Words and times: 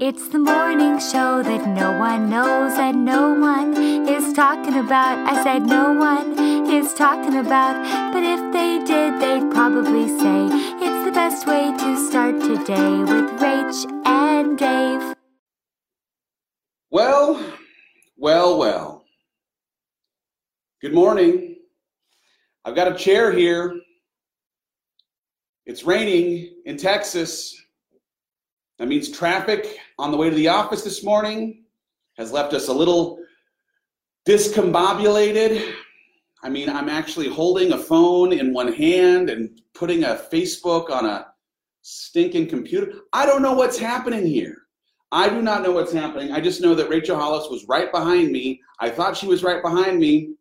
It's 0.00 0.28
the 0.28 0.38
morning 0.38 1.00
show 1.00 1.42
that 1.42 1.66
no 1.66 1.98
one 1.98 2.30
knows 2.30 2.72
and 2.78 3.04
no 3.04 3.34
one 3.34 3.76
is 4.08 4.32
talking 4.32 4.76
about. 4.76 5.18
I 5.26 5.42
said 5.42 5.66
no 5.66 5.92
one 5.92 6.38
is 6.70 6.94
talking 6.94 7.34
about, 7.34 7.74
but 8.12 8.22
if 8.22 8.52
they 8.52 8.78
did, 8.86 9.20
they'd 9.20 9.50
probably 9.50 10.06
say 10.06 10.46
it's 10.78 11.04
the 11.04 11.10
best 11.10 11.48
way 11.48 11.72
to 11.76 12.08
start 12.08 12.40
today 12.40 12.98
with 13.00 13.28
Rach 13.40 14.06
and 14.06 14.56
Dave. 14.56 15.16
Well, 16.92 17.44
well, 18.16 18.56
well. 18.56 19.04
Good 20.80 20.94
morning. 20.94 21.56
I've 22.64 22.76
got 22.76 22.92
a 22.92 22.94
chair 22.94 23.32
here. 23.32 23.74
It's 25.66 25.82
raining 25.82 26.54
in 26.66 26.76
Texas. 26.76 27.60
That 28.78 28.86
means 28.86 29.10
traffic 29.10 29.80
on 29.98 30.12
the 30.12 30.16
way 30.16 30.30
to 30.30 30.36
the 30.36 30.48
office 30.48 30.82
this 30.82 31.02
morning 31.02 31.64
has 32.16 32.32
left 32.32 32.54
us 32.54 32.68
a 32.68 32.72
little 32.72 33.18
discombobulated. 34.26 35.74
I 36.42 36.48
mean, 36.48 36.68
I'm 36.68 36.88
actually 36.88 37.28
holding 37.28 37.72
a 37.72 37.78
phone 37.78 38.32
in 38.32 38.52
one 38.52 38.72
hand 38.72 39.28
and 39.28 39.60
putting 39.74 40.04
a 40.04 40.20
Facebook 40.32 40.90
on 40.90 41.04
a 41.04 41.26
stinking 41.82 42.48
computer. 42.48 42.92
I 43.12 43.26
don't 43.26 43.42
know 43.42 43.54
what's 43.54 43.78
happening 43.78 44.26
here. 44.26 44.56
I 45.10 45.28
do 45.28 45.40
not 45.42 45.62
know 45.62 45.72
what's 45.72 45.92
happening. 45.92 46.32
I 46.32 46.40
just 46.40 46.60
know 46.60 46.74
that 46.74 46.90
Rachel 46.90 47.16
Hollis 47.16 47.50
was 47.50 47.66
right 47.66 47.90
behind 47.90 48.30
me. 48.30 48.60
I 48.78 48.90
thought 48.90 49.16
she 49.16 49.26
was 49.26 49.42
right 49.42 49.62
behind 49.62 49.98
me. 49.98 50.34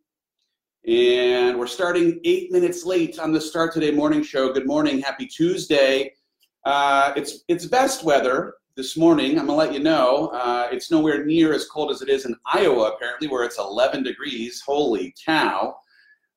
And 0.88 1.58
we're 1.58 1.68
starting 1.68 2.20
eight 2.26 2.52
minutes 2.52 2.86
late 2.86 3.18
on 3.18 3.32
the 3.32 3.42
Start 3.42 3.74
Today 3.74 3.92
morning 3.92 4.24
show. 4.24 4.54
Good 4.54 4.68
morning. 4.68 5.00
Happy 5.00 5.26
Tuesday. 5.26 6.14
Uh, 6.66 7.14
it's 7.16 7.44
it's 7.48 7.66
best 7.66 8.04
weather 8.04 8.56
this 8.78 8.96
morning. 8.96 9.40
I'm 9.40 9.48
gonna 9.48 9.58
let 9.58 9.74
you 9.74 9.80
know. 9.80 10.28
Uh, 10.28 10.68
it's 10.72 10.92
nowhere 10.92 11.26
near 11.26 11.52
as 11.52 11.66
cold 11.66 11.90
as 11.90 12.04
it 12.04 12.10
is 12.10 12.26
in 12.26 12.36
Iowa, 12.46 12.92
apparently, 12.92 13.28
where 13.28 13.44
it's 13.44 13.58
11 13.58 14.04
degrees. 14.04 14.62
Holy 14.64 15.16
cow! 15.26 15.76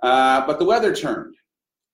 Uh, 0.02 0.46
but 0.46 0.58
the 0.58 0.64
weather 0.64 0.96
turned, 0.96 1.36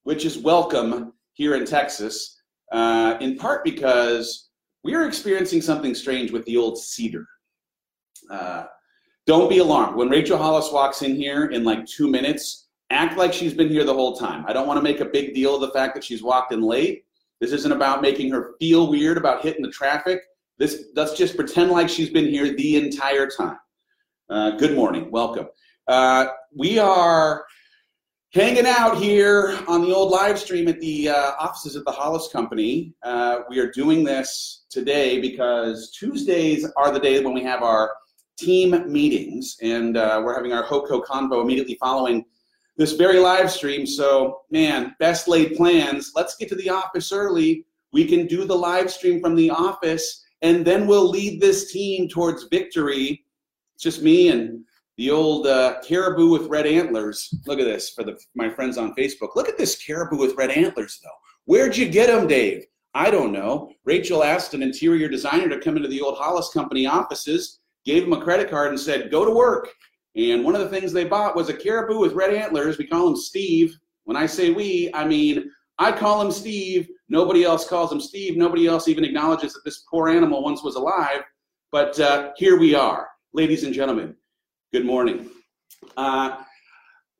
which 0.04 0.24
is 0.24 0.38
welcome 0.38 1.12
here 1.32 1.56
in 1.56 1.66
Texas, 1.66 2.40
uh, 2.70 3.16
in 3.20 3.36
part 3.36 3.64
because 3.64 4.50
we 4.84 4.94
are 4.94 5.08
experiencing 5.08 5.60
something 5.60 5.96
strange 5.96 6.30
with 6.30 6.44
the 6.44 6.56
old 6.56 6.78
cedar. 6.78 7.26
Uh, 8.30 8.66
don't 9.26 9.50
be 9.50 9.58
alarmed. 9.58 9.96
When 9.96 10.08
Rachel 10.08 10.38
Hollis 10.38 10.70
walks 10.70 11.02
in 11.02 11.16
here 11.16 11.46
in 11.46 11.64
like 11.64 11.84
two 11.86 12.08
minutes, 12.08 12.68
act 12.90 13.18
like 13.18 13.32
she's 13.32 13.52
been 13.52 13.68
here 13.68 13.82
the 13.82 13.92
whole 13.92 14.16
time. 14.16 14.44
I 14.46 14.52
don't 14.52 14.68
want 14.68 14.78
to 14.78 14.84
make 14.84 15.00
a 15.00 15.06
big 15.06 15.34
deal 15.34 15.56
of 15.56 15.60
the 15.60 15.72
fact 15.72 15.96
that 15.96 16.04
she's 16.04 16.22
walked 16.22 16.52
in 16.52 16.62
late. 16.62 17.04
This 17.40 17.50
isn't 17.50 17.72
about 17.72 18.00
making 18.00 18.30
her 18.30 18.54
feel 18.60 18.88
weird 18.88 19.18
about 19.18 19.42
hitting 19.42 19.62
the 19.62 19.72
traffic. 19.72 20.20
This 20.58 20.86
let's 20.94 21.14
just 21.14 21.36
pretend 21.36 21.70
like 21.70 21.88
she's 21.88 22.08
been 22.08 22.28
here 22.28 22.54
the 22.54 22.76
entire 22.76 23.26
time. 23.26 23.58
Uh, 24.30 24.52
good 24.52 24.74
morning, 24.74 25.10
welcome. 25.10 25.48
Uh, 25.86 26.28
we 26.54 26.78
are 26.78 27.44
hanging 28.32 28.66
out 28.66 28.96
here 28.96 29.58
on 29.68 29.82
the 29.82 29.94
old 29.94 30.10
live 30.10 30.38
stream 30.38 30.66
at 30.68 30.80
the 30.80 31.10
uh, 31.10 31.32
offices 31.38 31.76
of 31.76 31.84
the 31.84 31.90
Hollis 31.90 32.28
Company. 32.32 32.94
Uh, 33.02 33.40
we 33.50 33.58
are 33.58 33.70
doing 33.70 34.02
this 34.02 34.64
today 34.70 35.20
because 35.20 35.90
Tuesdays 35.90 36.66
are 36.76 36.90
the 36.90 37.00
day 37.00 37.22
when 37.22 37.34
we 37.34 37.42
have 37.42 37.62
our 37.62 37.92
team 38.38 38.90
meetings, 38.90 39.56
and 39.60 39.98
uh, 39.98 40.22
we're 40.24 40.34
having 40.34 40.54
our 40.54 40.62
HOCO 40.62 41.02
convo 41.02 41.42
immediately 41.42 41.76
following 41.78 42.24
this 42.78 42.92
very 42.92 43.18
live 43.18 43.50
stream. 43.50 43.86
So, 43.86 44.40
man, 44.50 44.94
best 44.98 45.28
laid 45.28 45.54
plans. 45.54 46.12
Let's 46.14 46.36
get 46.36 46.48
to 46.48 46.54
the 46.54 46.70
office 46.70 47.12
early. 47.12 47.66
We 47.92 48.06
can 48.06 48.26
do 48.26 48.44
the 48.44 48.56
live 48.56 48.90
stream 48.90 49.20
from 49.20 49.34
the 49.34 49.50
office, 49.50 50.25
and 50.42 50.64
then 50.64 50.86
we'll 50.86 51.08
lead 51.08 51.40
this 51.40 51.72
team 51.72 52.08
towards 52.08 52.44
victory. 52.50 53.24
It's 53.74 53.84
just 53.84 54.02
me 54.02 54.28
and 54.28 54.64
the 54.96 55.10
old 55.10 55.46
uh, 55.46 55.80
caribou 55.86 56.30
with 56.30 56.48
red 56.48 56.66
antlers. 56.66 57.34
Look 57.46 57.58
at 57.58 57.64
this 57.64 57.90
for 57.90 58.02
the 58.04 58.18
my 58.34 58.48
friends 58.48 58.78
on 58.78 58.94
Facebook. 58.94 59.36
Look 59.36 59.48
at 59.48 59.58
this 59.58 59.76
caribou 59.84 60.16
with 60.16 60.36
red 60.36 60.50
antlers, 60.50 61.00
though. 61.02 61.10
Where'd 61.44 61.76
you 61.76 61.88
get 61.88 62.08
them, 62.08 62.26
Dave? 62.26 62.64
I 62.94 63.10
don't 63.10 63.32
know. 63.32 63.72
Rachel 63.84 64.24
asked 64.24 64.54
an 64.54 64.62
interior 64.62 65.08
designer 65.08 65.48
to 65.50 65.60
come 65.60 65.76
into 65.76 65.88
the 65.88 66.00
old 66.00 66.16
Hollis 66.16 66.48
Company 66.48 66.86
offices, 66.86 67.60
gave 67.84 68.04
him 68.04 68.14
a 68.14 68.22
credit 68.22 68.48
card, 68.48 68.70
and 68.70 68.80
said, 68.80 69.10
"Go 69.10 69.24
to 69.24 69.30
work." 69.30 69.68
And 70.16 70.42
one 70.44 70.54
of 70.54 70.62
the 70.62 70.68
things 70.68 70.92
they 70.92 71.04
bought 71.04 71.36
was 71.36 71.50
a 71.50 71.54
caribou 71.54 71.98
with 71.98 72.14
red 72.14 72.32
antlers. 72.32 72.78
We 72.78 72.86
call 72.86 73.08
him 73.08 73.16
Steve. 73.16 73.78
When 74.04 74.16
I 74.16 74.24
say 74.24 74.50
we, 74.50 74.90
I 74.94 75.06
mean 75.06 75.50
I 75.78 75.92
call 75.92 76.22
him 76.22 76.30
Steve. 76.30 76.88
Nobody 77.08 77.44
else 77.44 77.68
calls 77.68 77.92
him 77.92 78.00
Steve. 78.00 78.36
Nobody 78.36 78.66
else 78.66 78.88
even 78.88 79.04
acknowledges 79.04 79.52
that 79.52 79.64
this 79.64 79.84
poor 79.90 80.08
animal 80.08 80.42
once 80.42 80.62
was 80.62 80.74
alive. 80.74 81.22
But 81.70 81.98
uh, 82.00 82.32
here 82.36 82.58
we 82.58 82.74
are, 82.74 83.08
ladies 83.32 83.64
and 83.64 83.72
gentlemen. 83.72 84.16
Good 84.72 84.84
morning. 84.84 85.30
Uh, 85.96 86.42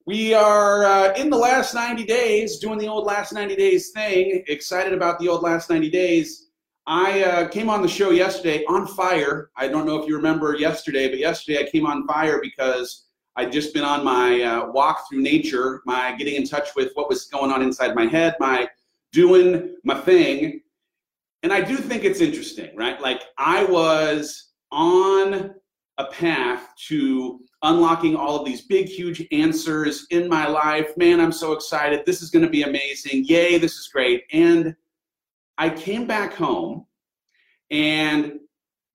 we 0.06 0.34
are 0.34 0.84
uh, 0.84 1.14
in 1.14 1.30
the 1.30 1.36
last 1.36 1.74
90 1.74 2.04
days 2.04 2.58
doing 2.58 2.78
the 2.78 2.88
old 2.88 3.04
last 3.04 3.32
90 3.32 3.56
days 3.56 3.90
thing. 3.90 4.44
Excited 4.48 4.92
about 4.92 5.18
the 5.18 5.28
old 5.28 5.42
last 5.42 5.70
90 5.70 5.90
days. 5.90 6.48
I 6.86 7.24
uh, 7.24 7.48
came 7.48 7.68
on 7.68 7.82
the 7.82 7.88
show 7.88 8.10
yesterday 8.10 8.64
on 8.68 8.86
fire. 8.86 9.50
I 9.56 9.66
don't 9.66 9.86
know 9.86 10.00
if 10.00 10.08
you 10.08 10.16
remember 10.16 10.54
yesterday, 10.56 11.08
but 11.08 11.18
yesterday 11.18 11.64
I 11.66 11.70
came 11.70 11.86
on 11.86 12.06
fire 12.06 12.40
because 12.40 13.06
I'd 13.34 13.50
just 13.50 13.74
been 13.74 13.84
on 13.84 14.04
my 14.04 14.42
uh, 14.42 14.70
walk 14.70 15.08
through 15.08 15.22
nature, 15.22 15.82
my 15.84 16.14
getting 16.16 16.36
in 16.36 16.46
touch 16.46 16.68
with 16.76 16.92
what 16.94 17.08
was 17.08 17.24
going 17.24 17.50
on 17.50 17.60
inside 17.60 17.94
my 17.94 18.06
head, 18.06 18.36
my 18.38 18.68
doing 19.12 19.76
my 19.84 19.98
thing. 20.00 20.60
And 21.42 21.52
I 21.52 21.60
do 21.60 21.76
think 21.76 22.04
it's 22.04 22.20
interesting, 22.20 22.74
right? 22.76 23.00
Like 23.00 23.22
I 23.38 23.64
was 23.64 24.52
on 24.72 25.54
a 25.98 26.04
path 26.06 26.68
to 26.88 27.40
unlocking 27.62 28.16
all 28.16 28.38
of 28.38 28.44
these 28.44 28.62
big, 28.62 28.86
huge 28.86 29.26
answers 29.32 30.06
in 30.10 30.28
my 30.28 30.46
life. 30.46 30.94
Man, 30.96 31.20
I'm 31.20 31.32
so 31.32 31.52
excited. 31.52 32.04
This 32.04 32.20
is 32.20 32.30
going 32.30 32.44
to 32.44 32.50
be 32.50 32.62
amazing. 32.62 33.24
Yay, 33.24 33.58
this 33.58 33.76
is 33.76 33.88
great. 33.88 34.24
And 34.32 34.76
I 35.56 35.70
came 35.70 36.06
back 36.06 36.34
home 36.34 36.86
and 37.70 38.40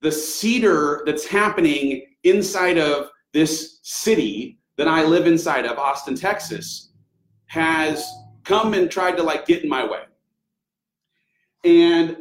the 0.02 0.12
cedar 0.12 1.04
that's 1.06 1.26
happening 1.26 2.06
inside 2.24 2.78
of 2.78 3.10
this 3.34 3.80
city 3.84 4.60
that 4.78 4.88
I 4.88 5.04
live 5.04 5.28
inside 5.28 5.66
of, 5.66 5.78
Austin, 5.78 6.16
Texas, 6.16 6.92
has 7.48 8.12
come 8.44 8.74
and 8.74 8.90
tried 8.90 9.18
to 9.18 9.24
like 9.24 9.46
get 9.46 9.64
in 9.64 9.70
my 9.70 9.86
way. 9.86 10.04
And 11.64 12.18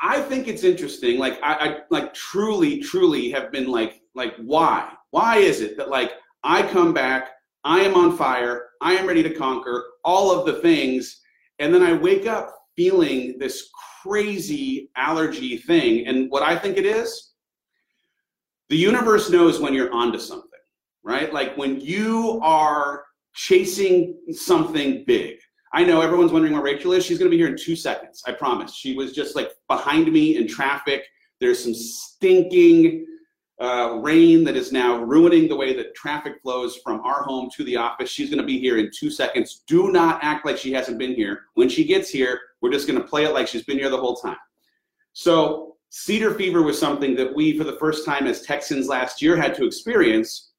I 0.00 0.20
think 0.20 0.48
it's 0.48 0.64
interesting. 0.64 1.18
Like 1.18 1.38
I, 1.42 1.54
I 1.54 1.78
like 1.90 2.14
truly, 2.14 2.80
truly 2.80 3.30
have 3.30 3.52
been 3.52 3.68
like, 3.68 4.00
like, 4.14 4.34
why? 4.36 4.92
Why 5.10 5.36
is 5.36 5.60
it 5.60 5.76
that 5.76 5.90
like 5.90 6.12
I 6.42 6.62
come 6.62 6.94
back, 6.94 7.30
I 7.64 7.80
am 7.80 7.94
on 7.94 8.16
fire, 8.16 8.70
I 8.80 8.94
am 8.94 9.06
ready 9.06 9.22
to 9.22 9.34
conquer 9.34 9.84
all 10.04 10.32
of 10.36 10.46
the 10.46 10.60
things, 10.60 11.20
and 11.58 11.74
then 11.74 11.82
I 11.82 11.92
wake 11.92 12.26
up 12.26 12.56
feeling 12.76 13.38
this 13.38 13.68
crazy 14.02 14.90
allergy 14.96 15.58
thing. 15.58 16.06
And 16.06 16.30
what 16.30 16.42
I 16.42 16.56
think 16.56 16.78
it 16.78 16.86
is, 16.86 17.32
the 18.70 18.76
universe 18.76 19.28
knows 19.28 19.60
when 19.60 19.74
you're 19.74 19.92
onto 19.92 20.18
something, 20.18 20.48
right? 21.02 21.32
Like 21.32 21.56
when 21.56 21.80
you 21.80 22.40
are 22.42 23.04
chasing 23.34 24.16
something 24.32 25.04
big. 25.06 25.36
I 25.72 25.84
know 25.84 26.00
everyone's 26.00 26.32
wondering 26.32 26.54
where 26.54 26.62
Rachel 26.62 26.92
is. 26.92 27.04
She's 27.04 27.18
going 27.18 27.30
to 27.30 27.36
be 27.36 27.40
here 27.40 27.48
in 27.48 27.56
two 27.56 27.76
seconds. 27.76 28.22
I 28.26 28.32
promise. 28.32 28.74
She 28.74 28.94
was 28.94 29.12
just 29.12 29.36
like 29.36 29.52
behind 29.68 30.12
me 30.12 30.36
in 30.36 30.48
traffic. 30.48 31.04
There's 31.38 31.62
some 31.62 31.74
stinking 31.74 33.06
uh, 33.60 33.98
rain 34.02 34.42
that 34.44 34.56
is 34.56 34.72
now 34.72 34.98
ruining 34.98 35.46
the 35.46 35.54
way 35.54 35.74
that 35.74 35.94
traffic 35.94 36.40
flows 36.42 36.78
from 36.78 37.00
our 37.00 37.22
home 37.22 37.50
to 37.56 37.64
the 37.64 37.76
office. 37.76 38.10
She's 38.10 38.30
going 38.30 38.40
to 38.40 38.46
be 38.46 38.58
here 38.58 38.78
in 38.78 38.90
two 38.92 39.10
seconds. 39.10 39.62
Do 39.66 39.92
not 39.92 40.18
act 40.22 40.44
like 40.44 40.56
she 40.56 40.72
hasn't 40.72 40.98
been 40.98 41.14
here. 41.14 41.42
When 41.54 41.68
she 41.68 41.84
gets 41.84 42.10
here, 42.10 42.40
we're 42.60 42.72
just 42.72 42.88
going 42.88 43.00
to 43.00 43.06
play 43.06 43.24
it 43.24 43.34
like 43.34 43.46
she's 43.46 43.64
been 43.64 43.78
here 43.78 43.90
the 43.90 44.00
whole 44.00 44.16
time. 44.16 44.38
So, 45.12 45.76
cedar 45.90 46.34
fever 46.34 46.62
was 46.62 46.78
something 46.78 47.14
that 47.16 47.34
we, 47.34 47.56
for 47.58 47.64
the 47.64 47.76
first 47.76 48.06
time 48.06 48.26
as 48.26 48.42
Texans 48.42 48.88
last 48.88 49.20
year, 49.20 49.36
had 49.36 49.54
to 49.56 49.66
experience. 49.66 50.52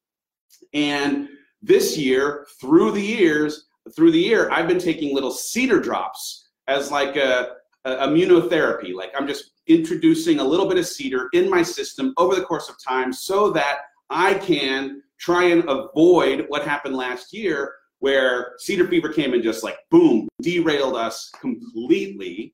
And 0.73 1.29
this 1.61 1.97
year, 1.97 2.45
through 2.59 2.91
the 2.91 3.01
years, 3.01 3.67
through 3.95 4.11
the 4.11 4.19
year, 4.19 4.49
I've 4.51 4.67
been 4.67 4.79
taking 4.79 5.13
little 5.13 5.31
cedar 5.31 5.79
drops 5.79 6.49
as 6.67 6.91
like 6.91 7.15
a, 7.15 7.55
a 7.85 8.07
immunotherapy. 8.07 8.93
Like 8.93 9.11
I'm 9.17 9.27
just 9.27 9.51
introducing 9.67 10.39
a 10.39 10.43
little 10.43 10.67
bit 10.67 10.77
of 10.77 10.87
cedar 10.87 11.29
in 11.33 11.49
my 11.49 11.63
system 11.63 12.13
over 12.17 12.35
the 12.35 12.43
course 12.43 12.69
of 12.69 12.75
time 12.83 13.13
so 13.13 13.51
that 13.51 13.79
I 14.09 14.35
can 14.35 15.01
try 15.19 15.45
and 15.45 15.63
avoid 15.69 16.45
what 16.49 16.63
happened 16.65 16.95
last 16.95 17.33
year 17.33 17.73
where 17.99 18.53
cedar 18.57 18.87
fever 18.87 19.09
came 19.09 19.33
and 19.33 19.43
just 19.43 19.63
like 19.63 19.77
boom 19.91 20.27
derailed 20.41 20.95
us 20.95 21.29
completely 21.39 22.53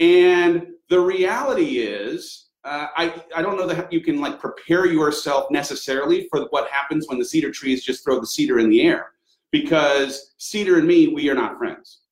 and 0.00 0.66
the 0.90 0.98
reality 0.98 1.78
is 1.78 2.48
uh, 2.64 2.86
I, 2.96 3.22
I 3.34 3.42
don't 3.42 3.56
know 3.56 3.66
that 3.66 3.92
you 3.92 4.00
can 4.00 4.20
like 4.20 4.38
prepare 4.38 4.86
yourself 4.86 5.50
necessarily 5.50 6.28
for 6.30 6.46
what 6.50 6.68
happens 6.70 7.06
when 7.08 7.18
the 7.18 7.24
cedar 7.24 7.50
trees 7.50 7.84
just 7.84 8.04
throw 8.04 8.20
the 8.20 8.26
cedar 8.26 8.58
in 8.58 8.68
the 8.68 8.82
air 8.82 9.12
because 9.52 10.34
cedar 10.38 10.78
and 10.78 10.88
me 10.88 11.08
we 11.08 11.30
are 11.30 11.34
not 11.34 11.56
friends 11.56 12.02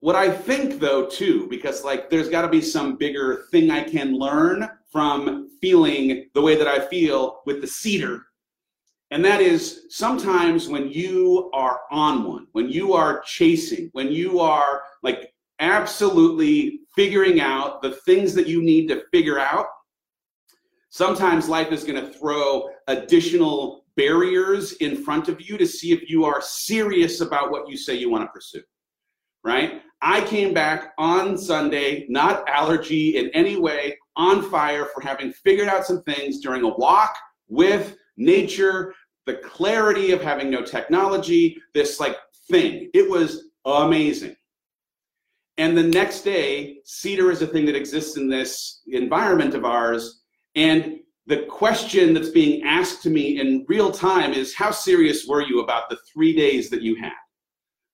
what 0.00 0.16
I 0.16 0.30
think 0.30 0.80
though 0.80 1.06
too, 1.06 1.46
because 1.48 1.84
like 1.84 2.08
there's 2.10 2.30
got 2.30 2.42
to 2.42 2.48
be 2.48 2.62
some 2.62 2.96
bigger 2.96 3.44
thing 3.50 3.70
I 3.70 3.82
can 3.82 4.14
learn 4.14 4.68
from 4.90 5.50
feeling 5.60 6.28
the 6.34 6.40
way 6.40 6.56
that 6.56 6.66
I 6.66 6.80
feel 6.80 7.42
with 7.46 7.60
the 7.60 7.66
cedar. 7.66 8.26
And 9.10 9.24
that 9.24 9.40
is 9.40 9.86
sometimes 9.90 10.68
when 10.68 10.88
you 10.88 11.50
are 11.52 11.80
on 11.90 12.24
one, 12.24 12.46
when 12.52 12.68
you 12.70 12.94
are 12.94 13.22
chasing, 13.26 13.90
when 13.92 14.10
you 14.10 14.40
are 14.40 14.82
like 15.02 15.34
absolutely 15.58 16.80
figuring 16.96 17.40
out 17.40 17.82
the 17.82 17.92
things 18.06 18.34
that 18.34 18.46
you 18.46 18.62
need 18.62 18.88
to 18.88 19.04
figure 19.12 19.38
out, 19.38 19.66
sometimes 20.88 21.48
life 21.48 21.72
is 21.72 21.84
going 21.84 22.02
to 22.02 22.12
throw 22.12 22.70
additional 22.86 23.84
barriers 23.96 24.72
in 24.74 25.02
front 25.02 25.28
of 25.28 25.40
you 25.40 25.56
to 25.58 25.66
see 25.66 25.92
if 25.92 26.08
you 26.08 26.24
are 26.24 26.40
serious 26.40 27.20
about 27.20 27.50
what 27.50 27.68
you 27.68 27.76
say 27.76 27.94
you 27.94 28.10
want 28.10 28.24
to 28.24 28.32
pursue. 28.32 28.62
Right? 29.42 29.82
I 30.02 30.22
came 30.22 30.54
back 30.54 30.92
on 30.98 31.36
Sunday, 31.36 32.06
not 32.08 32.48
allergy 32.48 33.16
in 33.16 33.30
any 33.30 33.56
way, 33.56 33.98
on 34.16 34.48
fire 34.50 34.86
for 34.86 35.00
having 35.00 35.32
figured 35.32 35.68
out 35.68 35.86
some 35.86 36.02
things 36.02 36.40
during 36.40 36.62
a 36.62 36.68
walk 36.68 37.16
with 37.48 37.96
nature, 38.16 38.94
the 39.26 39.36
clarity 39.36 40.12
of 40.12 40.22
having 40.22 40.50
no 40.50 40.62
technology, 40.62 41.60
this 41.74 42.00
like 42.00 42.16
thing. 42.48 42.90
It 42.94 43.08
was 43.10 43.50
amazing. 43.64 44.36
And 45.58 45.76
the 45.76 45.82
next 45.82 46.22
day, 46.22 46.78
cedar 46.84 47.30
is 47.30 47.42
a 47.42 47.46
thing 47.46 47.66
that 47.66 47.76
exists 47.76 48.16
in 48.16 48.30
this 48.30 48.80
environment 48.86 49.54
of 49.54 49.64
ours. 49.64 50.22
And 50.54 51.00
the 51.26 51.44
question 51.46 52.14
that's 52.14 52.30
being 52.30 52.62
asked 52.64 53.02
to 53.02 53.10
me 53.10 53.40
in 53.40 53.64
real 53.68 53.90
time 53.90 54.32
is 54.32 54.54
how 54.54 54.70
serious 54.70 55.26
were 55.26 55.42
you 55.42 55.60
about 55.60 55.88
the 55.88 55.98
three 56.12 56.34
days 56.34 56.70
that 56.70 56.82
you 56.82 56.96
had? 56.96 57.12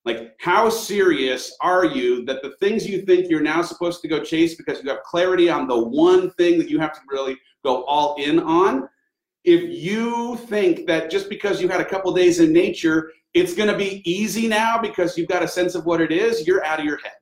Like, 0.05 0.37
how 0.41 0.71
serious 0.71 1.55
are 1.61 1.85
you 1.85 2.25
that 2.27 2.41
the 2.43 2.55
things 2.61 2.87
you 2.87 3.03
think 3.03 3.29
you're 3.29 3.41
now 3.41 3.63
supposed 3.63 4.01
to 4.03 4.09
go 4.09 4.23
chase 4.23 4.55
because 4.55 4.83
you 4.83 4.89
have 4.89 5.03
clarity 5.03 5.51
on 5.51 5.67
the 5.67 5.79
one 5.79 6.31
thing 6.33 6.59
that 6.59 6.71
you 6.71 6.79
have 6.79 6.93
to 6.93 7.01
really 7.09 7.37
go 7.65 7.85
all 7.85 8.15
in 8.17 8.39
on? 8.39 8.89
If 9.45 9.63
you 9.63 10.37
think 10.49 10.87
that 10.87 11.11
just 11.11 11.29
because 11.29 11.61
you 11.61 11.69
had 11.69 11.81
a 11.81 11.85
couple 11.85 12.13
days 12.15 12.39
in 12.39 12.53
nature, 12.53 13.13
it's 13.35 13.55
going 13.55 13.69
to 13.69 13.77
be 13.77 14.09
easy 14.09 14.47
now 14.47 14.81
because 14.81 15.19
you've 15.19 15.29
got 15.29 15.43
a 15.43 15.49
sense 15.49 15.75
of 15.75 15.85
what 15.85 16.01
it 16.01 16.13
is, 16.13 16.47
you're 16.47 16.65
out 16.65 16.79
of 16.79 16.85
your 16.85 16.99
head 16.99 17.13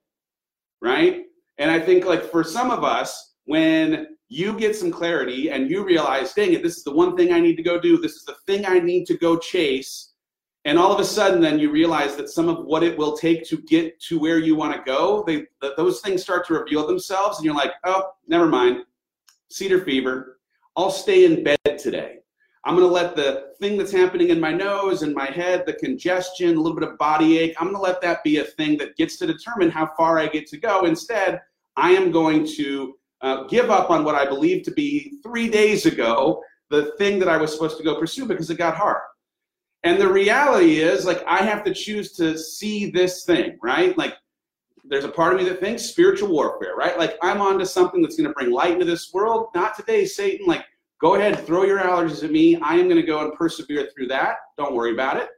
right? 0.84 1.22
And 1.58 1.70
I 1.70 1.80
think 1.80 2.04
like 2.04 2.30
for 2.30 2.44
some 2.44 2.70
of 2.70 2.84
us, 2.84 3.34
when 3.46 4.13
you 4.28 4.58
get 4.58 4.74
some 4.74 4.90
clarity 4.90 5.50
and 5.50 5.70
you 5.70 5.84
realize, 5.84 6.32
dang 6.32 6.52
it, 6.52 6.62
this 6.62 6.76
is 6.76 6.84
the 6.84 6.92
one 6.92 7.16
thing 7.16 7.32
I 7.32 7.40
need 7.40 7.56
to 7.56 7.62
go 7.62 7.78
do. 7.78 7.98
This 7.98 8.14
is 8.16 8.24
the 8.24 8.36
thing 8.46 8.64
I 8.66 8.78
need 8.78 9.06
to 9.06 9.18
go 9.18 9.38
chase. 9.38 10.12
And 10.66 10.78
all 10.78 10.92
of 10.92 10.98
a 10.98 11.04
sudden, 11.04 11.42
then 11.42 11.58
you 11.58 11.70
realize 11.70 12.16
that 12.16 12.30
some 12.30 12.48
of 12.48 12.64
what 12.64 12.82
it 12.82 12.96
will 12.96 13.16
take 13.16 13.44
to 13.48 13.58
get 13.58 14.00
to 14.02 14.18
where 14.18 14.38
you 14.38 14.56
want 14.56 14.74
to 14.74 14.82
go, 14.82 15.22
they, 15.26 15.46
those 15.76 16.00
things 16.00 16.22
start 16.22 16.46
to 16.46 16.54
reveal 16.54 16.86
themselves, 16.86 17.36
and 17.36 17.44
you're 17.44 17.54
like, 17.54 17.72
oh, 17.84 18.12
never 18.28 18.46
mind. 18.46 18.84
Cedar 19.50 19.84
fever. 19.84 20.40
I'll 20.74 20.90
stay 20.90 21.26
in 21.26 21.44
bed 21.44 21.78
today. 21.78 22.20
I'm 22.64 22.74
going 22.74 22.88
to 22.88 22.92
let 22.92 23.14
the 23.14 23.52
thing 23.60 23.76
that's 23.76 23.92
happening 23.92 24.30
in 24.30 24.40
my 24.40 24.52
nose 24.52 25.02
and 25.02 25.14
my 25.14 25.26
head, 25.26 25.64
the 25.66 25.74
congestion, 25.74 26.56
a 26.56 26.60
little 26.60 26.78
bit 26.78 26.88
of 26.88 26.96
body 26.96 27.38
ache, 27.38 27.54
I'm 27.58 27.66
going 27.66 27.76
to 27.76 27.82
let 27.82 28.00
that 28.00 28.24
be 28.24 28.38
a 28.38 28.44
thing 28.44 28.78
that 28.78 28.96
gets 28.96 29.18
to 29.18 29.26
determine 29.26 29.70
how 29.70 29.90
far 29.98 30.18
I 30.18 30.28
get 30.28 30.46
to 30.46 30.56
go. 30.56 30.86
Instead, 30.86 31.42
I 31.76 31.90
am 31.90 32.10
going 32.10 32.46
to 32.56 32.96
uh, 33.24 33.44
give 33.44 33.70
up 33.70 33.90
on 33.90 34.04
what 34.04 34.14
I 34.14 34.26
believed 34.26 34.64
to 34.66 34.70
be 34.70 35.18
three 35.22 35.48
days 35.48 35.86
ago, 35.86 36.42
the 36.70 36.92
thing 36.98 37.18
that 37.18 37.28
I 37.28 37.36
was 37.36 37.52
supposed 37.52 37.76
to 37.78 37.84
go 37.84 37.98
pursue 37.98 38.26
because 38.26 38.50
it 38.50 38.58
got 38.58 38.76
hard. 38.76 39.02
And 39.82 40.00
the 40.00 40.10
reality 40.10 40.78
is, 40.80 41.04
like, 41.04 41.22
I 41.26 41.38
have 41.38 41.64
to 41.64 41.74
choose 41.74 42.12
to 42.12 42.38
see 42.38 42.90
this 42.90 43.24
thing, 43.24 43.58
right? 43.62 43.96
Like, 43.98 44.14
there's 44.84 45.04
a 45.04 45.10
part 45.10 45.34
of 45.34 45.40
me 45.40 45.48
that 45.48 45.60
thinks 45.60 45.82
spiritual 45.82 46.28
warfare, 46.28 46.76
right? 46.76 46.98
Like, 46.98 47.16
I'm 47.22 47.40
onto 47.40 47.64
something 47.64 48.00
that's 48.00 48.16
going 48.16 48.28
to 48.28 48.34
bring 48.34 48.50
light 48.50 48.72
into 48.72 48.84
this 48.84 49.12
world. 49.12 49.48
Not 49.54 49.76
today, 49.76 50.04
Satan. 50.04 50.46
Like, 50.46 50.64
Go 51.04 51.16
ahead, 51.16 51.44
throw 51.44 51.64
your 51.64 51.80
allergies 51.80 52.24
at 52.24 52.30
me. 52.30 52.56
I 52.56 52.76
am 52.76 52.84
going 52.84 53.00
to 53.00 53.06
go 53.06 53.22
and 53.22 53.34
persevere 53.34 53.90
through 53.94 54.06
that. 54.06 54.36
Don't 54.56 54.74
worry 54.74 54.92
about 54.92 55.18
it. 55.18 55.28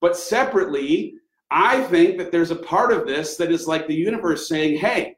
But 0.00 0.16
separately, 0.16 1.14
I 1.50 1.82
think 1.82 2.16
that 2.16 2.32
there's 2.32 2.52
a 2.52 2.56
part 2.56 2.90
of 2.90 3.06
this 3.06 3.36
that 3.36 3.52
is 3.52 3.66
like 3.66 3.86
the 3.86 3.94
universe 3.94 4.48
saying, 4.48 4.78
hey, 4.78 5.16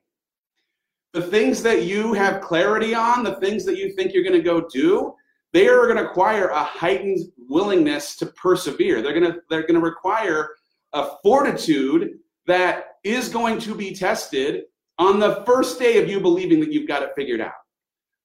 the 1.12 1.22
things 1.22 1.62
that 1.62 1.84
you 1.84 2.14
have 2.14 2.40
clarity 2.40 2.94
on, 2.94 3.22
the 3.22 3.36
things 3.36 3.64
that 3.64 3.76
you 3.76 3.92
think 3.92 4.12
you're 4.12 4.24
going 4.24 4.36
to 4.36 4.42
go 4.42 4.66
do, 4.72 5.14
they 5.52 5.68
are 5.68 5.84
going 5.84 5.98
to 5.98 6.04
require 6.04 6.48
a 6.48 6.64
heightened 6.64 7.20
willingness 7.48 8.16
to 8.16 8.26
persevere. 8.26 9.02
They're 9.02 9.18
going 9.18 9.32
to 9.32 9.40
they're 9.50 9.62
going 9.62 9.74
to 9.74 9.80
require 9.80 10.50
a 10.94 11.10
fortitude 11.22 12.18
that 12.46 12.96
is 13.04 13.28
going 13.28 13.58
to 13.60 13.74
be 13.74 13.94
tested 13.94 14.64
on 14.98 15.18
the 15.18 15.42
first 15.46 15.78
day 15.78 16.02
of 16.02 16.08
you 16.08 16.20
believing 16.20 16.60
that 16.60 16.72
you've 16.72 16.88
got 16.88 17.02
it 17.02 17.10
figured 17.16 17.40
out. 17.40 17.52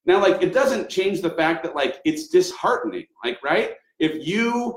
Now, 0.06 0.20
like, 0.20 0.42
it 0.42 0.54
doesn't 0.54 0.88
change 0.88 1.20
the 1.20 1.30
fact 1.30 1.62
that, 1.64 1.74
like, 1.74 2.00
it's 2.04 2.28
disheartening. 2.28 3.06
Like, 3.24 3.42
right? 3.42 3.72
If 3.98 4.26
you 4.26 4.76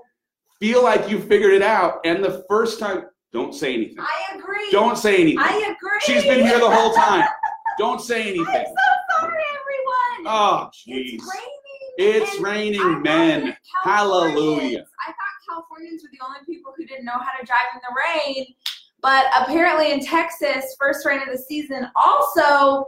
feel 0.60 0.84
like 0.84 1.10
you 1.10 1.20
figured 1.20 1.54
it 1.54 1.62
out 1.62 2.00
and 2.04 2.24
the 2.24 2.44
first 2.50 2.80
time, 2.80 3.06
don't 3.32 3.56
say 3.56 3.74
anything. 3.74 4.00
I 4.00 4.36
agree. 4.36 4.72
Don't 4.72 4.98
say 4.98 5.16
anything. 5.22 5.40
I 5.40 5.58
agree. 5.58 6.00
She's 6.02 6.24
been 6.24 6.46
here 6.46 6.60
the 6.60 6.70
whole 6.70 6.94
time. 6.94 7.26
Don't 7.82 8.00
say 8.00 8.22
anything. 8.22 8.46
I'm 8.46 8.64
so 8.68 9.22
sorry, 9.22 9.44
everyone. 9.60 10.32
Oh, 10.32 10.70
jeez. 10.72 11.16
It's 11.16 11.26
raining. 11.34 12.22
It's 12.22 12.40
raining 12.40 13.02
men. 13.02 13.58
Hallelujah. 13.84 14.86
I 15.00 15.08
thought 15.08 15.16
Californians 15.50 16.04
were 16.04 16.10
the 16.12 16.24
only 16.24 16.42
people 16.46 16.76
who 16.78 16.86
didn't 16.86 17.06
know 17.06 17.18
how 17.18 17.36
to 17.40 17.44
drive 17.44 17.66
in 17.74 17.82
the 17.82 17.96
rain. 17.98 18.54
But 19.02 19.26
apparently 19.36 19.94
in 19.94 20.00
Texas, 20.00 20.76
first 20.80 21.04
rain 21.08 21.24
of 21.24 21.30
the 21.36 21.40
season, 21.40 21.88
also 21.96 22.86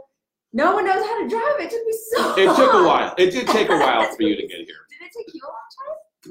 no 0.52 0.72
one 0.72 0.84
knows 0.84 1.04
how 1.04 1.22
to 1.24 1.28
drive. 1.28 1.58
It 1.58 1.70
took 1.70 1.84
me 1.84 1.98
so. 2.12 2.34
It 2.36 2.56
took 2.56 2.74
a 2.74 2.84
while. 2.84 3.14
It 3.18 3.32
did 3.32 3.48
take 3.48 3.70
a 3.70 3.76
while 3.76 4.06
for 4.16 4.22
you 4.22 4.36
to 4.36 4.46
get 4.46 4.58
here. 4.58 4.86
Did 4.90 5.06
it 5.06 5.12
take 5.12 5.34
you 5.34 5.40
a 5.42 5.50
long 5.50 5.56
time? 5.56 5.63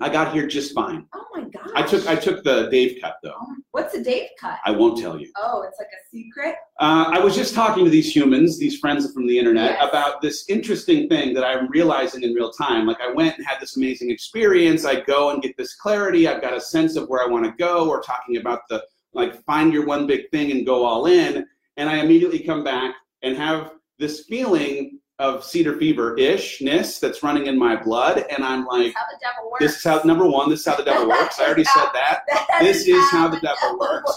I 0.02 0.10
got 0.10 0.34
here 0.34 0.48
just 0.48 0.74
fine. 0.74 1.06
Oh 1.14 1.26
my 1.36 1.44
gosh. 1.44 1.70
I 1.76 1.84
took 1.84 2.08
I 2.08 2.16
took 2.16 2.44
the 2.44 2.68
Dave 2.70 3.00
cut 3.02 3.18
though. 3.24 3.34
Oh, 3.40 3.56
what's 3.72 3.94
a 3.94 4.04
Dave 4.04 4.30
cut? 4.40 4.58
I 4.66 4.72
won't 4.72 4.98
tell 5.00 5.20
you. 5.20 5.32
Oh, 5.38 5.64
it's 5.68 5.78
like 5.80 5.88
a 5.88 6.02
secret. 6.10 6.56
Uh, 6.80 7.06
I 7.10 7.20
was 7.20 7.36
just 7.36 7.54
talking 7.54 7.86
to 7.86 7.92
these 7.92 8.14
humans, 8.14 8.58
these 8.58 8.80
friends 8.80 9.12
from 9.14 9.28
the 9.28 9.38
internet, 9.38 9.78
Yes. 9.80 9.90
about 9.90 10.22
this 10.22 10.50
interesting 10.50 11.08
thing 11.10 11.34
that 11.36 11.44
I'm 11.44 11.70
realizing 11.70 12.24
in 12.24 12.34
real 12.34 12.52
time. 12.52 12.88
Like 12.88 13.02
I 13.02 13.12
went 13.12 13.38
and 13.38 13.46
had 13.46 13.60
this 13.60 13.78
amazing 13.78 14.10
experience. 14.10 14.86
I 14.86 15.02
go 15.02 15.30
and 15.32 15.42
get 15.42 15.56
this 15.58 15.76
clarity. 15.76 16.28
I've 16.28 16.42
got 16.42 16.54
a 16.54 16.62
sense 16.62 16.96
of 16.96 17.08
where 17.10 17.24
I 17.24 17.28
want 17.28 17.46
to 17.46 17.52
go. 17.52 17.88
We're 17.90 18.02
talking 18.02 18.38
about 18.38 18.62
the 18.70 18.84
like 19.14 19.44
find 19.46 19.72
your 19.72 19.86
one 19.86 20.08
big 20.08 20.30
thing 20.32 20.52
and 20.52 20.66
go 20.66 20.84
all 20.86 21.06
in. 21.06 21.46
And 21.78 21.90
I 21.90 21.98
immediately 21.98 22.40
come 22.40 22.64
back 22.64 22.96
and 23.22 23.38
have 23.38 23.74
this 24.00 24.26
feeling 24.26 25.00
of 25.24 25.42
cedar 25.42 25.78
fever 25.78 26.18
ishness 26.18 27.00
that's 27.00 27.24
running 27.24 27.48
in 27.48 27.58
my 27.58 27.82
blood, 27.82 28.26
and 28.30 28.44
I'm 28.44 28.66
like, 28.66 28.94
how 28.94 29.06
the 29.10 29.18
devil 29.22 29.50
works. 29.50 29.64
this 29.64 29.78
is 29.78 29.84
how 29.84 30.02
number 30.04 30.28
one, 30.28 30.50
this 30.50 30.60
is 30.60 30.66
how 30.66 30.76
the 30.76 30.84
devil 30.84 31.08
works. 31.08 31.40
I 31.40 31.46
already 31.46 31.64
said 31.64 31.88
that. 31.94 32.24
That 32.28 32.60
this 32.62 32.88
is 32.88 33.10
how 33.10 33.30
the 33.30 33.40
devil 33.40 33.80
works. 33.80 34.14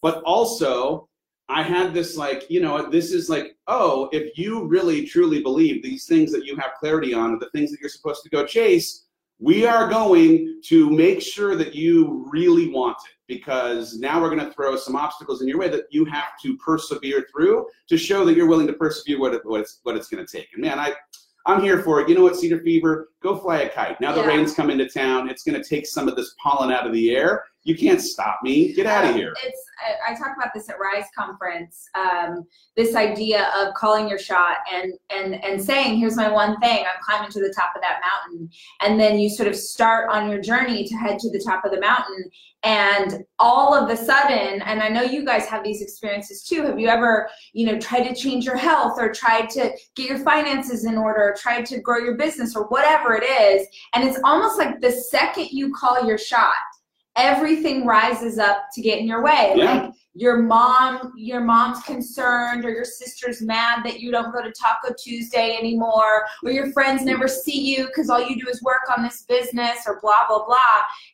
But 0.00 0.22
also, 0.24 1.08
I 1.48 1.62
had 1.62 1.92
this 1.92 2.16
like, 2.16 2.50
you 2.50 2.60
know, 2.60 2.90
this 2.90 3.12
is 3.12 3.28
like, 3.28 3.56
oh, 3.66 4.08
if 4.12 4.36
you 4.38 4.66
really 4.66 5.06
truly 5.06 5.42
believe 5.42 5.82
these 5.82 6.06
things 6.06 6.32
that 6.32 6.46
you 6.46 6.56
have 6.56 6.72
clarity 6.80 7.12
on, 7.12 7.34
are 7.34 7.38
the 7.38 7.50
things 7.50 7.70
that 7.70 7.80
you're 7.80 7.90
supposed 7.90 8.22
to 8.24 8.30
go 8.30 8.44
chase, 8.46 9.05
we 9.38 9.66
are 9.66 9.88
going 9.88 10.60
to 10.64 10.90
make 10.90 11.20
sure 11.20 11.56
that 11.56 11.74
you 11.74 12.26
really 12.30 12.70
want 12.70 12.96
it 13.04 13.16
because 13.26 13.98
now 13.98 14.20
we're 14.20 14.34
going 14.34 14.44
to 14.44 14.52
throw 14.52 14.76
some 14.76 14.96
obstacles 14.96 15.42
in 15.42 15.48
your 15.48 15.58
way 15.58 15.68
that 15.68 15.84
you 15.90 16.04
have 16.06 16.38
to 16.42 16.56
persevere 16.56 17.26
through 17.30 17.66
to 17.88 17.98
show 17.98 18.24
that 18.24 18.34
you're 18.34 18.46
willing 18.46 18.66
to 18.66 18.72
persevere 18.72 19.20
what, 19.20 19.34
it, 19.34 19.42
what 19.44 19.60
it's 19.60 19.80
what 19.82 19.96
it's 19.96 20.08
going 20.08 20.24
to 20.24 20.36
take. 20.36 20.48
And 20.54 20.62
man, 20.62 20.78
I 20.78 20.94
I'm 21.46 21.62
here 21.62 21.82
for 21.82 22.00
it. 22.00 22.08
You 22.08 22.14
know 22.14 22.22
what, 22.22 22.36
Cedar 22.36 22.60
Fever? 22.60 23.10
Go 23.26 23.36
fly 23.36 23.62
a 23.62 23.68
kite. 23.68 24.00
Now 24.00 24.12
the 24.12 24.22
rain's 24.22 24.54
come 24.54 24.70
into 24.70 24.88
town. 24.88 25.28
It's 25.28 25.42
going 25.42 25.60
to 25.60 25.68
take 25.68 25.84
some 25.84 26.06
of 26.06 26.14
this 26.14 26.32
pollen 26.40 26.70
out 26.70 26.86
of 26.86 26.92
the 26.92 27.10
air. 27.10 27.42
You 27.64 27.76
can't 27.76 28.00
stop 28.00 28.38
me. 28.44 28.72
Get 28.72 28.86
out 28.86 29.04
of 29.04 29.16
here. 29.16 29.34
It's 29.44 29.64
I, 29.84 30.12
I 30.12 30.14
talk 30.14 30.36
about 30.36 30.54
this 30.54 30.70
at 30.70 30.76
Rise 30.78 31.06
conference. 31.18 31.88
Um, 31.96 32.46
this 32.76 32.94
idea 32.94 33.50
of 33.58 33.74
calling 33.74 34.08
your 34.08 34.20
shot 34.20 34.58
and 34.72 34.92
and 35.10 35.44
and 35.44 35.60
saying, 35.60 35.98
"Here's 35.98 36.16
my 36.16 36.30
one 36.30 36.60
thing. 36.60 36.84
I'm 36.84 37.02
climbing 37.02 37.32
to 37.32 37.40
the 37.40 37.52
top 37.52 37.72
of 37.74 37.82
that 37.82 38.00
mountain," 38.00 38.48
and 38.82 39.00
then 39.00 39.18
you 39.18 39.28
sort 39.28 39.48
of 39.48 39.56
start 39.56 40.08
on 40.10 40.30
your 40.30 40.40
journey 40.40 40.84
to 40.84 40.94
head 40.94 41.18
to 41.18 41.30
the 41.30 41.42
top 41.44 41.64
of 41.64 41.72
the 41.72 41.80
mountain. 41.80 42.30
And 42.62 43.24
all 43.38 43.74
of 43.74 43.90
a 43.90 43.96
sudden, 43.96 44.62
and 44.62 44.82
I 44.82 44.88
know 44.88 45.02
you 45.02 45.24
guys 45.24 45.46
have 45.46 45.62
these 45.62 45.82
experiences 45.82 46.44
too. 46.44 46.62
Have 46.62 46.78
you 46.78 46.88
ever, 46.88 47.28
you 47.52 47.66
know, 47.66 47.78
tried 47.78 48.04
to 48.04 48.14
change 48.14 48.44
your 48.44 48.56
health 48.56 48.98
or 48.98 49.12
tried 49.12 49.50
to 49.50 49.72
get 49.94 50.08
your 50.08 50.18
finances 50.18 50.84
in 50.84 50.96
order, 50.96 51.30
or 51.30 51.34
tried 51.34 51.66
to 51.66 51.80
grow 51.80 51.98
your 51.98 52.16
business 52.16 52.54
or 52.54 52.64
whatever 52.68 53.15
it 53.16 53.24
is? 53.24 53.66
And 53.94 54.04
it's 54.04 54.18
almost 54.24 54.58
like 54.58 54.80
the 54.80 54.92
second 54.92 55.48
you 55.50 55.72
call 55.74 56.06
your 56.06 56.18
shot, 56.18 56.54
everything 57.16 57.86
rises 57.86 58.38
up 58.38 58.64
to 58.74 58.82
get 58.82 58.98
in 58.98 59.06
your 59.06 59.22
way. 59.22 59.54
Yeah. 59.56 59.72
Like 59.72 59.92
your 60.18 60.38
mom, 60.38 61.12
your 61.16 61.40
mom's 61.40 61.82
concerned, 61.82 62.64
or 62.64 62.70
your 62.70 62.84
sister's 62.86 63.42
mad 63.42 63.84
that 63.84 64.00
you 64.00 64.10
don't 64.10 64.32
go 64.32 64.42
to 64.42 64.50
Taco 64.52 64.94
Tuesday 64.98 65.56
anymore, 65.58 66.24
or 66.42 66.50
your 66.50 66.72
friends 66.72 67.04
never 67.04 67.28
see 67.28 67.76
you 67.76 67.86
because 67.86 68.08
all 68.08 68.26
you 68.26 68.40
do 68.42 68.48
is 68.48 68.62
work 68.62 68.82
on 68.96 69.02
this 69.02 69.24
business, 69.28 69.84
or 69.86 70.00
blah 70.00 70.26
blah 70.26 70.46
blah. 70.46 70.56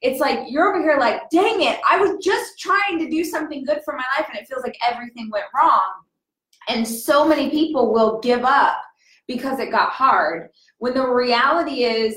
It's 0.02 0.20
like 0.20 0.48
you're 0.48 0.72
over 0.72 0.80
here 0.80 0.98
like, 1.00 1.28
dang 1.30 1.62
it, 1.62 1.80
I 1.88 1.98
was 1.98 2.24
just 2.24 2.60
trying 2.60 3.00
to 3.00 3.10
do 3.10 3.24
something 3.24 3.64
good 3.64 3.80
for 3.84 3.94
my 3.94 4.04
life, 4.16 4.28
and 4.28 4.38
it 4.38 4.46
feels 4.46 4.62
like 4.62 4.76
everything 4.88 5.30
went 5.32 5.46
wrong. 5.56 5.92
And 6.68 6.86
so 6.86 7.26
many 7.26 7.50
people 7.50 7.92
will 7.92 8.20
give 8.20 8.44
up 8.44 8.76
because 9.26 9.58
it 9.58 9.72
got 9.72 9.90
hard. 9.90 10.50
When 10.82 10.94
the 10.94 11.06
reality 11.06 11.84
is 11.84 12.16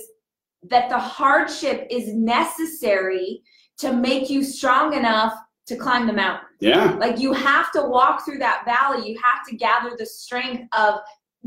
that 0.63 0.89
the 0.89 0.97
hardship 0.97 1.85
is 1.91 2.11
necessary 2.15 3.43
to 3.77 3.93
make 3.93 4.27
you 4.27 4.43
strong 4.43 4.95
enough 4.95 5.35
to 5.67 5.75
climb 5.75 6.07
the 6.07 6.13
mountain. 6.13 6.47
Yeah. 6.61 6.93
Like 6.93 7.19
you 7.19 7.31
have 7.31 7.71
to 7.73 7.83
walk 7.83 8.25
through 8.25 8.39
that 8.39 8.65
valley. 8.65 9.07
You 9.07 9.19
have 9.23 9.45
to 9.49 9.55
gather 9.55 9.91
the 9.95 10.07
strength 10.07 10.63
of 10.75 10.95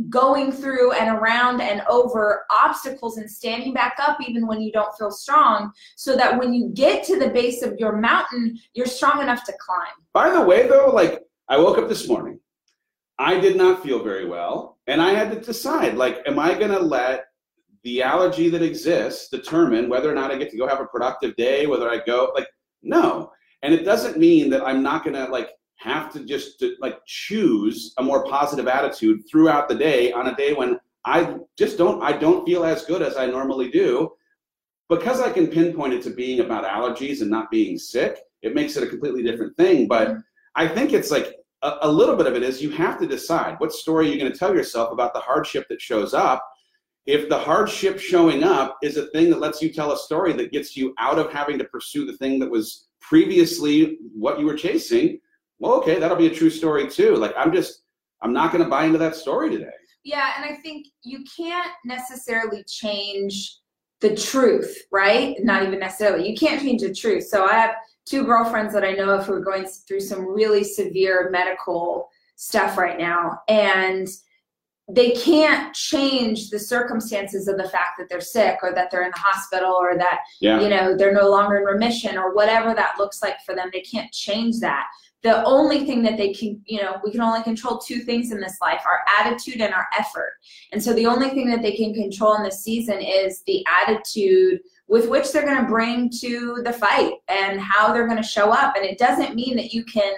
going 0.08 0.52
through 0.52 0.92
and 0.92 1.18
around 1.18 1.60
and 1.60 1.82
over 1.88 2.44
obstacles 2.52 3.16
and 3.16 3.28
standing 3.28 3.75
back 3.75 3.96
up 3.98 4.18
even 4.25 4.46
when 4.46 4.60
you 4.60 4.70
don't 4.70 4.96
feel 4.96 5.10
strong 5.10 5.72
so 5.96 6.14
that 6.14 6.38
when 6.38 6.54
you 6.54 6.70
get 6.72 7.02
to 7.02 7.18
the 7.18 7.30
base 7.30 7.62
of 7.62 7.75
your 7.80 7.96
mountain 7.96 8.56
you're 8.75 8.87
strong 8.87 9.20
enough 9.20 9.42
to 9.42 9.52
climb 9.58 9.96
By 10.12 10.30
the 10.30 10.40
way, 10.40 10.68
though, 10.68 10.92
like 10.94 11.25
I 11.48 11.58
woke 11.58 11.78
up 11.78 11.88
this 11.88 12.06
morning, 12.06 12.38
I 13.18 13.40
did 13.40 13.56
not 13.56 13.82
feel 13.82 14.04
very 14.04 14.28
well, 14.28 14.77
and 14.88 15.00
I 15.00 15.11
had 15.11 15.30
to 15.30 15.40
decide, 15.40 15.97
like, 15.97 16.23
am 16.26 16.38
I 16.38 16.54
going 16.54 16.71
to 16.71 16.80
let 16.80 17.26
the 17.85 18.02
allergy 18.02 18.49
that 18.49 18.62
exists 18.62 19.28
determine 19.28 19.88
whether 19.88 20.11
or 20.11 20.14
not 20.14 20.33
I 20.33 20.38
get 20.38 20.50
to 20.50 20.57
go 20.57 20.66
have 20.66 20.80
a 20.80 20.87
productive 20.87 21.37
day, 21.37 21.66
whether 21.66 21.88
I 21.88 22.00
go, 22.04 22.33
like, 22.35 22.49
no. 22.83 23.30
And 23.62 23.75
it 23.75 23.85
doesn't 23.85 24.18
mean 24.18 24.50
that 24.50 24.66
I'm 24.66 24.83
not 24.83 25.04
going 25.04 25.14
to 25.14 25.26
like 25.26 25.50
have 25.76 26.12
to 26.12 26.25
just 26.25 26.62
like 26.80 26.99
choose 27.07 27.95
a 27.99 28.02
more 28.02 28.25
positive 28.25 28.66
attitude 28.66 29.23
throughout 29.30 29.68
the 29.68 29.75
day 29.75 30.11
on 30.12 30.28
a 30.28 30.35
day 30.35 30.52
when 30.52 30.78
I 31.04 31.37
just 31.57 31.78
don't 31.78 32.02
I 32.02 32.12
don't 32.12 32.45
feel 32.45 32.64
as 32.64 32.85
good 32.85 33.02
as 33.02 33.16
I 33.16 33.26
normally 33.26 33.71
do 33.71 34.12
because 34.88 35.21
I 35.21 35.30
can 35.30 35.47
pinpoint 35.49 35.92
it 35.92 36.02
to 36.04 36.11
being 36.11 36.40
about 36.40 36.64
allergies 36.64 37.21
and 37.21 37.30
not 37.30 37.50
being 37.50 37.78
sick. 37.78 38.21
It 38.42 38.54
makes 38.54 38.76
it 38.76 38.83
a 38.83 38.87
completely 38.87 39.23
different 39.23 39.57
thing, 39.57 39.87
but 39.87 40.16
I 40.54 40.66
think 40.66 40.92
it's 40.92 41.11
like 41.11 41.35
a, 41.62 41.78
a 41.82 41.90
little 41.90 42.16
bit 42.16 42.26
of 42.26 42.34
it 42.34 42.42
is 42.42 42.62
you 42.62 42.70
have 42.70 42.98
to 43.00 43.06
decide 43.06 43.56
what 43.58 43.72
story 43.72 44.08
you're 44.08 44.18
going 44.18 44.32
to 44.32 44.38
tell 44.38 44.54
yourself 44.54 44.92
about 44.92 45.12
the 45.14 45.20
hardship 45.20 45.66
that 45.68 45.80
shows 45.80 46.14
up. 46.14 46.46
If 47.06 47.28
the 47.28 47.38
hardship 47.38 47.98
showing 47.98 48.44
up 48.44 48.76
is 48.82 48.96
a 48.96 49.06
thing 49.08 49.30
that 49.30 49.40
lets 49.40 49.62
you 49.62 49.72
tell 49.72 49.92
a 49.92 49.96
story 49.96 50.34
that 50.34 50.52
gets 50.52 50.76
you 50.76 50.94
out 50.98 51.18
of 51.18 51.32
having 51.32 51.58
to 51.58 51.64
pursue 51.64 52.04
the 52.04 52.16
thing 52.18 52.38
that 52.40 52.50
was 52.50 52.88
previously 53.00 53.98
what 54.14 54.38
you 54.38 54.46
were 54.46 54.56
chasing, 54.56 55.18
well, 55.58 55.72
okay, 55.74 55.98
that'll 55.98 56.16
be 56.16 56.26
a 56.26 56.34
true 56.34 56.50
story 56.50 56.88
too. 56.88 57.16
Like 57.16 57.32
I'm 57.36 57.52
just, 57.52 57.82
I'm 58.22 58.32
not 58.32 58.52
going 58.52 58.62
to 58.62 58.70
buy 58.70 58.84
into 58.84 58.98
that 58.98 59.16
story 59.16 59.50
today. 59.50 59.70
Yeah, 60.04 60.32
and 60.36 60.44
I 60.44 60.56
think 60.60 60.86
you 61.02 61.24
can't 61.36 61.70
necessarily 61.84 62.62
change 62.64 63.58
the 64.00 64.14
truth, 64.14 64.76
right? 64.92 65.36
Not 65.42 65.64
even 65.64 65.80
necessarily. 65.80 66.28
You 66.28 66.36
can't 66.36 66.62
change 66.62 66.82
the 66.82 66.94
truth. 66.94 67.26
So 67.26 67.44
I 67.44 67.54
have 67.54 67.74
two 68.08 68.24
girlfriends 68.24 68.72
that 68.74 68.84
I 68.84 68.92
know 68.92 69.10
of 69.10 69.26
who 69.26 69.34
are 69.34 69.40
going 69.40 69.66
through 69.66 70.00
some 70.00 70.26
really 70.26 70.64
severe 70.64 71.28
medical 71.30 72.08
stuff 72.36 72.78
right 72.78 72.98
now. 72.98 73.40
And 73.48 74.08
they 74.90 75.10
can't 75.10 75.74
change 75.74 76.48
the 76.48 76.58
circumstances 76.58 77.46
of 77.46 77.58
the 77.58 77.68
fact 77.68 77.98
that 77.98 78.08
they're 78.08 78.20
sick 78.22 78.58
or 78.62 78.72
that 78.74 78.90
they're 78.90 79.02
in 79.04 79.10
the 79.14 79.18
hospital 79.18 79.74
or 79.78 79.98
that 79.98 80.20
Yeah. 80.40 80.60
you 80.60 80.68
know 80.70 80.96
they're 80.96 81.12
no 81.12 81.28
longer 81.28 81.58
in 81.58 81.64
remission 81.64 82.16
or 82.16 82.34
whatever 82.34 82.74
that 82.74 82.94
looks 82.98 83.22
like 83.22 83.36
for 83.44 83.54
them 83.54 83.68
they 83.72 83.82
can't 83.82 84.10
change 84.12 84.60
that 84.60 84.86
the 85.22 85.44
only 85.44 85.84
thing 85.84 86.02
that 86.04 86.16
they 86.16 86.32
can 86.32 86.62
you 86.64 86.80
know 86.80 86.98
we 87.04 87.10
can 87.10 87.20
only 87.20 87.42
control 87.42 87.76
two 87.78 87.98
things 88.00 88.32
in 88.32 88.40
this 88.40 88.56
life 88.62 88.80
our 88.86 89.00
attitude 89.20 89.60
and 89.60 89.74
our 89.74 89.86
effort 89.98 90.32
and 90.72 90.82
so 90.82 90.94
the 90.94 91.06
only 91.06 91.28
thing 91.30 91.50
that 91.50 91.60
they 91.60 91.72
can 91.76 91.92
control 91.92 92.34
in 92.36 92.42
this 92.42 92.64
season 92.64 92.98
is 93.02 93.42
the 93.46 93.62
attitude 93.82 94.58
with 94.88 95.09
which 95.09 95.30
they're 95.33 95.45
going 95.45 95.61
to 95.61 95.71
bring 95.71 96.11
to 96.21 96.62
the 96.64 96.73
fight 96.73 97.12
and 97.28 97.61
how 97.61 97.92
they're 97.92 98.07
going 98.07 98.21
to 98.21 98.28
show 98.28 98.50
up. 98.50 98.75
And 98.75 98.85
it 98.85 98.99
doesn't 98.99 99.35
mean 99.35 99.57
that 99.57 99.73
you 99.73 99.85
can 99.85 100.14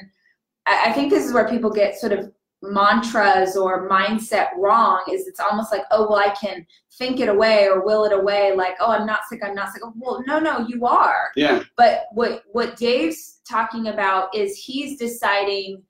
I 0.67 0.93
think 0.93 1.11
this 1.11 1.27
is 1.27 1.33
where 1.33 1.49
people 1.49 1.71
get 1.71 1.99
sort 1.99 2.13
of 2.13 2.31
mantras 2.63 3.57
or 3.57 3.89
mindset 3.89 4.49
wrong 4.59 5.03
is 5.11 5.27
it's 5.27 5.41
almost 5.41 5.73
like 5.73 5.83
oh 5.91 6.07
well 6.07 6.19
i 6.19 6.29
can 6.35 6.67
think 6.99 7.19
it 7.19 7.31
away 7.31 7.67
or 7.67 7.83
will 7.83 8.05
it 8.05 8.13
away 8.13 8.55
like 8.55 8.75
oh 8.81 8.93
i'm 8.93 9.07
not 9.07 9.21
sick 9.31 9.41
i'm 9.43 9.55
not 9.55 9.73
sick. 9.73 9.83
Well 9.97 10.23
no 10.27 10.39
no 10.39 10.67
you 10.69 10.85
are. 10.85 11.31
Yeah. 11.37 11.63
but 11.79 12.03
what 12.13 12.43
what 12.53 12.77
dave's 12.77 13.41
talking 13.49 13.89
about 13.89 14.35
is 14.37 14.59
he's 14.59 14.99
deciding 14.99 15.83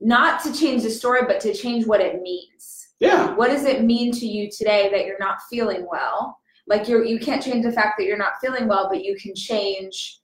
not 0.00 0.40
to 0.44 0.52
change 0.52 0.84
the 0.84 0.90
story 0.90 1.22
but 1.26 1.40
to 1.40 1.52
change 1.52 1.84
what 1.84 2.00
it 2.00 2.22
means. 2.22 2.90
Yeah. 3.00 3.34
what 3.34 3.48
does 3.48 3.64
it 3.64 3.82
mean 3.82 4.12
to 4.12 4.24
you 4.24 4.48
today 4.48 4.90
that 4.92 5.06
you're 5.06 5.18
not 5.18 5.38
feeling 5.50 5.84
well 5.90 6.38
like 6.66 6.88
you're 6.88 7.04
you 7.04 7.18
can't 7.18 7.42
change 7.42 7.64
the 7.64 7.72
fact 7.72 7.94
that 7.98 8.04
you're 8.04 8.18
not 8.18 8.34
feeling 8.40 8.66
well 8.66 8.88
but 8.88 9.04
you 9.04 9.16
can 9.16 9.34
change 9.34 10.20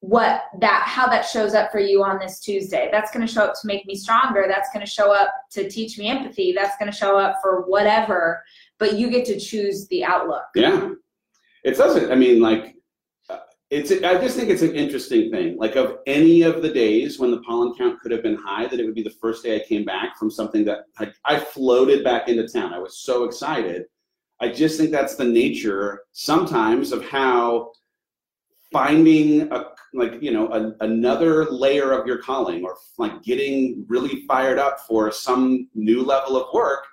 what 0.00 0.44
that 0.60 0.84
how 0.86 1.08
that 1.08 1.22
shows 1.22 1.54
up 1.54 1.72
for 1.72 1.80
you 1.80 2.04
on 2.04 2.18
this 2.18 2.38
tuesday 2.38 2.88
that's 2.92 3.10
going 3.10 3.26
to 3.26 3.32
show 3.32 3.42
up 3.42 3.54
to 3.54 3.66
make 3.66 3.84
me 3.86 3.96
stronger 3.96 4.44
that's 4.46 4.70
going 4.72 4.84
to 4.84 4.90
show 4.90 5.12
up 5.12 5.28
to 5.50 5.68
teach 5.68 5.98
me 5.98 6.08
empathy 6.08 6.52
that's 6.52 6.76
going 6.78 6.90
to 6.90 6.96
show 6.96 7.18
up 7.18 7.36
for 7.42 7.62
whatever 7.62 8.42
but 8.78 8.94
you 8.94 9.10
get 9.10 9.24
to 9.24 9.38
choose 9.38 9.88
the 9.88 10.04
outlook 10.04 10.44
Yeah, 10.54 10.90
it 11.64 11.76
doesn't. 11.76 12.10
I 12.10 12.14
mean, 12.14 12.40
like, 12.40 12.76
uh, 13.28 13.38
it's. 13.70 13.90
I 13.90 14.18
just 14.20 14.36
think 14.36 14.50
it's 14.50 14.62
an 14.62 14.74
interesting 14.74 15.30
thing. 15.30 15.56
Like, 15.58 15.76
of 15.76 15.98
any 16.06 16.42
of 16.42 16.62
the 16.62 16.70
days 16.70 17.18
when 17.18 17.30
the 17.30 17.40
pollen 17.42 17.74
count 17.76 18.00
could 18.00 18.12
have 18.12 18.22
been 18.22 18.36
high, 18.36 18.66
that 18.66 18.80
it 18.80 18.84
would 18.84 18.94
be 18.94 19.02
the 19.02 19.10
first 19.10 19.42
day 19.42 19.56
I 19.56 19.64
came 19.66 19.84
back 19.84 20.16
from 20.16 20.30
something 20.30 20.64
that 20.64 20.84
like 20.98 21.14
I 21.24 21.38
floated 21.38 22.04
back 22.04 22.28
into 22.28 22.48
town. 22.48 22.72
I 22.72 22.78
was 22.78 22.98
so 22.98 23.24
excited. 23.24 23.84
I 24.40 24.48
just 24.48 24.78
think 24.78 24.90
that's 24.90 25.16
the 25.16 25.24
nature 25.24 26.02
sometimes 26.12 26.92
of 26.92 27.04
how 27.04 27.72
finding 28.72 29.50
a 29.52 29.64
like 29.94 30.20
you 30.22 30.30
know 30.30 30.48
a, 30.52 30.84
another 30.84 31.46
layer 31.46 31.92
of 31.92 32.06
your 32.06 32.18
calling 32.18 32.64
or 32.64 32.76
like 32.98 33.22
getting 33.22 33.84
really 33.88 34.24
fired 34.26 34.58
up 34.58 34.80
for 34.86 35.10
some 35.10 35.68
new 35.74 36.02
level 36.04 36.36
of 36.36 36.52
work 36.52 36.84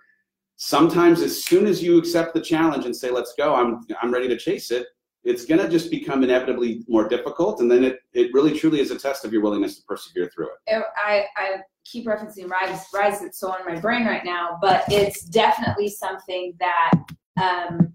sometimes 0.55 1.21
as 1.21 1.43
soon 1.43 1.65
as 1.65 1.83
you 1.83 1.97
accept 1.97 2.33
the 2.33 2.39
challenge 2.39 2.85
and 2.85 2.95
say 2.95 3.11
let's 3.11 3.33
go 3.37 3.53
i'm 3.53 3.85
i'm 4.01 4.13
ready 4.13 4.27
to 4.27 4.37
chase 4.37 4.71
it 4.71 4.87
it's 5.25 5.43
going 5.43 5.59
to 5.59 5.67
just 5.67 5.91
become 5.91 6.23
inevitably 6.23 6.83
more 6.87 7.09
difficult 7.09 7.59
and 7.59 7.69
then 7.69 7.83
it, 7.83 7.99
it 8.13 8.31
really 8.33 8.57
truly 8.57 8.79
is 8.79 8.91
a 8.91 8.97
test 8.97 9.25
of 9.25 9.33
your 9.33 9.41
willingness 9.41 9.77
to 9.77 9.83
persevere 9.87 10.29
through 10.33 10.45
it. 10.45 10.53
It- 10.67 10.85
I, 11.03 11.25
I 11.35 11.57
keep 11.83 12.05
referencing 12.05 12.49
rise 12.49 12.85
rise 12.93 13.21
it's 13.21 13.39
so 13.39 13.49
on 13.51 13.65
my 13.65 13.79
brain 13.79 14.05
right 14.05 14.23
now 14.23 14.57
but 14.61 14.85
it's 14.87 15.25
definitely 15.25 15.89
something 15.89 16.53
that 16.59 16.93
um, 17.41 17.93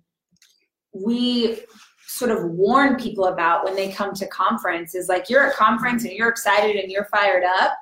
we 0.93 1.61
sort 2.07 2.31
of 2.31 2.45
warn 2.51 2.97
people 2.97 3.27
about 3.27 3.65
when 3.65 3.77
they 3.77 3.91
come 3.91 4.13
to 4.15 4.27
conference 4.27 4.95
is 4.95 5.09
like 5.09 5.31
you're 5.31 5.47
at 5.47 5.55
conference 5.57 6.05
and 6.05 6.13
you're 6.13 6.29
excited 6.29 6.77
and 6.77 6.91
you're 6.91 7.05
fired 7.05 7.45
up 7.45 7.77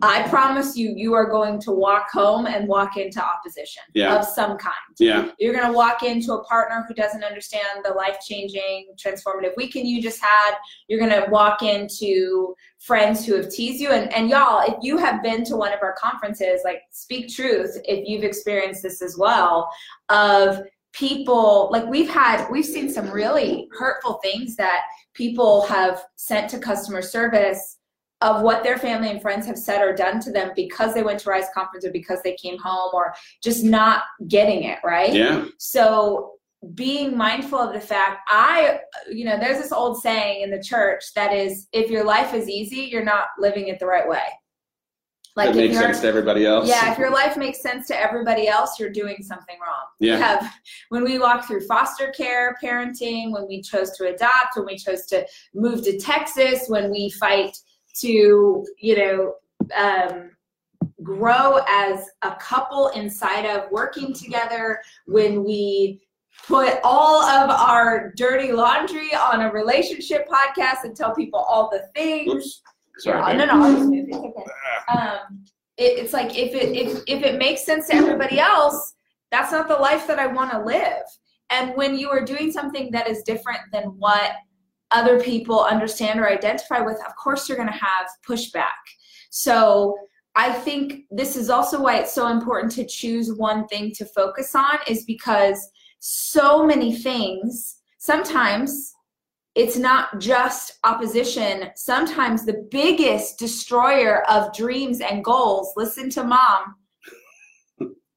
i 0.00 0.26
promise 0.28 0.76
you 0.76 0.94
you 0.96 1.12
are 1.12 1.28
going 1.28 1.60
to 1.60 1.72
walk 1.72 2.06
home 2.10 2.46
and 2.46 2.66
walk 2.68 2.96
into 2.96 3.22
opposition 3.22 3.82
Yeah. 3.92 4.16
of 4.16 4.24
some 4.24 4.56
kind 4.56 4.74
yeah 4.98 5.30
you're 5.38 5.52
going 5.52 5.66
to 5.66 5.72
walk 5.76 6.02
into 6.04 6.32
a 6.34 6.44
partner 6.44 6.84
who 6.88 6.94
doesn't 6.94 7.22
understand 7.24 7.66
the 7.84 7.90
life 7.92 8.16
changing, 8.26 8.86
transformative 8.96 9.54
weekend 9.56 9.86
you 9.88 10.00
just 10.00 10.22
had. 10.22 10.54
You're 10.88 11.00
going 11.00 11.10
to 11.10 11.28
walk 11.30 11.62
into 11.62 12.54
friends 12.78 13.26
who 13.26 13.34
have 13.34 13.50
teased 13.50 13.80
you. 13.80 13.90
And, 13.90 14.12
and 14.14 14.30
y'all, 14.30 14.62
if 14.66 14.76
you 14.82 14.96
have 14.98 15.22
been 15.22 15.44
to 15.44 15.56
one 15.56 15.72
of 15.72 15.80
our 15.82 15.94
conferences, 15.98 16.60
like 16.64 16.82
speak 16.90 17.28
truth, 17.34 17.76
if 17.84 18.08
you've 18.08 18.24
experienced 18.24 18.82
this 18.82 19.02
as 19.02 19.16
well, 19.18 19.68
of 20.08 20.62
people, 20.94 21.68
like 21.70 21.86
we've 21.86 22.08
had, 22.08 22.48
we've 22.50 22.64
seen 22.64 22.88
some 22.88 23.10
really 23.10 23.68
hurtful 23.72 24.20
things 24.22 24.56
that 24.56 24.82
people 25.12 25.66
have 25.66 26.04
sent 26.16 26.48
to 26.50 26.58
customer 26.58 27.02
service 27.02 27.78
of 28.20 28.42
what 28.42 28.62
their 28.62 28.78
family 28.78 29.10
and 29.10 29.20
friends 29.20 29.46
have 29.46 29.58
said 29.58 29.82
or 29.82 29.94
done 29.94 30.20
to 30.20 30.30
them 30.30 30.52
because 30.56 30.94
they 30.94 31.02
went 31.02 31.18
to 31.20 31.28
Rise 31.28 31.46
Conference 31.52 31.84
or 31.84 31.90
because 31.90 32.20
they 32.22 32.34
came 32.36 32.58
home 32.58 32.90
or 32.94 33.12
just 33.42 33.64
not 33.64 34.04
getting 34.28 34.64
it, 34.64 34.78
right? 34.84 35.12
yeah 35.12 35.44
So 35.58 36.34
being 36.74 37.16
mindful 37.16 37.58
of 37.58 37.74
the 37.74 37.80
fact 37.80 38.20
I 38.28 38.80
you 39.10 39.26
know 39.26 39.38
there's 39.38 39.58
this 39.58 39.72
old 39.72 40.00
saying 40.00 40.42
in 40.42 40.50
the 40.50 40.62
church 40.62 41.02
that 41.14 41.30
is 41.30 41.68
if 41.72 41.90
your 41.90 42.04
life 42.04 42.32
is 42.32 42.48
easy 42.48 42.88
you're 42.90 43.04
not 43.04 43.26
living 43.38 43.68
it 43.68 43.78
the 43.78 43.86
right 43.86 44.08
way. 44.08 44.22
Like 45.36 45.52
that 45.52 45.56
makes 45.56 45.76
sense 45.76 46.00
to 46.00 46.06
everybody 46.06 46.46
else 46.46 46.68
yeah, 46.68 46.92
if 46.92 46.98
your 46.98 47.10
life 47.10 47.36
makes 47.36 47.60
sense 47.60 47.88
to 47.88 48.00
everybody 48.00 48.46
else, 48.46 48.78
you're 48.78 48.92
doing 48.92 49.16
something 49.20 49.56
wrong. 49.60 49.86
Yeah. 49.98 50.14
We 50.14 50.22
have 50.22 50.54
when 50.90 51.04
we 51.04 51.18
walk 51.18 51.46
through 51.46 51.62
foster 51.66 52.12
care, 52.16 52.56
parenting, 52.62 53.32
when 53.32 53.48
we 53.48 53.60
chose 53.60 53.90
to 53.96 54.06
adopt, 54.14 54.56
when 54.56 54.66
we 54.66 54.76
chose 54.76 55.06
to 55.06 55.26
move 55.52 55.82
to 55.84 55.98
Texas, 55.98 56.66
when 56.68 56.88
we 56.90 57.10
fight 57.10 57.56
to, 58.00 58.64
you 58.78 58.96
know, 58.96 59.34
um, 59.76 60.30
grow 61.02 61.60
as 61.68 62.08
a 62.22 62.36
couple 62.36 62.88
inside 62.88 63.44
of 63.44 63.70
working 63.72 64.12
together, 64.12 64.80
when 65.06 65.42
we 65.42 66.00
put 66.46 66.78
all 66.82 67.22
of 67.22 67.50
our 67.50 68.12
dirty 68.16 68.52
laundry 68.52 69.14
on 69.14 69.42
a 69.42 69.52
relationship 69.52 70.28
podcast 70.28 70.84
and 70.84 70.96
tell 70.96 71.14
people 71.14 71.40
all 71.40 71.70
the 71.70 71.86
things. 71.94 72.34
Oops. 72.34 72.62
Sorry 72.98 73.32
Yeah, 73.32 73.36
no, 73.38 73.44
no, 73.46 73.64
I'll 73.64 73.72
just 73.74 73.88
move. 73.88 74.06
It's 74.08 74.16
okay. 74.16 74.98
Um, 74.98 75.44
it, 75.76 75.98
it's 75.98 76.12
like 76.12 76.36
if 76.36 76.54
it 76.54 76.76
if 76.76 77.02
if 77.06 77.22
it 77.22 77.38
makes 77.38 77.64
sense 77.64 77.88
to 77.88 77.94
everybody 77.94 78.38
else, 78.38 78.94
that's 79.30 79.52
not 79.52 79.68
the 79.68 79.74
life 79.74 80.06
that 80.06 80.18
I 80.18 80.26
want 80.26 80.52
to 80.52 80.62
live. 80.62 81.02
And 81.50 81.76
when 81.76 81.96
you 81.96 82.08
are 82.10 82.24
doing 82.24 82.50
something 82.52 82.90
that 82.92 83.08
is 83.08 83.22
different 83.22 83.60
than 83.72 83.84
what 83.98 84.32
other 84.90 85.20
people 85.20 85.60
understand 85.62 86.20
or 86.20 86.28
identify 86.28 86.80
with, 86.80 86.98
of 87.06 87.14
course 87.16 87.48
you're 87.48 87.58
going 87.58 87.68
to 87.68 87.74
have 87.74 88.06
pushback. 88.26 88.70
So 89.30 89.96
I 90.36 90.52
think 90.52 91.04
this 91.10 91.36
is 91.36 91.50
also 91.50 91.80
why 91.80 91.98
it's 91.98 92.12
so 92.12 92.28
important 92.28 92.72
to 92.72 92.86
choose 92.86 93.32
one 93.32 93.66
thing 93.68 93.92
to 93.96 94.04
focus 94.04 94.54
on, 94.54 94.78
is 94.86 95.04
because 95.04 95.68
so 96.00 96.66
many 96.66 96.94
things, 96.94 97.76
sometimes 97.98 98.93
it's 99.54 99.76
not 99.76 100.18
just 100.18 100.78
opposition. 100.84 101.70
Sometimes 101.76 102.44
the 102.44 102.66
biggest 102.70 103.38
destroyer 103.38 104.28
of 104.28 104.52
dreams 104.52 105.00
and 105.00 105.24
goals, 105.24 105.72
listen 105.76 106.10
to 106.10 106.24
mom, 106.24 106.74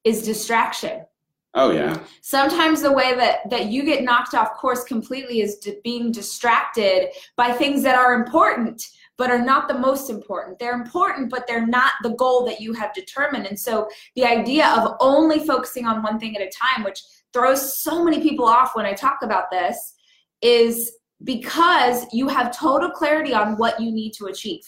is 0.03 0.23
distraction. 0.23 1.05
Oh 1.53 1.71
yeah. 1.71 1.99
Sometimes 2.21 2.81
the 2.81 2.91
way 2.91 3.15
that 3.15 3.49
that 3.49 3.67
you 3.67 3.83
get 3.83 4.03
knocked 4.03 4.35
off 4.35 4.53
course 4.53 4.83
completely 4.83 5.41
is 5.41 5.57
d- 5.57 5.79
being 5.83 6.11
distracted 6.11 7.09
by 7.35 7.51
things 7.51 7.83
that 7.83 7.95
are 7.95 8.13
important 8.13 8.83
but 9.17 9.31
are 9.31 9.43
not 9.43 9.67
the 9.67 9.73
most 9.73 10.11
important. 10.11 10.59
They're 10.59 10.79
important 10.79 11.31
but 11.31 11.47
they're 11.47 11.65
not 11.65 11.93
the 12.03 12.11
goal 12.11 12.45
that 12.45 12.61
you 12.61 12.73
have 12.73 12.93
determined. 12.93 13.47
And 13.47 13.59
so 13.59 13.89
the 14.15 14.25
idea 14.25 14.67
of 14.67 14.95
only 14.99 15.39
focusing 15.39 15.85
on 15.85 16.03
one 16.03 16.19
thing 16.19 16.35
at 16.35 16.43
a 16.43 16.51
time 16.51 16.83
which 16.83 17.01
throws 17.33 17.79
so 17.79 18.03
many 18.03 18.21
people 18.21 18.45
off 18.45 18.75
when 18.75 18.85
I 18.85 18.93
talk 18.93 19.19
about 19.23 19.49
this 19.49 19.95
is 20.41 20.91
because 21.23 22.05
you 22.13 22.27
have 22.27 22.55
total 22.55 22.89
clarity 22.91 23.33
on 23.33 23.57
what 23.57 23.79
you 23.79 23.91
need 23.91 24.13
to 24.13 24.25
achieve. 24.25 24.63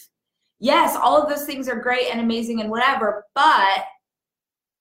Yes, 0.58 0.96
all 0.96 1.20
of 1.20 1.28
those 1.28 1.44
things 1.44 1.68
are 1.68 1.80
great 1.80 2.08
and 2.10 2.20
amazing 2.20 2.60
and 2.60 2.70
whatever, 2.70 3.24
but 3.34 3.84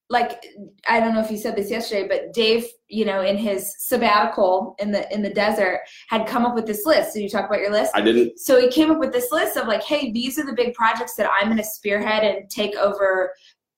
like 0.10 0.44
I 0.88 1.00
don't 1.00 1.14
know 1.14 1.22
if 1.22 1.30
you 1.30 1.38
said 1.38 1.56
this 1.56 1.70
yesterday, 1.70 2.08
but 2.08 2.34
Dave, 2.34 2.66
you 2.88 3.06
know, 3.06 3.22
in 3.22 3.38
his 3.38 3.76
sabbatical 3.78 4.76
in 4.80 4.92
the 4.92 5.12
in 5.14 5.22
the 5.22 5.30
desert, 5.30 5.82
had 6.08 6.28
come 6.28 6.46
up 6.46 6.56
with 6.56 6.66
this 6.66 6.86
list. 6.86 7.14
Did 7.14 7.22
you 7.22 7.30
talk 7.30 7.46
about 7.46 7.60
your 7.60 7.72
list? 7.72 7.92
I 7.94 8.02
didn't. 8.02 8.40
So 8.40 8.60
he 8.60 8.70
came 8.70 8.90
up 8.90 8.98
with 8.98 9.14
this 9.14 9.32
list 9.32 9.56
of 9.56 9.68
like, 9.68 9.84
hey, 9.84 10.12
these 10.12 10.40
are 10.40 10.46
the 10.46 10.54
big 10.54 10.74
projects 10.74 11.16
that 11.16 11.30
I'm 11.32 11.48
going 11.48 11.58
to 11.58 11.64
spearhead 11.64 12.24
and 12.24 12.50
take 12.50 12.76
over. 12.76 13.34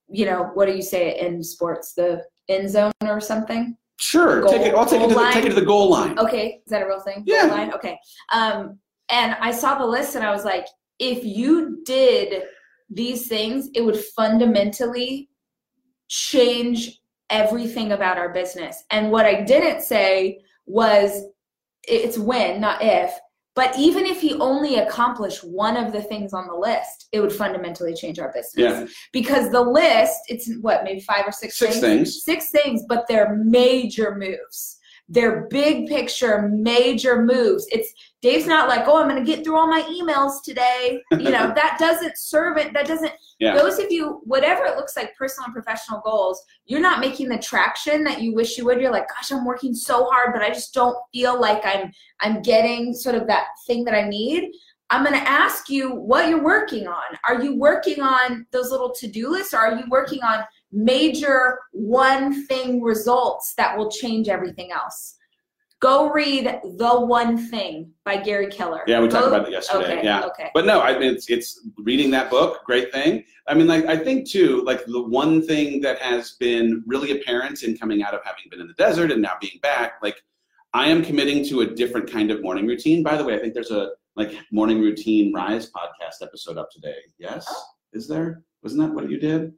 You 0.09 0.25
know, 0.25 0.51
what 0.53 0.67
do 0.67 0.73
you 0.73 0.81
say 0.81 1.19
in 1.19 1.43
sports? 1.43 1.93
The 1.93 2.23
end 2.47 2.69
zone 2.69 2.93
or 3.01 3.19
something? 3.19 3.77
Sure. 4.01 4.41
Goal- 4.41 4.49
take 4.51 4.61
it. 4.61 4.75
I'll 4.75 4.85
take 4.85 5.01
it, 5.01 5.09
to 5.09 5.13
the, 5.13 5.19
goal 5.19 5.31
take 5.31 5.45
it 5.45 5.49
to 5.49 5.55
the 5.55 5.65
goal 5.65 5.89
line. 5.89 6.17
Okay, 6.17 6.61
is 6.65 6.71
that 6.71 6.81
a 6.81 6.87
real 6.87 6.99
thing? 6.99 7.23
Yeah. 7.25 7.47
Goal 7.47 7.57
line? 7.57 7.73
Okay. 7.73 7.99
Um, 8.33 8.79
and 9.09 9.35
I 9.39 9.51
saw 9.51 9.77
the 9.77 9.85
list 9.85 10.15
and 10.15 10.25
I 10.25 10.31
was 10.31 10.43
like, 10.43 10.65
if 10.99 11.23
you 11.23 11.81
did 11.85 12.43
these 12.89 13.27
things, 13.27 13.69
it 13.73 13.81
would 13.81 13.97
fundamentally 13.97 15.29
change 16.07 16.99
everything 17.29 17.91
about 17.91 18.17
our 18.17 18.33
business. 18.33 18.83
And 18.91 19.11
what 19.11 19.25
I 19.25 19.41
didn't 19.43 19.81
say 19.81 20.39
was 20.65 21.23
it's 21.83 22.17
when, 22.17 22.59
not 22.59 22.81
if. 22.81 23.13
But 23.53 23.77
even 23.77 24.05
if 24.05 24.21
he 24.21 24.35
only 24.35 24.75
accomplished 24.75 25.43
one 25.43 25.75
of 25.75 25.91
the 25.91 26.01
things 26.01 26.33
on 26.33 26.47
the 26.47 26.55
list, 26.55 27.09
it 27.11 27.19
would 27.19 27.33
fundamentally 27.33 27.93
change 27.93 28.17
our 28.17 28.31
business. 28.31 28.53
Yeah. 28.55 28.85
Because 29.11 29.51
the 29.51 29.61
list, 29.61 30.19
it's 30.29 30.49
what, 30.61 30.85
maybe 30.85 31.01
five 31.01 31.27
or 31.27 31.33
six, 31.33 31.57
Six 31.57 31.79
things. 31.79 32.23
Six 32.23 32.49
things, 32.49 32.83
but 32.87 33.07
they're 33.07 33.35
major 33.35 34.15
moves. 34.15 34.77
They're 35.11 35.47
big 35.49 35.87
picture, 35.87 36.47
major 36.47 37.21
moves. 37.21 37.67
It's 37.69 37.93
Dave's 38.21 38.45
not 38.47 38.69
like, 38.69 38.87
oh, 38.87 39.01
I'm 39.01 39.09
gonna 39.09 39.25
get 39.25 39.43
through 39.43 39.57
all 39.57 39.67
my 39.67 39.81
emails 39.81 40.41
today. 40.43 41.01
You 41.11 41.31
know, 41.31 41.51
that 41.55 41.77
doesn't 41.79 42.17
serve 42.17 42.57
it. 42.57 42.71
That 42.73 42.87
doesn't 42.87 43.11
Yeah. 43.39 43.55
those 43.55 43.77
of 43.77 43.91
you, 43.91 44.21
whatever 44.23 44.63
it 44.65 44.77
looks 44.77 44.95
like, 44.95 45.15
personal 45.17 45.45
and 45.45 45.53
professional 45.53 45.99
goals, 46.05 46.41
you're 46.65 46.79
not 46.79 47.01
making 47.01 47.27
the 47.27 47.37
traction 47.39 48.03
that 48.05 48.21
you 48.21 48.33
wish 48.33 48.57
you 48.57 48.63
would. 48.65 48.79
You're 48.79 48.91
like, 48.91 49.09
gosh, 49.09 49.31
I'm 49.31 49.43
working 49.45 49.73
so 49.73 50.05
hard, 50.05 50.31
but 50.33 50.41
I 50.43 50.49
just 50.49 50.73
don't 50.73 50.95
feel 51.13 51.39
like 51.39 51.61
I'm 51.65 51.91
I'm 52.21 52.41
getting 52.41 52.93
sort 52.93 53.15
of 53.15 53.27
that 53.27 53.47
thing 53.67 53.83
that 53.85 53.95
I 53.95 54.07
need. 54.07 54.51
I'm 54.93 55.05
going 55.05 55.17
to 55.17 55.29
ask 55.29 55.69
you 55.69 55.95
what 55.95 56.27
you're 56.27 56.43
working 56.43 56.85
on. 56.85 57.17
Are 57.25 57.41
you 57.41 57.57
working 57.57 58.01
on 58.01 58.45
those 58.51 58.71
little 58.71 58.91
to-do 58.91 59.29
lists 59.29 59.53
or 59.53 59.59
are 59.59 59.75
you 59.77 59.85
working 59.89 60.21
on 60.21 60.43
major 60.71 61.59
one 61.71 62.45
thing 62.47 62.81
results 62.81 63.53
that 63.55 63.77
will 63.77 63.89
change 63.89 64.29
everything 64.29 64.71
else? 64.71 65.15
Go 65.79 66.11
read 66.11 66.59
The 66.77 66.99
One 67.01 67.37
Thing 67.49 67.91
by 68.05 68.17
Gary 68.17 68.47
Keller. 68.47 68.83
Yeah, 68.85 69.01
we 69.01 69.07
talked 69.07 69.25
Go- 69.29 69.33
about 69.33 69.47
it 69.47 69.51
yesterday. 69.51 69.97
Okay, 69.97 70.03
yeah. 70.03 70.21
okay. 70.25 70.51
But 70.53 70.65
no, 70.67 70.79
I 70.79 70.97
mean, 70.99 71.15
it's, 71.15 71.27
it's 71.27 71.67
reading 71.79 72.11
that 72.11 72.29
book, 72.29 72.63
great 72.65 72.91
thing. 72.91 73.23
I 73.47 73.55
mean, 73.55 73.65
like, 73.65 73.85
I 73.85 73.97
think 73.97 74.29
too, 74.29 74.61
like 74.63 74.85
the 74.85 75.01
one 75.01 75.41
thing 75.41 75.81
that 75.81 75.97
has 75.97 76.33
been 76.39 76.83
really 76.85 77.19
apparent 77.19 77.63
in 77.63 77.75
coming 77.75 78.03
out 78.03 78.13
of 78.13 78.21
having 78.23 78.43
been 78.51 78.61
in 78.61 78.67
the 78.67 78.75
desert 78.75 79.11
and 79.11 79.23
now 79.23 79.33
being 79.41 79.59
back, 79.63 79.93
like, 80.03 80.21
I 80.73 80.85
am 80.87 81.03
committing 81.03 81.43
to 81.49 81.61
a 81.61 81.65
different 81.65 82.09
kind 82.09 82.29
of 82.29 82.43
morning 82.43 82.67
routine. 82.67 83.01
By 83.01 83.17
the 83.17 83.23
way, 83.23 83.33
I 83.35 83.39
think 83.39 83.53
there's 83.55 83.71
a 83.71 83.89
like 84.15 84.33
morning 84.51 84.79
routine 84.81 85.33
rise 85.33 85.69
podcast 85.71 86.21
episode 86.21 86.57
up 86.57 86.69
today. 86.71 86.95
Yes, 87.17 87.45
Oh. 87.49 87.63
is 87.91 88.07
there? 88.07 88.43
Wasn't 88.61 88.81
that 88.81 88.93
what 88.93 89.09
you 89.09 89.19
did? 89.19 89.53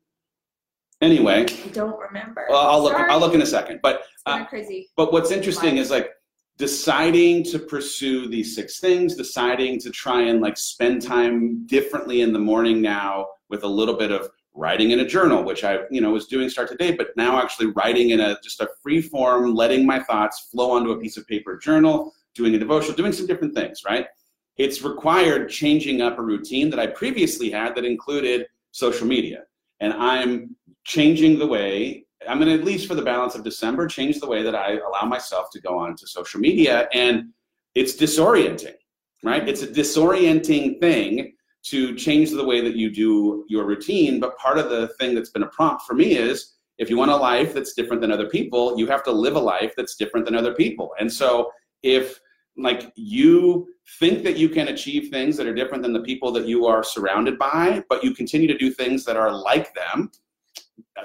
Anyway, 1.03 1.41
I 1.41 1.67
don't 1.69 1.99
remember. 1.99 2.45
well, 2.49 2.65
I'll 2.65 2.81
look. 2.81 2.93
Sorry. 2.93 3.09
I'll 3.11 3.19
look 3.19 3.33
in 3.33 3.41
a 3.41 3.45
second. 3.45 3.81
But 3.83 4.03
uh, 4.25 4.45
crazy. 4.45 4.89
but 4.95 5.11
what's 5.11 5.31
interesting 5.31 5.75
is 5.75 5.91
like 5.91 6.11
deciding 6.57 7.43
to 7.43 7.59
pursue 7.59 8.29
these 8.29 8.55
six 8.55 8.79
things, 8.79 9.15
deciding 9.15 9.79
to 9.81 9.89
try 9.89 10.21
and 10.21 10.39
like 10.39 10.55
spend 10.55 11.01
time 11.01 11.65
differently 11.65 12.21
in 12.21 12.31
the 12.31 12.39
morning 12.39 12.81
now 12.81 13.27
with 13.49 13.63
a 13.63 13.67
little 13.67 13.95
bit 13.95 14.11
of 14.11 14.29
writing 14.53 14.91
in 14.91 15.01
a 15.01 15.05
journal, 15.05 15.43
which 15.43 15.65
I, 15.65 15.79
you 15.91 15.99
know, 15.99 16.11
was 16.11 16.27
doing 16.27 16.47
Start 16.47 16.69
Today, 16.69 16.95
but 16.95 17.07
now 17.17 17.41
actually 17.41 17.67
writing 17.67 18.11
in 18.11 18.21
a 18.21 18.39
just 18.41 18.61
a 18.61 18.69
free 18.81 19.01
form, 19.01 19.53
letting 19.53 19.85
my 19.85 19.99
thoughts 19.99 20.47
flow 20.51 20.71
onto 20.71 20.91
a 20.91 20.99
piece 20.99 21.17
of 21.17 21.27
paper 21.27 21.57
journal, 21.57 22.13
doing 22.33 22.55
a 22.55 22.59
devotional, 22.59 22.95
doing 22.95 23.11
some 23.11 23.27
different 23.27 23.53
things, 23.53 23.81
right? 23.85 24.07
It's 24.55 24.83
required 24.83 25.49
changing 25.49 26.01
up 26.01 26.17
a 26.17 26.21
routine 26.21 26.69
that 26.69 26.79
I 26.79 26.87
previously 26.87 27.49
had 27.49 27.75
that 27.75 27.83
included 27.83 28.45
social 28.71 29.05
media. 29.05 29.43
And 29.79 29.91
I'm 29.93 30.55
changing 30.83 31.39
the 31.39 31.47
way 31.47 32.05
I'm 32.27 32.39
going 32.39 32.49
to 32.49 32.57
at 32.57 32.63
least 32.63 32.87
for 32.87 32.95
the 32.95 33.01
balance 33.01 33.35
of 33.35 33.43
December 33.43 33.87
change 33.87 34.19
the 34.19 34.27
way 34.27 34.43
that 34.43 34.55
I 34.55 34.77
allow 34.77 35.05
myself 35.05 35.49
to 35.51 35.61
go 35.61 35.77
on 35.77 35.95
to 35.97 36.07
social 36.07 36.39
media, 36.39 36.87
and 36.93 37.29
it's 37.75 37.95
disorienting, 37.95 38.75
right? 39.23 39.47
It's 39.47 39.61
a 39.61 39.67
disorienting 39.67 40.79
thing 40.79 41.33
to 41.63 41.95
change 41.95 42.31
the 42.31 42.43
way 42.43 42.61
that 42.61 42.75
you 42.75 42.91
do 42.91 43.45
your 43.47 43.65
routine. 43.65 44.19
But 44.19 44.37
part 44.37 44.57
of 44.57 44.69
the 44.69 44.89
thing 44.99 45.15
that's 45.15 45.29
been 45.29 45.43
a 45.43 45.47
prompt 45.47 45.83
for 45.83 45.93
me 45.93 46.15
is 46.15 46.55
if 46.77 46.89
you 46.89 46.97
want 46.97 47.11
a 47.11 47.15
life 47.15 47.53
that's 47.53 47.73
different 47.73 48.01
than 48.01 48.11
other 48.11 48.27
people, 48.27 48.77
you 48.77 48.87
have 48.87 49.03
to 49.03 49.11
live 49.11 49.35
a 49.35 49.39
life 49.39 49.73
that's 49.77 49.95
different 49.95 50.25
than 50.25 50.35
other 50.35 50.53
people. 50.53 50.91
And 50.99 51.11
so 51.11 51.51
if 51.81 52.19
like 52.57 52.91
you 52.95 53.67
think 53.99 54.23
that 54.23 54.37
you 54.37 54.49
can 54.49 54.67
achieve 54.67 55.09
things 55.09 55.37
that 55.37 55.47
are 55.47 55.55
different 55.55 55.83
than 55.83 55.93
the 55.93 56.01
people 56.01 56.31
that 56.31 56.47
you 56.47 56.67
are 56.67 56.83
surrounded 56.83 57.39
by, 57.39 57.83
but 57.89 58.03
you 58.03 58.13
continue 58.13 58.47
to 58.47 58.57
do 58.57 58.71
things 58.71 59.05
that 59.05 59.17
are 59.17 59.31
like 59.31 59.73
them, 59.73 60.11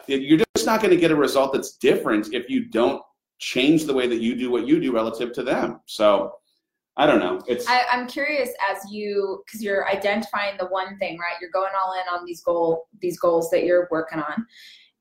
you're 0.06 0.38
just 0.54 0.66
not 0.66 0.80
going 0.80 0.90
to 0.90 1.00
get 1.00 1.10
a 1.10 1.16
result 1.16 1.52
that's 1.52 1.76
different 1.76 2.32
if 2.32 2.48
you 2.48 2.68
don't 2.68 3.02
change 3.38 3.84
the 3.84 3.94
way 3.94 4.06
that 4.06 4.20
you 4.20 4.34
do 4.34 4.50
what 4.50 4.66
you 4.66 4.80
do 4.80 4.92
relative 4.92 5.32
to 5.32 5.42
them. 5.42 5.80
So 5.86 6.34
I 6.96 7.06
don't 7.06 7.20
know. 7.20 7.40
It's 7.46 7.66
I, 7.68 7.84
I'm 7.92 8.08
curious 8.08 8.50
as 8.70 8.90
you 8.90 9.42
because 9.46 9.62
you're 9.62 9.88
identifying 9.88 10.56
the 10.58 10.66
one 10.66 10.98
thing, 10.98 11.16
right? 11.18 11.36
You're 11.40 11.50
going 11.50 11.70
all 11.80 11.94
in 11.94 12.02
on 12.12 12.26
these 12.26 12.42
goal 12.42 12.88
these 13.00 13.18
goals 13.18 13.50
that 13.50 13.64
you're 13.64 13.88
working 13.90 14.18
on. 14.18 14.46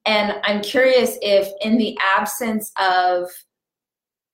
And 0.06 0.36
I'm 0.43 0.62
curious 0.62 1.17
if 1.21 1.50
in 1.62 1.78
the 1.78 1.97
absence 2.15 2.71
of 2.80 3.30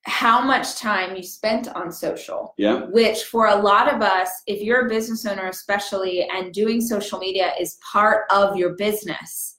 how 0.06 0.42
much 0.42 0.76
time 0.76 1.16
you 1.16 1.22
spent 1.22 1.68
on 1.68 1.90
social, 1.90 2.54
yeah. 2.58 2.84
which 2.90 3.24
for 3.24 3.46
a 3.46 3.56
lot 3.56 3.92
of 3.92 4.02
us, 4.02 4.28
if 4.46 4.60
you're 4.60 4.86
a 4.86 4.88
business 4.88 5.24
owner 5.24 5.48
especially 5.48 6.28
and 6.28 6.52
doing 6.52 6.80
social 6.80 7.18
media 7.18 7.52
is 7.58 7.78
part 7.90 8.26
of 8.30 8.56
your 8.56 8.74
business, 8.74 9.53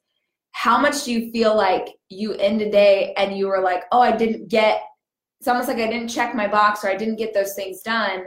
how 0.55 0.79
much 0.79 1.03
do 1.03 1.11
you 1.11 1.31
feel 1.31 1.53
like 1.55 1.85
you 2.07 2.31
end 2.35 2.61
a 2.61 2.71
day 2.71 3.13
and 3.17 3.37
you 3.37 3.47
were 3.47 3.59
like, 3.59 3.83
oh, 3.91 3.99
I 3.99 4.15
didn't 4.15 4.47
get 4.47 4.81
it's 5.39 5.49
almost 5.49 5.67
like 5.67 5.77
I 5.77 5.91
didn't 5.91 6.07
check 6.07 6.33
my 6.33 6.47
box 6.47 6.83
or 6.83 6.89
I 6.89 6.95
didn't 6.95 7.17
get 7.17 7.33
those 7.33 7.53
things 7.53 7.81
done. 7.81 8.23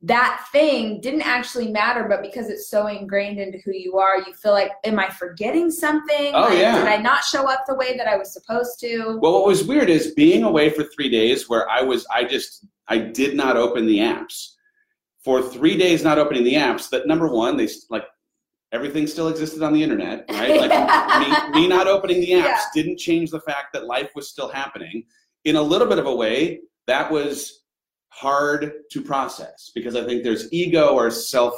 That 0.00 0.46
thing 0.52 1.00
didn't 1.00 1.26
actually 1.26 1.70
matter, 1.70 2.06
but 2.08 2.22
because 2.22 2.48
it's 2.48 2.70
so 2.70 2.86
ingrained 2.86 3.38
into 3.38 3.58
who 3.58 3.72
you 3.72 3.98
are, 3.98 4.18
you 4.18 4.32
feel 4.32 4.52
like, 4.52 4.70
am 4.84 4.98
I 4.98 5.10
forgetting 5.10 5.70
something? 5.70 6.32
Oh, 6.34 6.44
Like, 6.44 6.58
yeah. 6.58 6.78
Did 6.78 6.88
I 6.88 6.96
not 6.96 7.24
show 7.24 7.48
up 7.48 7.64
the 7.66 7.74
way 7.74 7.96
that 7.96 8.06
I 8.06 8.16
was 8.16 8.32
supposed 8.32 8.80
to? 8.80 9.18
Well, 9.20 9.32
what 9.32 9.46
was 9.46 9.64
weird 9.64 9.90
is 9.90 10.12
being 10.14 10.44
away 10.44 10.70
for 10.70 10.84
three 10.84 11.10
days 11.10 11.48
where 11.48 11.68
I 11.68 11.82
was, 11.82 12.06
I 12.14 12.24
just, 12.24 12.64
I 12.88 12.98
did 12.98 13.36
not 13.36 13.56
open 13.56 13.86
the 13.86 13.98
apps. 13.98 14.52
For 15.24 15.42
three 15.42 15.76
days 15.76 16.02
not 16.02 16.18
opening 16.18 16.44
the 16.44 16.54
apps, 16.54 16.88
that 16.90 17.06
number 17.06 17.28
one, 17.28 17.56
they 17.56 17.68
like, 17.90 18.04
everything 18.72 19.06
still 19.06 19.28
existed 19.28 19.62
on 19.62 19.72
the 19.72 19.82
internet, 19.82 20.24
right? 20.30 20.58
Like 20.58 21.52
me, 21.54 21.60
me 21.62 21.68
not 21.68 21.86
opening 21.86 22.20
the 22.20 22.30
apps 22.32 22.44
Yeah. 22.44 22.64
didn't 22.74 22.98
change 22.98 23.30
the 23.30 23.40
fact 23.40 23.72
that 23.74 23.86
life 23.86 24.10
was 24.14 24.28
still 24.28 24.48
happening. 24.48 25.04
In 25.44 25.56
a 25.56 25.62
little 25.62 25.86
bit 25.88 25.98
of 25.98 26.06
a 26.06 26.14
way, 26.14 26.60
that 26.86 27.10
was 27.10 27.62
hard 28.08 28.72
to 28.90 29.02
process 29.02 29.70
because 29.74 29.96
I 29.96 30.04
think 30.04 30.22
there's 30.22 30.52
ego 30.52 30.94
or 30.94 31.10
self 31.10 31.54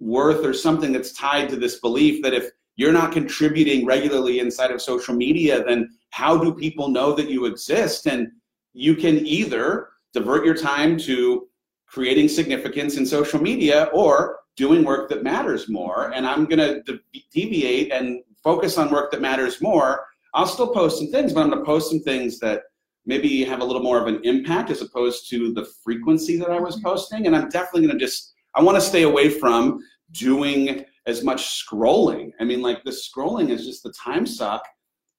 worth 0.00 0.44
or 0.44 0.52
something 0.52 0.92
that's 0.92 1.12
tied 1.12 1.48
to 1.48 1.56
this 1.56 1.80
belief 1.80 2.22
that 2.22 2.34
if 2.34 2.50
you're 2.76 2.92
not 2.92 3.12
contributing 3.12 3.86
regularly 3.86 4.40
inside 4.40 4.70
of 4.70 4.82
social 4.82 5.14
media, 5.14 5.62
then 5.64 5.88
how 6.10 6.36
do 6.36 6.52
people 6.52 6.88
know 6.88 7.12
that 7.14 7.30
you 7.30 7.46
exist? 7.46 8.06
And 8.06 8.28
you 8.72 8.96
can 8.96 9.24
either 9.26 9.88
divert 10.12 10.44
your 10.44 10.54
time 10.56 10.98
to 10.98 11.46
creating 11.86 12.28
significance 12.28 12.96
in 12.96 13.06
social 13.06 13.40
media 13.40 13.88
or 13.92 14.38
doing 14.56 14.84
work 14.84 15.08
that 15.08 15.22
matters 15.22 15.68
more. 15.68 16.12
And 16.14 16.26
I'm 16.26 16.46
going 16.46 16.58
to 16.58 16.82
de- 16.82 17.24
deviate 17.32 17.92
and 17.92 18.22
focus 18.42 18.78
on 18.78 18.90
work 18.90 19.10
that 19.10 19.20
matters 19.20 19.60
more, 19.60 20.06
I'll 20.34 20.46
still 20.46 20.68
post 20.68 20.98
some 20.98 21.10
things, 21.10 21.32
but 21.32 21.40
I'm 21.42 21.50
going 21.50 21.60
to 21.60 21.64
post 21.64 21.90
some 21.90 22.00
things 22.00 22.38
that 22.40 22.62
maybe 23.06 23.44
have 23.44 23.60
a 23.60 23.64
little 23.64 23.82
more 23.82 24.00
of 24.00 24.06
an 24.06 24.20
impact 24.24 24.70
as 24.70 24.80
opposed 24.80 25.28
to 25.30 25.52
the 25.52 25.66
frequency 25.82 26.38
that 26.38 26.50
I 26.50 26.58
was 26.58 26.76
Mm-hmm. 26.76 26.86
posting. 26.86 27.26
And 27.26 27.36
I'm 27.36 27.48
definitely 27.48 27.86
going 27.86 27.98
to 27.98 28.04
just, 28.04 28.34
I 28.54 28.62
want 28.62 28.76
to 28.76 28.80
stay 28.80 29.02
away 29.02 29.28
from 29.28 29.80
doing 30.12 30.84
as 31.06 31.22
much 31.22 31.62
scrolling. 31.62 32.30
I 32.40 32.44
mean, 32.44 32.62
like 32.62 32.82
the 32.84 32.90
scrolling 32.90 33.50
is 33.50 33.66
just 33.66 33.82
the 33.82 33.92
time 33.92 34.26
suck. 34.26 34.64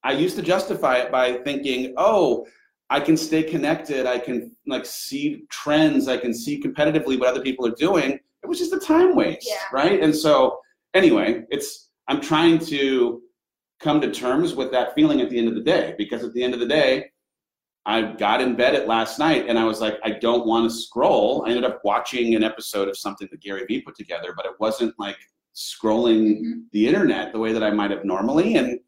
I 0.03 0.13
used 0.13 0.35
to 0.35 0.41
justify 0.41 0.97
it 0.97 1.11
by 1.11 1.33
thinking, 1.43 1.93
oh, 1.97 2.45
I 2.89 2.99
can 2.99 3.17
stay 3.17 3.43
connected. 3.43 4.05
I 4.05 4.19
can 4.19 4.55
like 4.67 4.85
see 4.85 5.43
trends. 5.49 6.07
I 6.07 6.17
can 6.17 6.33
see 6.33 6.61
competitively 6.61 7.19
what 7.19 7.29
other 7.29 7.41
people 7.41 7.65
are 7.65 7.75
doing. 7.75 8.19
It 8.45 8.49
was 8.49 8.59
just 8.59 8.73
a 8.73 8.79
time 8.79 9.15
waste, 9.15 9.47
Yeah. 9.49 9.55
right? 9.73 9.99
And 10.03 10.15
so, 10.15 10.59
anyway, 10.93 11.43
it's 11.49 11.89
I'm 12.07 12.21
trying 12.21 12.59
to 12.67 13.23
come 13.79 13.99
to 14.01 14.11
terms 14.11 14.53
with 14.53 14.71
that 14.71 14.93
feeling 14.93 15.19
at 15.21 15.31
the 15.31 15.39
end 15.39 15.47
of 15.47 15.55
the 15.55 15.61
day 15.61 15.95
because 15.97 16.23
at 16.23 16.31
the 16.33 16.43
end 16.43 16.53
of 16.53 16.59
the 16.59 16.67
day, 16.67 17.09
I 17.87 18.03
got 18.03 18.39
in 18.41 18.55
bed 18.55 18.75
at 18.75 18.87
last 18.87 19.17
night 19.17 19.45
and 19.47 19.57
I 19.57 19.63
was 19.63 19.81
like, 19.81 19.97
I 20.03 20.11
don't 20.11 20.45
want 20.45 20.69
to 20.69 20.75
scroll. 20.75 21.43
I 21.45 21.49
ended 21.49 21.65
up 21.65 21.81
watching 21.83 22.35
an 22.35 22.43
episode 22.43 22.87
of 22.87 22.95
something 22.97 23.27
that 23.31 23.41
Gary 23.41 23.65
Vee 23.67 23.81
put 23.81 23.95
together, 23.95 24.33
but 24.35 24.45
it 24.45 24.53
wasn't 24.59 24.93
like 24.99 25.17
scrolling 25.55 26.41
Mhm. 26.43 26.61
the 26.71 26.87
internet 26.87 27.33
the 27.33 27.39
way 27.39 27.51
that 27.51 27.63
I 27.63 27.71
might 27.71 27.89
have 27.89 28.05
normally. 28.05 28.55
And 28.57 28.79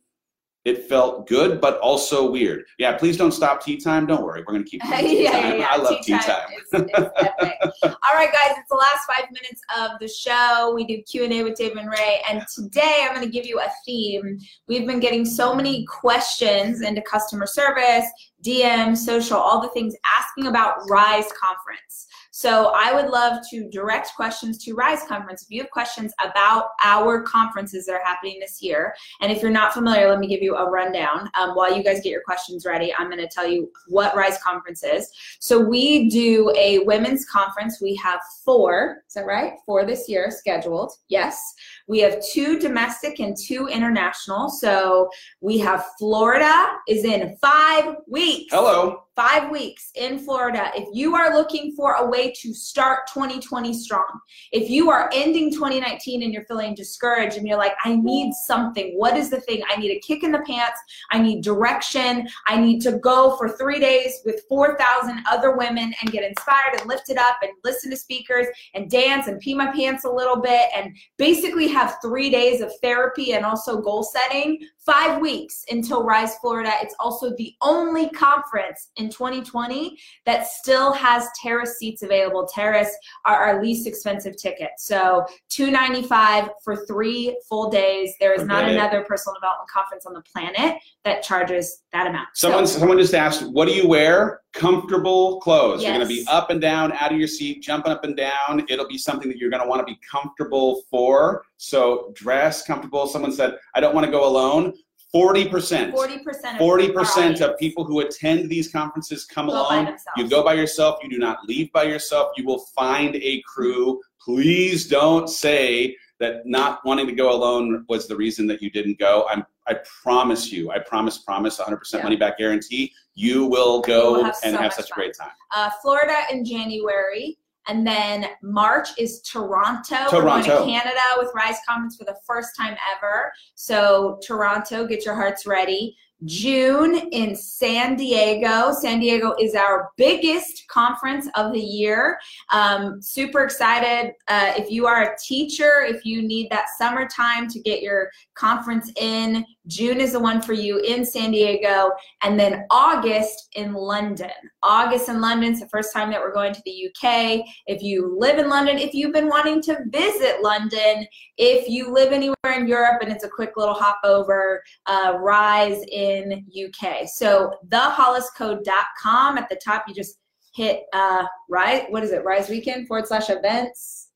it 0.68 0.90
felt 0.90 1.28
good, 1.28 1.62
but 1.62 1.80
also 1.80 2.30
weird. 2.30 2.66
Yeah, 2.78 2.98
please 2.98 3.16
don't 3.16 3.32
stop 3.32 3.64
tea 3.64 3.78
time. 3.78 4.06
Don't 4.06 4.22
worry, 4.22 4.44
we're 4.46 4.52
gonna 4.52 4.66
keep 4.66 4.82
yeah, 4.90 5.00
tea 5.00 5.24
yeah, 5.24 5.32
time. 5.32 5.60
yeah. 5.60 5.68
I 5.70 5.78
love 5.78 6.02
tea 6.04 6.20
time. 6.20 6.50
Is, 6.74 6.82
is 6.82 6.90
epic. 6.94 7.54
All 7.84 8.14
right, 8.14 8.30
guys, 8.34 8.58
it's 8.58 8.70
the 8.70 8.76
last 8.76 9.06
five 9.08 9.30
minutes 9.32 9.62
of 9.80 9.92
the 10.02 10.10
show. 10.10 10.74
We 10.76 10.84
do 10.84 11.02
Q 11.04 11.24
and 11.24 11.32
A 11.32 11.44
with 11.44 11.56
Dave 11.56 11.78
and 11.78 11.90
Ray, 11.90 12.22
and 12.30 12.44
today 12.54 13.06
I'm 13.08 13.16
going 13.16 13.26
to 13.26 13.32
give 13.32 13.46
you 13.46 13.62
a 13.62 13.70
theme. 13.86 14.38
We've 14.68 14.86
been 14.86 15.00
getting 15.00 15.24
so 15.24 15.56
many 15.56 15.86
questions 15.86 16.82
into 16.82 17.02
customer 17.02 17.46
service, 17.46 18.06
DM, 18.46 18.98
social, 18.98 19.38
all 19.38 19.62
the 19.62 19.70
things 19.70 19.96
asking 20.20 20.48
about 20.48 20.90
Rise 20.90 21.32
Conference. 21.42 22.08
So 22.38 22.72
I 22.76 22.94
would 22.94 23.10
love 23.10 23.40
to 23.50 23.68
direct 23.68 24.16
questions 24.16 24.60
to 24.60 24.76
Rise 24.76 25.02
Conference. 25.08 25.42
If 25.42 25.50
you 25.50 25.60
have 25.62 25.72
questions 25.72 26.14
about 26.24 26.68
our 26.84 27.24
conferences 27.24 27.88
that 27.88 27.94
are 27.94 28.06
happening 28.06 28.38
this 28.40 28.62
year, 28.62 28.94
and 29.22 29.32
if 29.32 29.42
you're 29.42 29.50
not 29.50 29.74
familiar, 29.74 30.08
let 30.08 30.20
me 30.20 30.28
give 30.28 30.44
you 30.44 30.56
a 30.56 30.70
rundown. 30.70 31.32
Um, 31.34 31.56
while 31.56 31.76
you 31.76 31.84
guys 31.84 32.00
get 32.04 32.12
your 32.12 32.22
questions 32.22 32.64
ready, 32.64 32.94
I'm 32.94 33.10
going 33.10 33.18
to 33.18 33.28
tell 33.28 33.48
you 33.48 33.72
what 33.88 34.16
Rise 34.16 34.38
Conference 34.44 34.84
is. 34.84 35.10
So 35.40 35.60
we 35.60 36.12
do 36.12 36.54
a 36.56 36.78
women's 36.86 37.26
conference. 37.26 37.82
We 37.82 37.96
have 37.96 38.20
four, 38.46 39.02
is 39.08 39.16
that 39.16 39.26
right? 39.26 39.54
Four 39.66 39.86
this 39.86 40.08
year 40.08 40.30
scheduled. 40.30 40.92
Yes. 41.08 41.56
We 41.88 41.98
have 42.02 42.24
two 42.24 42.60
domestic 42.60 43.20
and 43.20 43.36
two 43.36 43.66
international. 43.68 44.50
So 44.50 45.10
we 45.42 45.58
have 45.58 45.84
Florida 45.98 46.76
is 46.88 47.04
in 47.04 47.36
five 47.42 47.96
weeks. 48.06 48.54
Hello. 48.54 49.07
Five 49.18 49.50
weeks 49.50 49.90
in 49.96 50.20
Florida. 50.20 50.70
If 50.76 50.90
you 50.94 51.16
are 51.16 51.34
looking 51.36 51.72
for 51.72 51.94
a 51.94 52.08
way 52.08 52.32
to 52.34 52.54
start 52.54 53.08
2020 53.12 53.74
strong, 53.74 54.06
if 54.52 54.70
you 54.70 54.92
are 54.92 55.10
ending 55.12 55.52
2019 55.52 56.22
and 56.22 56.32
you're 56.32 56.46
feeling 56.46 56.76
discouraged 56.76 57.36
and 57.36 57.48
you're 57.48 57.58
like, 57.58 57.74
I 57.84 57.96
need 57.96 58.32
something, 58.46 58.94
what 58.96 59.18
is 59.18 59.32
the 59.32 59.42
thing? 59.42 59.64
I 59.68 59.78
need 59.78 59.90
a 59.90 60.00
kick 60.02 60.22
in 60.22 60.32
the 60.32 60.44
pants. 60.46 60.80
I 61.10 61.18
need 61.18 61.44
direction. 61.44 62.28
I 62.46 62.62
need 62.62 62.80
to 62.82 63.00
go 63.00 63.36
for 63.38 63.58
three 63.58 63.80
days 63.80 64.22
with 64.24 64.44
4,000 64.48 65.24
other 65.28 65.58
women 65.58 65.96
and 66.00 66.12
get 66.12 66.24
inspired 66.24 66.80
and 66.80 66.88
lifted 66.88 67.18
up 67.18 67.38
and 67.42 67.54
listen 67.64 67.90
to 67.90 67.98
speakers 67.98 68.46
and 68.76 68.88
dance 68.88 69.26
and 69.26 69.40
pee 69.40 69.56
my 69.56 69.72
pants 69.72 70.06
a 70.06 70.12
little 70.12 70.40
bit 70.40 70.70
and 70.76 70.96
basically 71.18 71.68
have 71.70 71.98
three 72.04 72.30
days 72.30 72.62
of 72.62 72.72
therapy 72.84 73.34
and 73.34 73.48
also 73.48 73.82
goal 73.82 74.04
setting. 74.04 74.60
Five 74.88 75.20
weeks 75.20 75.66
until 75.70 76.04
Rise 76.06 76.38
Florida. 76.38 76.72
It's 76.82 76.96
also 76.98 77.36
the 77.36 77.54
only 77.62 78.10
conference 78.12 78.92
in 78.96 79.10
2020 79.10 79.98
that 80.26 80.48
still 80.48 80.94
has 80.94 81.28
terrace 81.44 81.78
seats 81.78 82.04
available. 82.04 82.48
Terrace 82.48 82.96
are 83.26 83.36
our 83.36 83.62
least 83.62 83.86
expensive 83.86 84.38
ticket. 84.38 84.70
So 84.78 85.26
295 85.50 86.52
for 86.64 86.86
three 86.86 87.38
full 87.50 87.70
days. 87.70 88.14
There 88.22 88.34
is 88.34 88.46
not 88.46 88.64
another 88.76 89.04
personal 89.04 89.34
development 89.36 89.70
conference 89.70 90.06
on 90.06 90.14
the 90.14 90.22
planet 90.34 90.78
that 91.04 91.22
charges 91.22 91.84
that 91.92 92.08
amount. 92.08 92.30
So- 92.36 92.48
Someone, 92.48 92.68
someone 92.68 92.98
just 92.98 93.14
asked, 93.14 93.44
what 93.44 93.68
do 93.68 93.74
you 93.74 93.90
wear? 93.90 94.40
Comfortable 94.58 95.40
clothes. 95.40 95.84
You're 95.84 95.94
going 95.94 96.08
to 96.08 96.08
be 96.08 96.26
up 96.28 96.50
and 96.50 96.60
down, 96.60 96.92
out 96.94 97.12
of 97.12 97.18
your 97.18 97.28
seat, 97.28 97.62
jumping 97.62 97.92
up 97.92 98.04
and 98.04 98.18
down. 98.18 98.66
It'll 98.70 98.88
be 98.88 98.98
something 98.98 99.30
that 99.30 99.38
you're 99.38 99.50
going 99.50 99.62
to 99.62 99.68
want 99.68 99.86
to 99.86 99.86
be 99.86 100.00
comfortable 100.10 100.84
for. 100.90 101.44
So 101.58 102.12
dress 102.16 102.64
comfortable. 102.64 103.08
Someone 103.08 103.32
said, 103.32 103.58
I 103.76 103.80
don't 103.80 103.94
want 103.94 104.06
to 104.06 104.12
go 104.12 104.28
alone. 104.28 104.74
40%. 105.14 105.92
40% 105.92 105.92
of 105.92 106.60
40% 106.60 107.42
our 107.42 107.52
of 107.52 107.60
people 107.60 107.86
who 107.86 108.02
attend 108.02 108.50
these 108.50 108.70
conferences 108.72 109.26
come 109.26 109.48
Go 109.48 109.54
by 109.54 109.82
along. 109.82 109.98
You 110.18 110.28
go 110.28 110.44
by 110.44 110.54
yourself. 110.54 111.00
You 111.02 111.10
do 111.10 111.18
not 111.18 111.38
leave 111.48 111.72
by 111.72 111.84
yourself. 111.84 112.32
You 112.36 112.46
will 112.46 112.66
find 112.76 113.16
a 113.16 113.42
crew. 113.44 114.02
Please 114.20 114.88
don't 114.88 115.30
say 115.30 115.96
that 116.20 116.46
not 116.46 116.84
wanting 116.84 117.08
to 117.08 117.14
go 117.14 117.32
alone 117.32 117.86
was 117.88 118.08
the 118.08 118.16
reason 118.16 118.48
that 118.48 118.62
you 118.62 118.70
didn't 118.70 119.00
go. 119.00 119.26
I'm, 119.30 119.46
I 119.68 119.76
promise 120.04 120.52
you, 120.52 120.72
I 120.72 120.80
promise, 120.80 121.18
promise, 121.20 121.60
100% 121.60 122.00
Yeah. 122.00 122.04
money 122.04 122.16
back 122.16 122.38
guarantee, 122.38 122.94
you 123.16 123.46
will 123.46 123.82
go 123.82 124.14
will 124.14 124.24
have 124.24 124.36
and 124.44 124.56
so 124.56 124.62
have 124.62 124.74
such 124.74 124.90
a 124.92 124.94
great 124.94 125.14
time. 125.18 125.32
uh, 125.56 125.70
Florida 125.82 126.16
in 126.32 126.46
January. 126.46 127.38
And 127.70 127.86
then 127.86 128.28
March 128.42 128.88
is 128.98 129.22
Toronto. 129.24 129.96
We're 130.14 130.22
going 130.22 130.42
to 130.44 130.50
Toronto. 130.52 130.66
Canada 130.66 131.02
with 131.18 131.30
Rise 131.36 131.58
Conference 131.68 131.98
for 131.98 132.06
the 132.06 132.16
first 132.26 132.56
time 132.56 132.78
ever. 132.96 133.30
So, 133.56 134.20
Toronto, 134.26 134.88
get 134.88 135.04
your 135.04 135.16
hearts 135.16 135.46
ready. 135.46 135.98
June 136.26 136.96
in 137.12 137.36
San 137.36 137.96
Diego. 137.96 138.72
San 138.72 139.00
Diego 139.00 139.36
is 139.40 139.54
our 139.54 139.92
biggest 139.98 140.68
conference 140.68 141.28
of 141.36 141.54
the 141.54 141.60
year. 141.60 142.18
Um, 142.52 143.02
super 143.02 143.44
excited. 143.44 144.14
Uh, 144.28 144.54
if 144.58 144.72
you 144.72 144.88
are 144.88 145.04
a 145.04 145.18
teacher, 145.24 145.82
if 145.82 146.06
you 146.06 146.22
need 146.22 146.50
that 146.50 146.68
summertime 146.78 147.48
to 147.50 147.60
get 147.60 147.82
your 147.82 148.10
conference 148.34 148.92
in, 149.00 149.46
June 149.68 150.02
is 150.02 150.14
the 150.14 150.20
one 150.20 150.42
for 150.42 150.54
you 150.54 150.80
in 150.80 151.06
San 151.06 151.32
Diego. 151.32 151.92
And 152.24 152.40
then 152.40 152.66
August 152.72 153.50
in 153.56 153.74
London. 153.74 154.32
August 154.68 155.08
in 155.08 155.22
London 155.22 155.54
is 155.54 155.62
the 155.62 155.70
first 155.70 155.94
time 155.94 156.12
that 156.12 156.20
we're 156.20 156.34
going 156.34 156.54
to 156.54 156.62
the 156.66 156.90
UK. 156.90 157.42
If 157.68 157.82
you 157.82 158.16
live 158.20 158.38
in 158.38 158.50
London, 158.50 158.78
if 158.78 158.94
you've 158.94 159.14
been 159.14 159.30
wanting 159.30 159.62
to 159.64 159.80
visit 159.88 160.44
London, 160.44 161.08
if 161.38 161.70
you 161.70 161.92
live 161.92 162.12
anywhere 162.12 162.36
in 162.54 162.68
Europe 162.68 163.02
and 163.02 163.12
it's 163.12 163.24
a 163.24 163.30
quick 163.30 163.54
little 163.56 163.74
hop 163.74 164.00
over, 164.04 164.62
uh, 164.86 165.18
Rise 165.20 165.82
in 165.92 166.46
UK. 166.54 167.08
So 167.08 167.54
thehollisco.com 167.70 169.38
at 169.38 169.48
the 169.50 169.60
top, 169.64 169.86
you 169.88 169.96
just 169.96 170.18
hit 170.54 170.84
uh, 170.94 171.26
Rise, 171.50 171.84
what 171.90 172.04
is 172.04 172.12
it, 172.12 172.26
Rise 172.26 172.50
Weekend 172.50 172.88
forward 172.88 173.08
slash 173.08 173.30
events. 173.30 174.10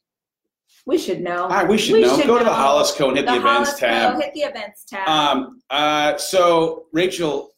We 0.86 0.98
should 0.98 1.22
know. 1.22 1.48
Right, 1.48 1.68
we 1.68 1.78
should 1.78 1.94
We 1.94 2.02
know. 2.02 2.18
should 2.18 2.28
go 2.28 2.40
to 2.40 2.44
the 2.44 2.50
know. 2.50 2.56
Hollis 2.56 2.92
Co 2.96 3.10
and 3.10 3.18
hit 3.18 3.28
the, 3.28 3.36
events 3.36 3.70
Hollis 3.70 3.80
tab. 3.80 4.20
Hit 4.20 4.34
the 4.34 4.42
events 4.42 4.84
tab. 4.84 5.08
Um, 5.08 5.62
uh, 5.70 6.18
so, 6.18 6.88
Rachel, 6.92 7.52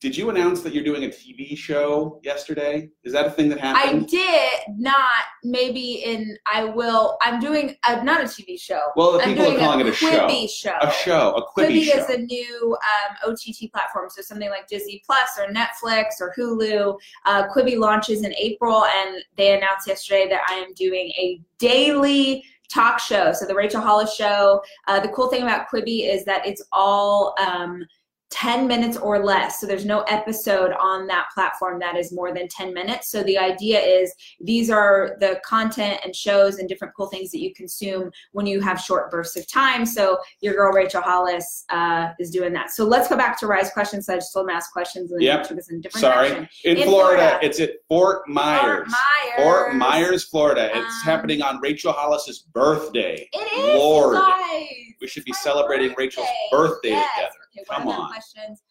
did 0.00 0.16
you 0.16 0.30
announce 0.30 0.62
that 0.62 0.72
you're 0.72 0.84
doing 0.84 1.04
a 1.04 1.08
TV 1.08 1.56
show 1.56 2.20
yesterday? 2.24 2.88
Is 3.04 3.12
that 3.12 3.26
a 3.26 3.30
thing 3.30 3.50
that 3.50 3.60
happened? 3.60 4.06
I 4.06 4.06
did 4.06 4.78
not. 4.78 5.24
Maybe 5.44 6.02
in 6.04 6.38
I 6.50 6.64
will. 6.64 7.18
I'm 7.20 7.38
doing 7.38 7.76
a, 7.86 8.02
not 8.02 8.22
a 8.22 8.24
TV 8.24 8.58
show. 8.58 8.80
well, 8.96 9.12
the 9.12 9.18
people 9.20 9.46
are 9.46 9.58
calling 9.58 9.80
it 9.80 9.86
a 9.86 9.92
show. 9.92 10.26
Quibi 10.26 10.48
show. 10.48 10.76
A 10.80 10.90
show, 10.90 11.32
a 11.32 11.42
Quibi, 11.42 11.82
Quibi 11.82 11.84
show. 11.84 11.98
is 11.98 12.08
a 12.08 12.18
new 12.18 12.76
um, 12.76 13.32
OTT 13.32 13.70
platform, 13.72 14.08
so 14.08 14.22
something 14.22 14.48
like 14.48 14.66
Disney 14.68 15.02
Plus 15.04 15.38
or 15.38 15.52
Netflix 15.52 16.20
or 16.20 16.32
Hulu. 16.36 16.98
Uh, 17.26 17.48
Quibi 17.48 17.78
launches 17.78 18.24
in 18.24 18.34
April, 18.36 18.86
and 18.86 19.22
they 19.36 19.54
announced 19.54 19.86
yesterday 19.86 20.28
that 20.30 20.40
I 20.48 20.54
am 20.54 20.72
doing 20.72 21.10
a 21.18 21.42
daily 21.58 22.42
talk 22.70 23.00
show. 23.00 23.32
So 23.34 23.44
the 23.44 23.54
Rachel 23.54 23.82
Hollis 23.82 24.14
Show. 24.14 24.62
Uh, 24.88 25.00
the 25.00 25.08
cool 25.08 25.28
thing 25.28 25.42
about 25.42 25.66
Quibi 25.68 26.08
is 26.08 26.24
that 26.24 26.46
it's 26.46 26.62
all. 26.72 27.34
Um, 27.38 27.84
10 28.30 28.66
minutes 28.68 28.96
or 28.96 29.18
less. 29.24 29.60
So 29.60 29.66
there's 29.66 29.84
no 29.84 30.02
episode 30.02 30.72
on 30.80 31.06
that 31.08 31.26
platform 31.34 31.78
that 31.80 31.96
is 31.96 32.12
more 32.12 32.32
than 32.32 32.46
10 32.48 32.72
minutes. 32.72 33.08
So 33.10 33.22
the 33.24 33.36
idea 33.36 33.80
is 33.80 34.14
these 34.40 34.70
are 34.70 35.16
the 35.20 35.40
content 35.44 35.98
and 36.04 36.14
shows 36.14 36.58
and 36.58 36.68
different 36.68 36.94
cool 36.96 37.08
things 37.08 37.30
that 37.32 37.40
you 37.40 37.52
consume 37.52 38.10
when 38.32 38.46
you 38.46 38.60
have 38.60 38.80
short 38.80 39.10
bursts 39.10 39.36
of 39.36 39.46
time. 39.48 39.84
So 39.84 40.18
your 40.40 40.54
girl 40.54 40.72
Rachel 40.72 41.02
Hollis 41.02 41.64
uh, 41.70 42.10
is 42.20 42.30
doing 42.30 42.52
that. 42.52 42.70
So 42.70 42.84
let's 42.84 43.08
go 43.08 43.16
back 43.16 43.38
to 43.40 43.46
Rise 43.48 43.70
questions. 43.72 44.06
So 44.06 44.14
I 44.14 44.16
just 44.18 44.32
told 44.32 44.46
them 44.46 44.50
to 44.52 44.56
ask 44.56 44.72
questions 44.72 45.10
and 45.10 45.20
then 45.20 45.26
Yep. 45.26 45.48
took 45.48 45.58
us 45.58 45.68
in 45.70 45.76
a 45.78 45.80
different 45.80 46.02
Sorry. 46.02 46.28
direction. 46.28 46.48
In, 46.64 46.76
In 46.76 46.84
Florida, 46.88 47.22
Florida. 47.28 47.46
it's 47.46 47.58
at 47.60 47.70
Fort 47.88 48.28
Myers. 48.28 48.60
Fort 48.62 48.88
Myers. 48.88 49.36
Fort 49.36 49.74
Myers, 49.74 50.24
Florida. 50.24 50.66
It's 50.68 50.76
Um, 50.78 51.02
happening 51.04 51.42
on 51.42 51.60
Rachel 51.60 51.92
Hollis's 51.92 52.38
birthday. 52.52 53.28
It 53.32 53.58
is. 53.58 53.74
Lord. 53.74 54.16
guys. 54.18 54.66
We 55.00 55.08
should 55.08 55.24
be 55.24 55.32
My 55.32 55.38
celebrating 55.38 55.94
Rachel's 55.96 56.28
birthday 56.52 56.90
Yes. 56.90 57.08
together. 57.16 57.34
Okay, 57.56 57.64
Come 57.68 57.86
one 57.86 57.94
of 57.94 58.00
on. 58.02 58.10
Questions. 58.10 58.62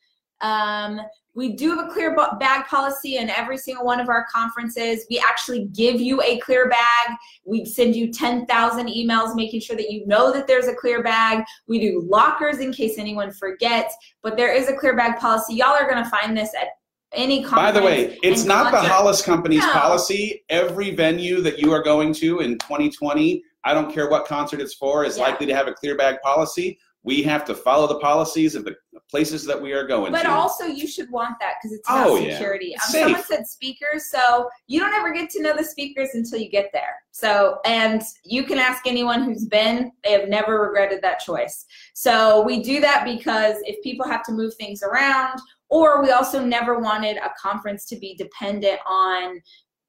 Um, 0.42 1.02
we 1.36 1.54
do 1.54 1.70
have 1.76 1.86
a 1.86 1.92
clear 1.92 2.16
bag 2.40 2.66
policy 2.66 3.18
in 3.18 3.30
every 3.30 3.58
single 3.58 3.86
one 3.86 4.00
of 4.00 4.10
our 4.10 4.26
conferences. 4.34 5.06
We 5.10 5.20
actually 5.20 5.66
give 5.66 6.00
you 6.02 6.22
a 6.22 6.40
clear 6.40 6.70
bag. 6.70 7.18
We 7.46 7.66
send 7.66 7.96
you 7.96 8.12
10,000 8.12 8.88
emails 8.88 9.36
making 9.36 9.62
sure 9.62 9.76
that 9.76 9.90
you 9.92 10.06
know 10.08 10.32
that 10.34 10.48
there's 10.48 10.68
a 10.68 10.76
clear 10.76 11.04
bag. 11.04 11.44
We 11.68 11.80
do 11.80 12.06
lockers 12.10 12.60
in 12.60 12.72
case 12.74 12.98
anyone 12.98 13.32
forgets, 13.32 13.96
but 14.22 14.38
there 14.38 14.54
is 14.54 14.70
a 14.70 14.76
clear 14.76 14.96
bag 14.96 15.20
policy. 15.20 15.56
Y'all 15.56 15.70
are 15.76 15.90
going 15.90 16.04
to 16.04 16.10
find 16.10 16.38
this 16.38 16.54
at 16.60 16.70
any 17.14 17.42
conference. 17.44 17.62
By 17.68 17.72
the 17.72 17.86
way, 17.86 18.18
it's 18.24 18.44
not 18.44 18.72
the. 18.72 18.80
Hollis 18.80 19.22
Company's 19.22 19.66
No. 19.66 19.72
policy. 19.74 20.44
Every 20.50 20.92
venue 20.96 21.42
that 21.42 21.60
you 21.60 21.72
are 21.74 21.82
going 21.84 22.14
to 22.16 22.40
in 22.40 22.58
2020, 22.60 23.44
I 23.64 23.74
don't 23.74 23.94
care 23.94 24.10
what 24.10 24.26
concert 24.26 24.62
it's 24.62 24.74
for, 24.74 25.04
is 25.04 25.18
Yeah. 25.18 25.24
likely 25.24 25.46
to 25.48 25.56
have 25.56 25.68
a 25.68 25.74
clear 25.74 25.96
bag 25.98 26.22
policy. 26.22 26.80
We 27.04 27.24
have 27.24 27.46
to 27.46 27.56
follow 27.56 27.88
the 27.88 28.00
policies 28.00 28.56
of 28.56 28.66
the 28.66 28.76
places 29.10 29.46
that 29.46 29.60
we 29.60 29.72
are 29.72 29.88
going 29.88 30.12
But 30.12 30.24
to. 30.24 30.30
also, 30.32 30.66
you 30.66 30.86
should 30.86 31.10
want 31.10 31.36
that 31.40 31.54
because 31.62 31.78
it's 31.78 31.90
about 31.90 32.08
Oh, 32.10 32.16
yeah. 32.18 32.34
security. 32.34 32.76
Um, 32.76 32.92
Safe. 32.92 33.04
someone 33.04 33.24
said 33.24 33.48
speakers, 33.48 34.12
so 34.12 34.50
you 34.68 34.80
don't 34.80 34.94
ever 34.94 35.12
get 35.14 35.30
to 35.32 35.42
know 35.42 35.56
the 35.56 35.64
speakers 35.64 36.10
until 36.14 36.40
you 36.40 36.50
get 36.50 36.70
there. 36.74 36.96
So, 37.12 37.60
and 37.66 38.02
you 38.26 38.44
can 38.44 38.60
ask 38.60 38.86
anyone 38.86 39.24
who's 39.24 39.46
been; 39.46 39.92
they 40.04 40.12
have 40.12 40.28
never 40.30 40.62
regretted 40.62 41.02
that 41.02 41.20
choice. 41.20 41.66
So 41.94 42.44
we 42.44 42.62
do 42.62 42.80
that 42.82 43.06
because 43.06 43.56
if 43.64 43.82
people 43.82 44.06
have 44.06 44.24
to 44.24 44.32
move 44.34 44.54
things 44.56 44.84
around, 44.84 45.40
or 45.70 46.02
we 46.04 46.12
also 46.12 46.44
never 46.44 46.80
wanted 46.80 47.18
a 47.18 47.32
conference 47.42 47.86
to 47.86 47.96
be 47.96 48.16
dependent 48.16 48.80
on 48.86 49.42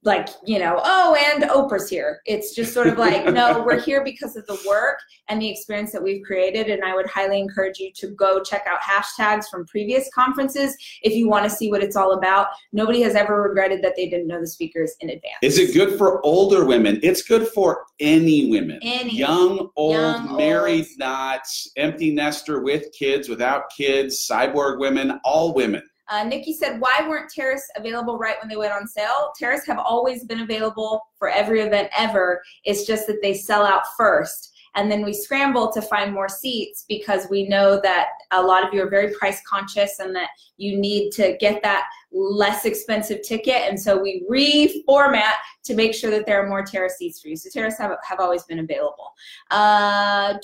like 0.03 0.29
you 0.47 0.59
know 0.59 0.81
oh 0.83 1.15
and 1.33 1.45
oprah's 1.45 1.89
here 1.89 2.21
it's 2.25 2.55
just 2.55 2.73
sort 2.73 2.87
of 2.87 2.97
like 2.97 3.27
no 3.35 3.63
we're 3.67 3.79
here 3.79 4.03
because 4.03 4.35
of 4.35 4.47
the 4.47 4.59
work 4.67 4.99
and 5.29 5.43
the 5.43 5.49
experience 5.49 5.93
that 5.93 6.03
we've 6.03 6.23
created 6.25 6.69
and 6.69 6.83
i 6.85 6.95
would 6.95 7.07
highly 7.07 7.39
encourage 7.39 7.79
you 7.79 7.91
to 7.95 8.09
go 8.09 8.43
check 8.43 8.67
out 8.67 8.81
hashtags 8.81 9.45
from 9.51 9.67
previous 9.67 10.09
conferences 10.15 10.75
if 11.03 11.13
you 11.15 11.29
want 11.29 11.45
to 11.45 11.51
see 11.51 11.71
what 11.71 11.83
it's 11.83 11.97
all 11.97 12.13
about 12.13 12.49
nobody 12.73 13.03
has 13.03 13.15
ever 13.15 13.43
regretted 13.43 13.83
that 13.83 13.95
they 13.95 14.09
didn't 14.09 14.27
know 14.27 14.41
the 14.41 14.47
speakers 14.47 14.95
in 15.01 15.11
advance 15.11 15.37
Is 15.43 15.59
it 15.59 15.75
good 15.75 15.99
for 15.99 16.25
older 16.25 16.65
women? 16.65 17.01
It's 17.03 17.23
good 17.23 17.49
for 17.49 17.85
any 17.99 18.51
women. 18.51 18.79
Any. 18.83 19.17
Young, 19.17 19.71
old, 19.77 19.95
Young, 19.95 20.37
married, 20.37 20.87
old. 20.87 20.99
not, 20.99 21.47
empty 21.77 22.13
nester 22.13 22.63
with 22.63 22.93
kids, 22.93 23.29
without 23.29 23.65
kids, 23.77 24.27
cyborg 24.31 24.79
women, 24.79 25.21
all 25.25 25.55
women. 25.55 25.83
Uh, 26.11 26.25
Nikki 26.25 26.53
said, 26.53 26.81
why 26.81 27.07
weren't 27.09 27.31
terrace 27.31 27.66
available 27.77 28.18
right 28.18 28.37
when 28.40 28.49
they 28.49 28.57
went 28.57 28.73
on 28.73 28.87
sale? 28.87 29.33
Terrace 29.38 29.64
have 29.66 29.79
always 29.79 30.25
been 30.25 30.40
available 30.40 31.01
for 31.16 31.29
every 31.29 31.61
event 31.61 31.88
ever. 31.96 32.42
It's 32.64 32.85
just 32.85 33.07
that 33.07 33.23
they 33.23 33.33
sell 33.33 33.64
out 33.64 33.83
first. 33.96 34.49
And 34.77 34.90
then 34.90 35.05
we 35.05 35.12
scramble 35.12 35.73
to 35.73 35.83
find 35.83 36.12
more 36.12 36.29
seats 36.29 36.85
because 36.88 37.29
we 37.29 37.49
know 37.49 37.81
that 37.83 38.09
a 38.31 38.40
lot 38.40 38.66
of 38.66 38.73
you 38.73 38.83
are 38.83 38.88
very 38.88 39.12
price 39.14 39.40
conscious 39.49 39.99
and 39.99 40.14
that 40.14 40.29
you 40.59 40.79
need 40.79 41.11
to 41.12 41.37
get 41.40 41.62
that 41.62 41.88
less 42.12 42.64
expensive 42.64 43.23
ticket. 43.23 43.62
And 43.68 43.81
so 43.81 44.01
we 44.01 44.25
reformat 44.31 45.35
to 45.64 45.75
make 45.75 45.92
sure 45.94 46.11
that 46.11 46.25
there 46.27 46.44
are 46.44 46.49
more 46.49 46.64
terrace 46.64 46.99
seats 46.99 47.20
for 47.20 47.29
you. 47.29 47.37
So 47.37 47.51
terrace 47.53 47.79
have, 47.79 47.96
have 48.03 48.20
always 48.20 48.44
been 48.44 48.61
available. 48.61 49.12
Uh. 49.51 50.35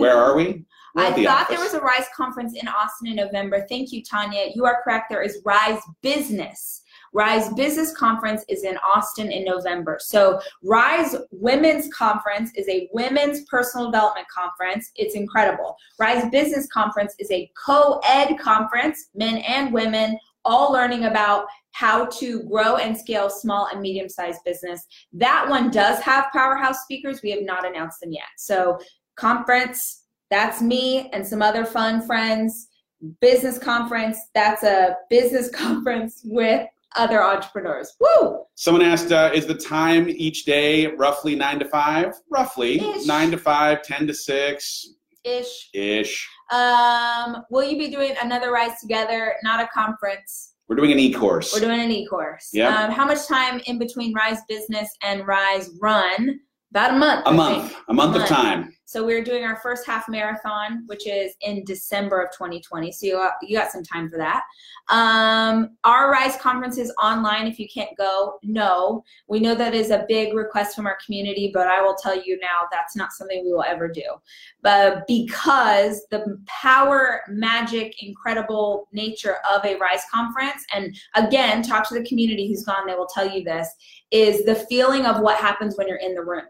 Where 0.00 0.16
are 0.16 0.36
we? 0.36 0.64
I 0.96 1.12
the 1.12 1.24
thought 1.24 1.48
there 1.48 1.60
was 1.60 1.74
a 1.74 1.80
Rise 1.80 2.06
conference 2.14 2.54
in 2.60 2.68
Austin 2.68 3.08
in 3.08 3.16
November. 3.16 3.64
Thank 3.68 3.92
you, 3.92 4.02
Tanya. 4.02 4.50
You 4.54 4.64
are 4.66 4.82
correct. 4.82 5.06
There 5.08 5.22
is 5.22 5.40
Rise 5.44 5.80
Business. 6.02 6.82
Rise 7.14 7.52
Business 7.54 7.94
Conference 7.94 8.44
is 8.48 8.64
in 8.64 8.78
Austin 8.78 9.30
in 9.30 9.44
November. 9.44 9.98
So, 10.00 10.40
Rise 10.62 11.14
Women's 11.30 11.92
Conference 11.92 12.52
is 12.56 12.68
a 12.68 12.88
women's 12.92 13.44
personal 13.44 13.90
development 13.90 14.26
conference. 14.28 14.90
It's 14.96 15.14
incredible. 15.14 15.76
Rise 15.98 16.28
Business 16.30 16.66
Conference 16.72 17.14
is 17.18 17.30
a 17.30 17.50
co 17.62 18.00
ed 18.06 18.36
conference, 18.36 19.10
men 19.14 19.38
and 19.38 19.72
women, 19.72 20.18
all 20.44 20.72
learning 20.72 21.04
about 21.04 21.46
how 21.72 22.06
to 22.06 22.42
grow 22.44 22.76
and 22.76 22.96
scale 22.96 23.30
small 23.30 23.68
and 23.72 23.80
medium 23.80 24.08
sized 24.08 24.40
business. 24.44 24.86
That 25.12 25.48
one 25.48 25.70
does 25.70 26.00
have 26.00 26.32
powerhouse 26.32 26.82
speakers. 26.82 27.20
We 27.22 27.30
have 27.30 27.42
not 27.42 27.66
announced 27.66 28.00
them 28.00 28.12
yet. 28.12 28.24
So, 28.36 28.78
conference, 29.16 30.01
that's 30.32 30.62
me 30.62 31.10
and 31.12 31.24
some 31.26 31.42
other 31.42 31.64
fun 31.64 32.00
friends. 32.00 32.68
Business 33.20 33.58
conference, 33.58 34.16
that's 34.34 34.62
a 34.62 34.96
business 35.10 35.50
conference 35.54 36.22
with 36.24 36.66
other 36.96 37.22
entrepreneurs. 37.22 37.94
Woo! 38.00 38.44
Someone 38.54 38.82
asked, 38.82 39.12
uh, 39.12 39.30
is 39.34 39.46
the 39.46 39.54
time 39.54 40.08
each 40.08 40.44
day 40.44 40.86
roughly 40.86 41.34
nine 41.34 41.58
to 41.58 41.64
five? 41.66 42.14
Roughly 42.30 42.80
Ish. 42.80 43.06
nine 43.06 43.30
to 43.32 43.38
five, 43.38 43.82
ten 43.82 44.06
to 44.06 44.14
six 44.14 44.86
Ish. 45.24 45.68
ish. 45.74 46.28
Um, 46.50 47.44
will 47.50 47.64
you 47.64 47.76
be 47.78 47.88
doing 47.90 48.14
another 48.22 48.52
Rise 48.52 48.78
Together? 48.80 49.34
Not 49.42 49.60
a 49.62 49.68
conference. 49.68 50.54
We're 50.68 50.76
doing 50.76 50.92
an 50.92 50.98
e-course. 50.98 51.52
We're 51.52 51.60
doing 51.60 51.80
an 51.80 51.90
e-course. 51.90 52.48
Yeah. 52.52 52.84
Um, 52.84 52.90
how 52.90 53.04
much 53.04 53.26
time 53.26 53.60
in 53.66 53.78
between 53.78 54.14
Rise 54.14 54.38
Business 54.48 54.88
and 55.02 55.26
Rise 55.26 55.70
Run? 55.80 56.40
About 56.70 56.92
a 56.94 56.98
month. 56.98 57.26
a 57.26 57.28
I 57.28 57.32
month, 57.32 57.68
think. 57.72 57.82
a 57.88 57.94
month 57.94 58.12
of 58.16 58.20
Month. 58.20 58.28
time. 58.30 58.74
So 58.92 59.02
we're 59.02 59.24
doing 59.24 59.42
our 59.42 59.56
first 59.56 59.86
half 59.86 60.06
marathon, 60.06 60.82
which 60.84 61.06
is 61.06 61.32
in 61.40 61.64
December 61.64 62.20
of 62.20 62.30
2020. 62.32 62.92
So 62.92 63.06
you 63.06 63.12
got, 63.14 63.32
you 63.40 63.56
got 63.56 63.72
some 63.72 63.82
time 63.82 64.10
for 64.10 64.18
that. 64.18 64.42
Um, 64.90 65.78
our 65.84 66.10
Rise 66.10 66.36
conference 66.36 66.76
is 66.76 66.92
online. 67.02 67.46
If 67.46 67.58
you 67.58 67.66
can't 67.72 67.96
go, 67.96 68.38
no. 68.42 69.02
We 69.28 69.40
know 69.40 69.54
that 69.54 69.74
is 69.74 69.90
a 69.90 70.04
big 70.08 70.34
request 70.34 70.76
from 70.76 70.84
our 70.84 70.98
community, 71.02 71.50
but 71.54 71.68
I 71.68 71.80
will 71.80 71.94
tell 71.94 72.14
you 72.14 72.38
now 72.42 72.68
that's 72.70 72.94
not 72.94 73.12
something 73.12 73.42
we 73.42 73.52
will 73.54 73.62
ever 73.62 73.88
do. 73.88 74.04
But 74.60 75.06
because 75.06 76.02
the 76.10 76.38
power, 76.46 77.22
magic, 77.28 77.94
incredible 78.02 78.88
nature 78.92 79.36
of 79.50 79.64
a 79.64 79.78
Rise 79.78 80.02
conference, 80.12 80.66
and 80.74 80.94
again, 81.14 81.62
talk 81.62 81.88
to 81.88 81.94
the 81.94 82.04
community 82.04 82.46
who's 82.46 82.64
gone, 82.64 82.86
they 82.86 82.94
will 82.94 83.06
tell 83.06 83.26
you 83.26 83.42
this, 83.42 83.68
is 84.10 84.44
the 84.44 84.54
feeling 84.54 85.06
of 85.06 85.20
what 85.20 85.38
happens 85.38 85.78
when 85.78 85.88
you're 85.88 85.96
in 85.96 86.14
the 86.14 86.22
room. 86.22 86.44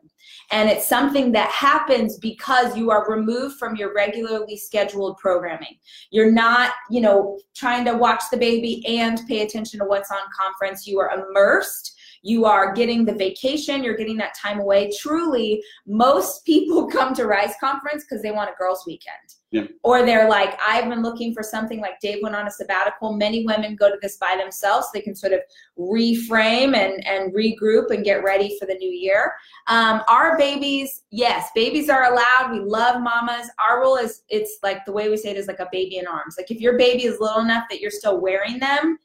And 0.50 0.68
it's 0.68 0.87
something 0.87 1.33
that 1.33 1.50
happens 1.50 2.18
because 2.18 2.32
you 2.77 2.90
are 2.90 3.11
removed 3.11 3.59
from 3.59 3.77
your 3.77 3.95
regularly 3.95 4.57
scheduled 4.57 5.18
programming. 5.18 5.79
You're 6.11 6.33
not, 6.33 6.73
you 6.90 7.01
know, 7.01 7.38
trying 7.55 7.85
to 7.87 7.95
watch 7.95 8.23
the 8.31 8.37
baby 8.37 8.85
and 8.87 9.21
pay 9.29 9.42
attention 9.42 9.79
to 9.81 9.87
what's 9.87 10.11
on 10.11 10.21
conference. 10.38 10.87
You 10.87 11.01
are 11.01 11.11
immersed. 11.11 11.99
You 12.23 12.45
are 12.45 12.73
getting 12.73 13.05
the 13.05 13.14
vacation, 13.14 13.83
you're 13.83 13.97
getting 13.97 14.16
that 14.18 14.35
time 14.40 14.61
away. 14.61 14.90
Truly, 14.97 15.62
most 15.87 16.45
people 16.45 16.87
come 16.92 17.14
to 17.14 17.27
Rise 17.27 17.55
Conference 17.61 18.05
because 18.05 18.23
they 18.23 18.31
want 18.31 18.51
a 18.51 18.55
girls' 18.59 18.85
weekend. 18.87 19.35
Yeah. 19.52 19.64
Or 19.82 20.04
they're 20.04 20.30
like, 20.30 20.58
I've 20.66 20.88
been 20.88 21.02
looking 21.02 21.34
for 21.34 21.42
something 21.42 21.78
like 21.78 22.00
Dave 22.00 22.22
went 22.22 22.34
on 22.34 22.46
a 22.46 22.50
sabbatical. 22.50 23.12
Many 23.12 23.44
women 23.44 23.76
go 23.76 23.90
to 23.90 23.98
this 24.00 24.16
by 24.16 24.34
themselves. 24.40 24.88
They 24.92 25.02
can 25.02 25.14
sort 25.14 25.34
of 25.34 25.40
reframe 25.78 26.74
and, 26.74 27.06
and 27.06 27.34
regroup 27.34 27.90
and 27.90 28.02
get 28.02 28.24
ready 28.24 28.56
for 28.58 28.64
the 28.64 28.74
new 28.76 28.90
year. 28.90 29.34
Um, 29.68 30.00
our 30.08 30.38
babies, 30.38 31.02
yes, 31.10 31.50
babies 31.54 31.90
are 31.90 32.10
allowed. 32.10 32.50
We 32.50 32.60
love 32.60 33.02
mamas. 33.02 33.50
Our 33.68 33.80
rule 33.82 33.96
is 33.96 34.22
it's 34.30 34.58
like 34.62 34.86
the 34.86 34.92
way 34.92 35.10
we 35.10 35.18
say 35.18 35.32
it 35.32 35.36
is 35.36 35.48
like 35.48 35.60
a 35.60 35.68
baby 35.70 35.98
in 35.98 36.06
arms. 36.06 36.36
Like 36.38 36.50
if 36.50 36.58
your 36.58 36.78
baby 36.78 37.04
is 37.04 37.20
little 37.20 37.40
enough 37.40 37.64
that 37.68 37.80
you're 37.80 37.90
still 37.90 38.22
wearing 38.22 38.58
them, 38.58 38.96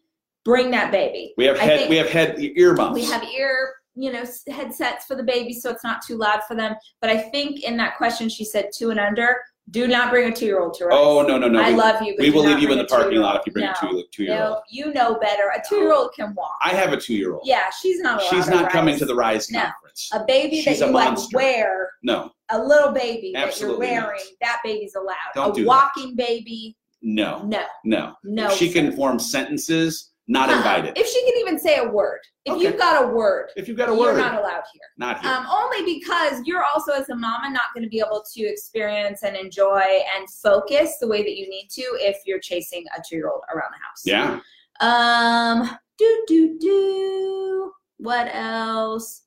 bring 0.46 0.72
that 0.72 0.94
baby. 0.94 1.34
We 1.36 1.44
have 1.44 1.60
head, 1.60 1.90
we 1.90 1.98
have 1.98 2.10
head 2.10 2.38
ear 2.40 2.74
bumps. 2.74 2.96
We 2.96 3.06
have 3.06 3.24
ear, 3.26 3.74
you 3.96 4.14
know, 4.14 4.24
headsets 4.48 5.04
for 5.06 5.16
the 5.16 5.24
baby 5.24 5.52
so 5.52 5.72
it's 5.72 5.84
not 5.84 6.02
too 6.08 6.16
loud 6.16 6.44
for 6.48 6.56
them. 6.56 6.76
But 7.02 7.10
I 7.10 7.18
think 7.18 7.64
in 7.64 7.76
that 7.78 7.98
question 7.98 8.30
she 8.30 8.46
said 8.46 8.70
two 8.74 8.92
and 8.92 9.00
under. 9.00 9.36
Do 9.70 9.86
not 9.86 10.12
bring 10.12 10.32
a 10.32 10.36
two-year-old 10.36 10.76
to 10.76 10.86
Rise. 10.86 10.98
oh 10.98 11.24
no 11.28 11.38
no 11.38 11.50
no. 11.50 11.62
I 11.62 11.72
we, 11.72 11.76
love 11.76 12.02
you. 12.02 12.16
We 12.18 12.30
will 12.30 12.44
leave 12.44 12.60
you 12.60 12.72
in 12.72 12.78
the 12.78 12.86
parking 12.86 13.20
lot 13.20 13.36
if 13.36 13.46
you 13.46 13.52
bring 13.52 13.66
no, 13.66 13.72
a 13.72 13.76
two 13.76 14.04
two 14.14 14.24
year 14.24 14.42
old. 14.42 14.50
No, 14.50 14.62
you 14.70 14.94
know 14.94 15.20
better. 15.20 15.44
A 15.56 15.62
two-year-old 15.68 16.14
can 16.16 16.34
walk. 16.36 16.58
I 16.64 16.70
have 16.70 16.94
a 16.94 16.98
two 16.98 17.14
year 17.16 17.34
old. 17.34 17.42
yeah, 17.46 17.70
she's 17.82 18.00
not. 18.00 18.22
She's 18.22 18.48
not 18.48 18.72
coming 18.72 18.98
to 18.98 19.06
the 19.06 19.14
Rise 19.16 19.52
No. 19.52 19.64
conference. 19.64 20.10
A 20.14 20.24
baby 20.26 20.62
She's 20.62 20.80
that 20.80 20.88
you 20.88 20.94
like 20.94 21.18
wear, 21.34 21.90
No 22.02 22.32
a 22.50 22.64
little 22.64 22.92
baby 22.92 23.34
Absolutely 23.36 23.88
that 23.88 23.92
you're 23.92 24.00
not. 24.02 24.08
wearing, 24.08 24.22
that 24.42 24.62
baby's 24.64 24.96
allowed. 24.96 25.16
Don't 25.36 25.52
a 25.52 25.54
do 25.56 25.62
that. 25.64 25.68
walking 25.68 26.16
baby, 26.16 26.78
no 27.02 27.44
no, 27.46 27.64
no. 27.84 28.14
no. 28.24 28.50
She 28.52 28.72
can 28.72 28.92
form 28.96 29.20
sentences, 29.20 30.12
not 30.28 30.50
Uh-uh. 30.50 30.58
invited. 30.58 30.98
If 30.98 31.08
she 31.08 31.20
can 31.26 31.38
even 31.40 31.58
say 31.60 31.78
a 31.78 31.88
word, 31.88 32.20
if 32.46 32.54
Okay. 32.54 32.64
you've 32.64 32.78
got 32.78 33.04
a 33.04 33.08
word, 33.08 33.50
If 33.56 33.68
you've 33.68 33.78
got 33.78 33.90
a 33.90 33.94
word, 33.94 34.12
you're 34.12 34.18
not 34.18 34.36
allowed 34.40 34.64
here. 34.74 34.82
not 34.98 35.22
here. 35.22 35.32
Um, 35.32 35.46
only 35.50 36.00
because 36.00 36.42
you're 36.46 36.64
also, 36.74 36.92
as 36.94 37.08
a 37.10 37.16
mama, 37.16 37.50
not 37.50 37.74
going 37.74 37.84
to 37.84 37.90
be 37.90 38.00
able 38.00 38.24
to 38.34 38.44
experience 38.44 39.24
and 39.24 39.36
enjoy 39.36 39.82
and 40.18 40.30
focus 40.30 40.98
the 41.00 41.08
way 41.08 41.22
that 41.24 41.36
you 41.38 41.50
need 41.50 41.70
to 41.72 41.82
if 42.02 42.18
you're 42.26 42.40
chasing 42.40 42.84
a 42.98 43.02
two-year-old 43.08 43.42
around 43.54 43.72
the 43.72 43.80
house. 43.86 44.04
yeah. 44.06 44.40
Um. 44.80 45.78
Do 45.98 46.24
do 46.28 46.60
do. 46.60 47.72
What 47.98 48.28
else? 48.32 49.24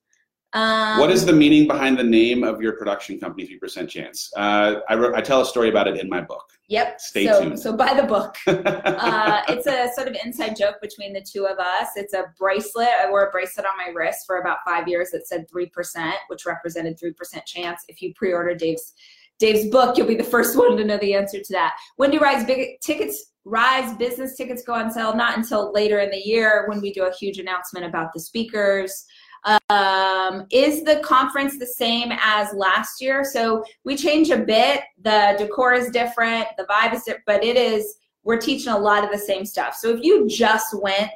Um, 0.53 0.99
what 0.99 1.11
is 1.11 1.25
the 1.25 1.33
meaning 1.33 1.69
behind 1.69 1.97
the 1.97 2.05
name 2.05 2.43
of 2.43 2.61
your 2.61 2.73
production 2.73 3.21
company, 3.21 3.47
Three 3.47 3.59
Percent 3.59 3.89
Chance? 3.89 4.31
Uh, 4.37 4.77
I, 4.89 4.97
wrote, 4.97 5.15
I 5.15 5.21
tell 5.21 5.41
a 5.41 5.47
story 5.47 5.69
about 5.69 5.87
it 5.87 5.97
in 5.97 6.09
my 6.09 6.21
book. 6.21 6.45
Yep. 6.69 7.01
Stay 7.01 7.27
so, 7.27 7.43
tuned. 7.43 7.59
So 7.59 7.77
buy 7.77 7.95
the 7.95 8.03
book. 8.03 8.37
uh, 8.47 9.43
it's 9.49 9.67
a 9.67 9.91
sort 9.95 10.09
of 10.09 10.17
inside 10.25 10.57
joke 10.57 10.77
between 10.83 11.13
the 11.13 11.21
two 11.21 11.47
of 11.47 11.59
us. 11.59 11.89
It's 11.97 12.15
a 12.15 12.33
bracelet. 12.39 12.89
I 13.01 13.09
wore 13.09 13.27
a 13.27 13.31
bracelet 13.31 13.67
on 13.67 13.77
my 13.77 13.93
wrist 13.93 14.27
for 14.27 14.39
about 14.39 14.59
five 14.65 14.89
years 14.89 15.11
that 15.13 15.29
said 15.29 15.49
three 15.49 15.67
percent, 15.67 16.17
which 16.29 16.47
represented 16.47 16.99
three 16.99 17.13
percent 17.13 17.45
chance. 17.47 17.85
If 17.89 18.03
you 18.03 18.13
pre-order 18.15 18.55
Dave's 18.55 18.95
Dave's 19.39 19.69
book, 19.69 19.97
you'll 19.97 20.09
be 20.09 20.17
the 20.17 20.25
first 20.25 20.57
one 20.59 20.77
to 20.77 20.85
know 20.85 20.99
the 20.99 21.15
answer 21.15 21.39
to 21.41 21.53
that. 21.53 21.77
When 21.97 22.11
do 22.11 22.19
Rise 22.19 22.45
big 22.45 22.81
tickets 22.81 23.31
Rise 23.47 23.97
business 23.97 24.37
tickets 24.37 24.63
go 24.63 24.75
on 24.75 24.91
sale 24.91 25.17
not 25.17 25.39
until 25.39 25.73
later 25.73 26.01
in 26.01 26.11
the 26.11 26.19
year 26.19 26.67
when 26.69 26.81
we 26.81 26.93
do 26.93 27.05
a 27.05 27.13
huge 27.15 27.39
announcement 27.39 27.87
about 27.87 28.13
the 28.13 28.21
speakers. 28.21 29.07
Um, 29.44 30.46
is 30.50 30.83
the 30.85 31.00
conference 31.05 31.59
the 31.59 31.66
same 31.66 32.12
as 32.20 32.53
last 32.55 33.00
year? 33.00 33.24
So 33.24 33.64
we 33.85 33.96
change 33.96 34.31
a 34.31 34.38
bit. 34.38 34.83
The 35.03 35.37
decor 35.38 35.72
is 35.72 35.90
different, 35.90 36.46
the 36.59 36.64
vibe 36.64 36.94
is 36.94 37.05
different, 37.05 37.24
but 37.26 37.44
it 37.44 37.57
is, 37.57 37.96
we're 38.22 38.38
teaching 38.38 38.72
a 38.72 38.79
lot 38.79 39.05
of 39.05 39.11
the 39.11 39.18
same 39.18 39.44
stuff. 39.44 39.74
So 39.74 39.88
if 39.90 40.03
you 40.03 40.29
just 40.29 40.74
went, 40.81 41.11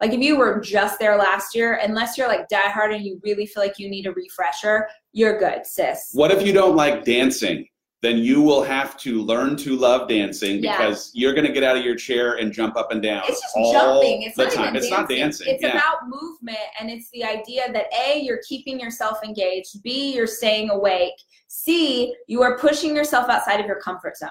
like 0.00 0.12
if 0.12 0.20
you 0.20 0.36
were 0.36 0.60
just 0.60 0.98
there 0.98 1.16
last 1.16 1.54
year, 1.54 1.80
unless 1.82 2.16
you're 2.16 2.28
like 2.28 2.48
diehard 2.48 2.94
and 2.94 3.04
you 3.04 3.20
really 3.24 3.46
feel 3.46 3.62
like 3.62 3.78
you 3.78 3.88
need 3.88 4.06
a 4.06 4.12
refresher, 4.12 4.88
you're 5.12 5.38
good, 5.38 5.66
sis. 5.66 6.10
What 6.12 6.30
if 6.30 6.46
you 6.46 6.52
don't 6.52 6.76
like 6.76 7.04
dancing? 7.04 7.66
Then 8.04 8.18
you 8.18 8.42
will 8.42 8.62
have 8.62 8.98
to 8.98 9.22
learn 9.22 9.56
to 9.56 9.76
love 9.76 10.08
dancing 10.10 10.62
Yeah. 10.62 10.76
because 10.76 11.10
you're 11.14 11.32
going 11.32 11.46
to 11.46 11.52
get 11.52 11.62
out 11.62 11.74
of 11.74 11.82
your 11.82 11.94
chair 11.96 12.34
and 12.34 12.52
jump 12.52 12.76
up 12.76 12.92
and 12.92 13.02
down. 13.02 13.22
It's 13.26 13.40
just 13.40 13.56
all 13.56 13.72
jumping. 13.72 14.22
It's 14.22 14.36
not 14.36 14.52
time. 14.52 14.64
even 14.64 14.76
it's 14.76 14.90
not 14.90 15.08
dancing. 15.08 15.46
It's 15.48 15.62
yeah. 15.62 15.70
about 15.70 16.06
movement, 16.06 16.58
and 16.78 16.90
it's 16.90 17.08
the 17.14 17.24
idea 17.24 17.72
that 17.72 17.86
A, 18.06 18.20
you're 18.20 18.40
keeping 18.46 18.78
yourself 18.78 19.20
engaged. 19.24 19.82
B, 19.82 20.14
you're 20.14 20.26
staying 20.26 20.68
awake. 20.68 21.14
C, 21.48 22.14
you 22.26 22.42
are 22.42 22.58
pushing 22.58 22.94
yourself 22.94 23.30
outside 23.30 23.58
of 23.58 23.64
your 23.64 23.80
comfort 23.80 24.18
zone. 24.18 24.28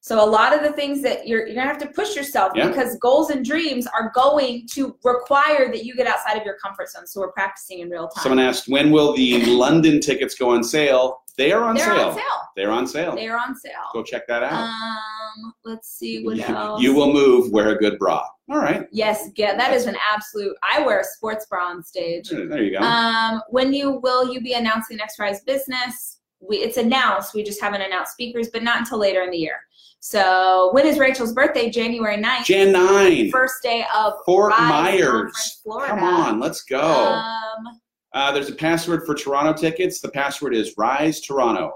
So 0.00 0.24
a 0.24 0.30
lot 0.30 0.54
of 0.54 0.62
the 0.62 0.70
things 0.72 1.02
that 1.02 1.26
you're 1.26 1.44
you're 1.44 1.56
gonna 1.56 1.66
have 1.66 1.78
to 1.78 1.88
push 1.88 2.14
yourself 2.14 2.52
Yeah. 2.54 2.68
because 2.68 2.96
goals 3.00 3.30
and 3.30 3.44
dreams 3.44 3.88
are 3.88 4.12
going 4.14 4.68
to 4.74 4.96
require 5.02 5.72
that 5.72 5.84
you 5.84 5.96
get 5.96 6.06
outside 6.06 6.36
of 6.38 6.44
your 6.44 6.56
comfort 6.64 6.88
zone. 6.88 7.06
So 7.08 7.20
we're 7.20 7.32
practicing 7.32 7.80
in 7.80 7.90
real 7.90 8.06
time. 8.08 8.22
Someone 8.22 8.38
asked, 8.38 8.68
when 8.68 8.92
will 8.92 9.12
the 9.14 9.44
London 9.46 10.00
tickets 10.00 10.36
go 10.36 10.50
on 10.50 10.62
sale? 10.62 11.22
They 11.38 11.52
are 11.52 11.62
on 11.62 11.76
They're 11.76 11.84
sale. 11.86 12.08
on 12.08 12.14
sale. 12.14 12.24
They're 12.56 12.70
on 12.72 12.86
sale. 12.86 13.14
They're 13.14 13.38
on 13.38 13.56
sale. 13.56 13.72
Go 13.92 14.02
check 14.02 14.26
that 14.26 14.42
out. 14.42 14.52
Um, 14.52 15.54
let's 15.64 15.88
see 15.88 16.24
what 16.24 16.36
you, 16.36 16.42
else. 16.42 16.82
you 16.82 16.92
will 16.92 17.12
move. 17.12 17.52
Wear 17.52 17.70
a 17.70 17.78
good 17.78 17.96
bra. 17.96 18.24
All 18.50 18.58
right. 18.58 18.88
Yes, 18.90 19.28
yeah, 19.36 19.56
that 19.56 19.72
is 19.72 19.86
an 19.86 19.96
absolute. 20.12 20.56
I 20.68 20.84
wear 20.84 20.98
a 21.00 21.04
sports 21.04 21.46
bra 21.46 21.68
on 21.68 21.84
stage. 21.84 22.28
There 22.28 22.48
there 22.48 22.64
you 22.64 22.72
go. 22.72 22.84
Um, 22.84 23.40
when 23.50 23.72
you 23.72 24.00
will 24.02 24.32
you 24.32 24.40
be 24.40 24.54
announcing 24.54 24.96
Next 24.96 25.20
Rise 25.20 25.40
Business? 25.42 26.18
We 26.40 26.56
it's 26.56 26.76
announced. 26.76 27.34
We 27.34 27.44
just 27.44 27.60
haven't 27.60 27.82
announced 27.82 28.12
speakers, 28.12 28.48
but 28.52 28.64
not 28.64 28.78
until 28.80 28.98
later 28.98 29.22
in 29.22 29.30
the 29.30 29.38
year. 29.38 29.60
So 30.00 30.70
when 30.72 30.86
is 30.86 30.98
Rachel's 30.98 31.32
birthday? 31.32 31.70
January 31.70 32.16
9th. 32.16 32.44
Jan 32.44 32.72
9. 32.72 33.30
First 33.30 33.62
day 33.62 33.84
of 33.94 34.14
Fort 34.24 34.52
Rise 34.52 34.68
Myers. 34.68 35.60
Florida. 35.62 35.94
Come 35.94 36.04
on, 36.04 36.40
let's 36.40 36.62
go. 36.62 36.80
Um, 36.80 37.77
Uh, 38.14 38.32
there's 38.32 38.48
a 38.48 38.54
password 38.54 39.04
for 39.04 39.14
Toronto 39.14 39.52
tickets. 39.52 40.00
The 40.00 40.10
password 40.10 40.54
is 40.54 40.74
Rise 40.78 41.20
Toronto, 41.20 41.72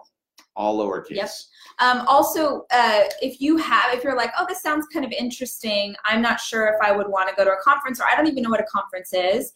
all 0.57 0.79
lowercase. 0.79 1.11
Yep. 1.11 1.31
Um, 1.79 2.07
also, 2.07 2.67
uh, 2.71 3.05
if 3.21 3.41
you 3.41 3.57
have, 3.57 3.95
if 3.95 4.05
you're 4.05 4.17
like, 4.17 4.31
oh, 4.39 4.47
this 4.49 4.63
sounds 4.63 4.87
kind 4.93 5.05
of 5.05 5.13
interesting, 5.13 5.95
I'm 6.05 6.23
not 6.23 6.41
sure 6.41 6.67
if 6.69 6.77
I 6.83 6.93
would 6.93 7.09
want 7.09 7.29
to 7.29 7.35
go 7.35 7.45
to 7.45 7.51
a 7.51 7.63
conference, 7.63 8.01
or 8.01 8.05
I 8.05 8.15
don't 8.15 8.27
even 8.27 8.43
know 8.43 8.51
what 8.51 8.61
a 8.61 8.67
conference 8.73 9.13
is. 9.13 9.53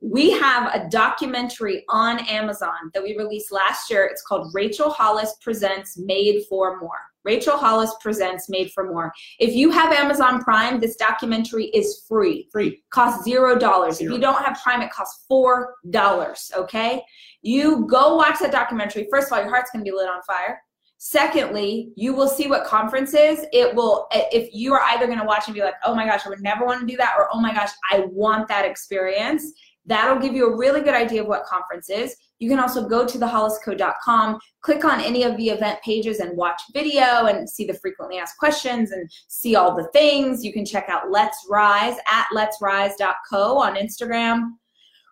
We 0.00 0.30
have 0.30 0.74
a 0.74 0.88
documentary 0.88 1.84
on 1.88 2.20
Amazon 2.20 2.90
that 2.94 3.02
we 3.02 3.16
released 3.16 3.52
last 3.52 3.90
year. 3.90 4.06
It's 4.06 4.22
called 4.22 4.50
Rachel 4.54 4.90
Hollis 4.90 5.36
Presents 5.42 5.98
Made 5.98 6.42
for 6.48 6.80
More. 6.80 7.09
Rachel 7.24 7.56
Hollis 7.56 7.94
Presents 8.00 8.48
Made 8.48 8.72
for 8.72 8.84
More. 8.90 9.12
If 9.38 9.54
you 9.54 9.70
have 9.70 9.92
Amazon 9.92 10.42
Prime, 10.42 10.80
this 10.80 10.96
documentary 10.96 11.66
is 11.66 12.04
free 12.08 12.48
Free. 12.50 12.82
costs 12.90 13.24
zero 13.24 13.58
dollars. 13.58 14.00
If 14.00 14.10
you 14.10 14.18
don't 14.18 14.42
have 14.42 14.58
Prime, 14.62 14.82
it 14.82 14.90
costs 14.90 15.24
four 15.28 15.76
dollars. 15.90 16.50
Okay, 16.56 17.02
you 17.42 17.86
go 17.86 18.16
watch 18.16 18.38
that 18.40 18.52
documentary. 18.52 19.06
First 19.10 19.28
of 19.28 19.34
all, 19.34 19.40
your 19.40 19.50
heart's 19.50 19.70
gonna 19.70 19.84
be 19.84 19.90
lit 19.90 20.08
on 20.08 20.22
fire. 20.22 20.60
Secondly, 21.02 21.92
you 21.96 22.12
will 22.12 22.28
see 22.28 22.46
what 22.46 22.66
conference 22.66 23.14
is. 23.14 23.46
It 23.52 23.74
will 23.74 24.06
if 24.12 24.52
you 24.52 24.74
are 24.74 24.82
either 24.82 25.06
gonna 25.06 25.24
watch 25.24 25.44
and 25.46 25.54
be 25.54 25.62
like, 25.62 25.74
oh 25.84 25.94
my 25.94 26.04
gosh, 26.04 26.26
I 26.26 26.28
would 26.28 26.42
never 26.42 26.66
want 26.66 26.80
to 26.80 26.86
do 26.86 26.96
that, 26.98 27.14
or 27.16 27.28
oh 27.32 27.40
my 27.40 27.54
gosh, 27.54 27.70
I 27.90 28.04
want 28.10 28.48
that 28.48 28.66
experience. 28.66 29.52
That'll 29.86 30.18
give 30.20 30.34
you 30.34 30.46
a 30.52 30.56
really 30.56 30.80
good 30.82 30.94
idea 30.94 31.22
of 31.22 31.26
what 31.28 31.44
conference 31.44 31.88
is. 31.90 32.14
You 32.38 32.48
can 32.48 32.58
also 32.60 32.88
go 32.88 33.06
to 33.06 33.18
thehollisco.com, 33.18 34.38
click 34.62 34.84
on 34.84 35.00
any 35.00 35.22
of 35.24 35.36
the 35.36 35.50
event 35.50 35.78
pages 35.82 36.20
and 36.20 36.36
watch 36.36 36.60
video 36.72 37.26
and 37.26 37.48
see 37.48 37.64
the 37.66 37.74
frequently 37.74 38.18
asked 38.18 38.38
questions 38.38 38.92
and 38.92 39.10
see 39.28 39.56
all 39.56 39.74
the 39.74 39.88
things. 39.92 40.44
You 40.44 40.52
can 40.52 40.64
check 40.64 40.88
out 40.88 41.10
Let's 41.10 41.46
Rise 41.50 41.96
at 42.10 42.26
letsrise.co 42.34 43.58
on 43.58 43.74
Instagram. 43.76 44.50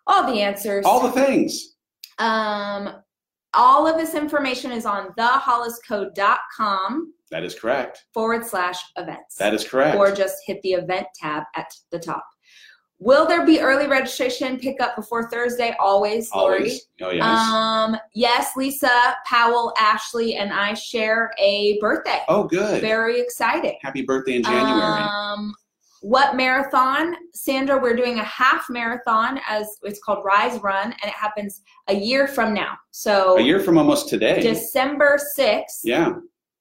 All 0.07 0.31
the 0.31 0.41
answers. 0.41 0.85
All 0.85 1.01
the 1.01 1.11
things. 1.11 1.75
um, 2.19 2.89
all 3.55 3.87
of 3.87 3.97
this 3.97 4.13
information 4.13 4.71
is 4.71 4.85
on 4.85 5.09
thehollisco.com 5.17 7.13
That 7.31 7.43
is 7.43 7.55
correct. 7.59 8.05
forward 8.13 8.45
slash 8.45 8.77
events. 8.97 9.35
That 9.35 9.53
is 9.53 9.67
correct. 9.67 9.97
or 9.97 10.11
just 10.13 10.37
hit 10.45 10.61
the 10.61 10.73
event 10.73 11.07
tab 11.19 11.43
at 11.55 11.71
the 11.91 11.99
top. 11.99 12.23
Will 13.01 13.25
there 13.25 13.45
be 13.45 13.61
early 13.61 13.87
registration 13.87 14.59
pickup 14.59 14.97
before 14.97 15.29
Thursday? 15.29 15.73
Always, 15.79 16.29
Lori. 16.35 16.57
Always. 16.57 16.87
Oh, 17.01 17.11
yes. 17.11 17.23
Um, 17.23 17.97
yes, 18.13 18.51
Lisa, 18.57 19.15
Powell, 19.25 19.73
Ashley, 19.79 20.35
and 20.35 20.51
I 20.51 20.73
share 20.73 21.31
a 21.39 21.79
birthday. 21.79 22.19
oh, 22.27 22.43
good. 22.43 22.81
Very 22.81 23.21
exciting. 23.21 23.77
Happy 23.81 24.01
birthday 24.01 24.35
in 24.35 24.43
January. 24.43 25.01
Um, 25.01 25.55
what 26.01 26.35
marathon? 26.35 27.15
Sandra, 27.33 27.81
we're 27.81 27.95
doing 27.95 28.19
a 28.19 28.23
half 28.23 28.65
marathon 28.69 29.39
as 29.47 29.77
it's 29.83 29.99
called 29.99 30.25
Rise 30.25 30.59
Run, 30.61 30.87
and 30.87 31.03
it 31.03 31.09
happens 31.09 31.61
a 31.87 31.93
year 31.93 32.27
from 32.27 32.53
now. 32.53 32.77
So 32.91 33.37
a 33.37 33.41
year 33.41 33.61
from 33.61 33.77
almost 33.77 34.09
today. 34.09 34.41
December 34.41 35.19
6th, 35.37 35.81
yeah, 35.83 36.15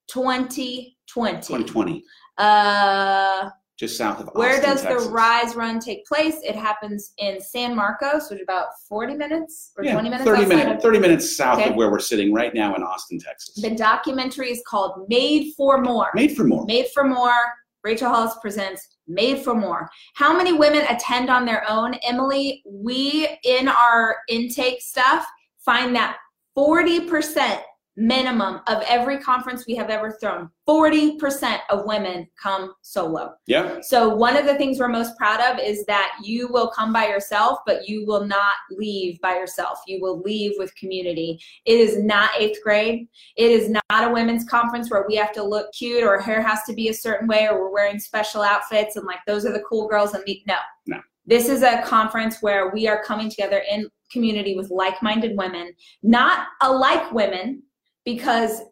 2020. 0.09 0.95
2020. 1.07 2.05
Uh, 2.37 3.51
Just 3.79 3.97
south 3.97 4.19
of 4.21 4.29
Where 4.33 4.55
Austin, 4.57 4.65
does 4.71 4.83
Texas. 4.83 5.07
the 5.07 5.13
Rise 5.13 5.55
Run 5.55 5.79
take 5.79 6.05
place? 6.05 6.35
It 6.43 6.57
happens 6.57 7.13
in 7.19 7.41
San 7.41 7.77
Marcos, 7.77 8.29
which 8.29 8.41
is 8.41 8.43
about 8.43 8.69
40 8.89 9.15
minutes 9.15 9.71
or 9.77 9.85
Yeah, 9.85 9.93
20 9.93 10.11
minutes 10.11 10.25
30 10.29 10.43
outside 10.43 10.49
minutes, 10.57 10.77
of 10.79 10.83
30 10.83 10.99
minutes 10.99 11.37
south 11.37 11.61
Okay. 11.61 11.71
of 11.71 11.77
where 11.77 11.89
we're 11.89 12.01
sitting 12.01 12.33
right 12.35 12.53
now 12.53 12.75
in 12.75 12.83
Austin, 12.83 13.21
Texas. 13.21 13.55
the 13.63 13.77
documentary 13.77 14.51
is 14.51 14.61
called 14.67 15.07
Made 15.09 15.53
for 15.57 15.79
More. 15.81 16.09
Made 16.13 16.37
for 16.37 16.43
more. 16.43 16.65
Made 16.67 16.89
for 16.93 17.05
More. 17.05 17.55
Rachel 17.85 18.09
Hollis 18.09 18.35
presents 18.43 18.85
Made 19.07 19.45
for 19.45 19.55
More. 19.55 19.89
How 20.15 20.37
many 20.37 20.53
women 20.53 20.85
attend 20.89 21.31
on 21.31 21.45
their 21.47 21.65
own? 21.71 21.95
Emily, 22.03 22.65
we 22.67 23.29
in 23.45 23.69
our 23.69 24.17
intake 24.29 24.83
stuff 24.83 25.25
find 25.65 25.95
that 25.95 26.17
40% 26.59 27.61
minimum 27.99 28.61
of 28.69 28.81
every 28.87 29.19
conference 29.19 29.67
we 29.67 29.75
have 29.75 29.91
ever 29.91 30.17
thrown, 30.21 30.49
40% 30.69 31.59
of 31.69 31.85
women 31.85 32.29
come 32.41 32.73
solo. 32.83 33.35
Yeah. 33.47 33.81
So 33.83 34.15
one 34.15 34.37
of 34.37 34.47
the 34.47 34.55
things 34.55 34.79
we're 34.79 34.89
most 34.89 35.17
proud 35.17 35.41
of 35.41 35.59
is 35.59 35.85
that 35.87 36.13
you 36.23 36.47
will 36.49 36.71
come 36.71 36.93
by 36.93 37.09
yourself, 37.09 37.59
but 37.67 37.89
you 37.89 38.07
will 38.07 38.25
not 38.25 38.55
leave 38.71 39.21
by 39.21 39.35
yourself. 39.35 39.81
You 39.89 40.01
will 40.01 40.21
leave 40.21 40.53
with 40.59 40.75
community. 40.77 41.41
It 41.65 41.81
is 41.81 41.99
not 41.99 42.31
eighth 42.39 42.63
grade. 42.63 43.09
It 43.37 43.51
is 43.51 43.69
not 43.69 43.83
a 43.91 44.13
women's 44.13 44.45
conference 44.45 44.91
where 44.91 45.05
we 45.09 45.17
have 45.17 45.33
to 45.33 45.43
look 45.43 45.73
cute 45.73 46.05
or 46.05 46.21
hair 46.21 46.41
has 46.41 46.63
to 46.65 46.75
be 46.75 46.89
a 46.89 46.95
certain 46.95 47.27
way 47.27 47.49
or 47.49 47.61
we're 47.61 47.73
wearing 47.73 47.99
special 47.99 48.43
outfits 48.43 48.95
and 48.95 49.07
like 49.07 49.21
those 49.27 49.45
are 49.45 49.53
the 49.53 49.65
cool 49.69 49.89
girls 49.89 50.15
and 50.15 50.23
me. 50.25 50.45
No. 50.47 50.57
No. 50.87 51.01
This 51.27 51.49
is 51.49 51.63
a 51.63 51.83
conference 51.83 52.41
where 52.41 52.71
we 52.71 52.87
are 52.87 53.03
coming 53.03 53.29
together 53.29 53.63
in 53.71 53.91
community 54.11 54.57
with 54.57 54.71
like-minded 54.71 55.37
women, 55.37 55.75
not 56.03 56.47
alike 56.63 57.13
women, 57.13 57.63
because 58.09 58.63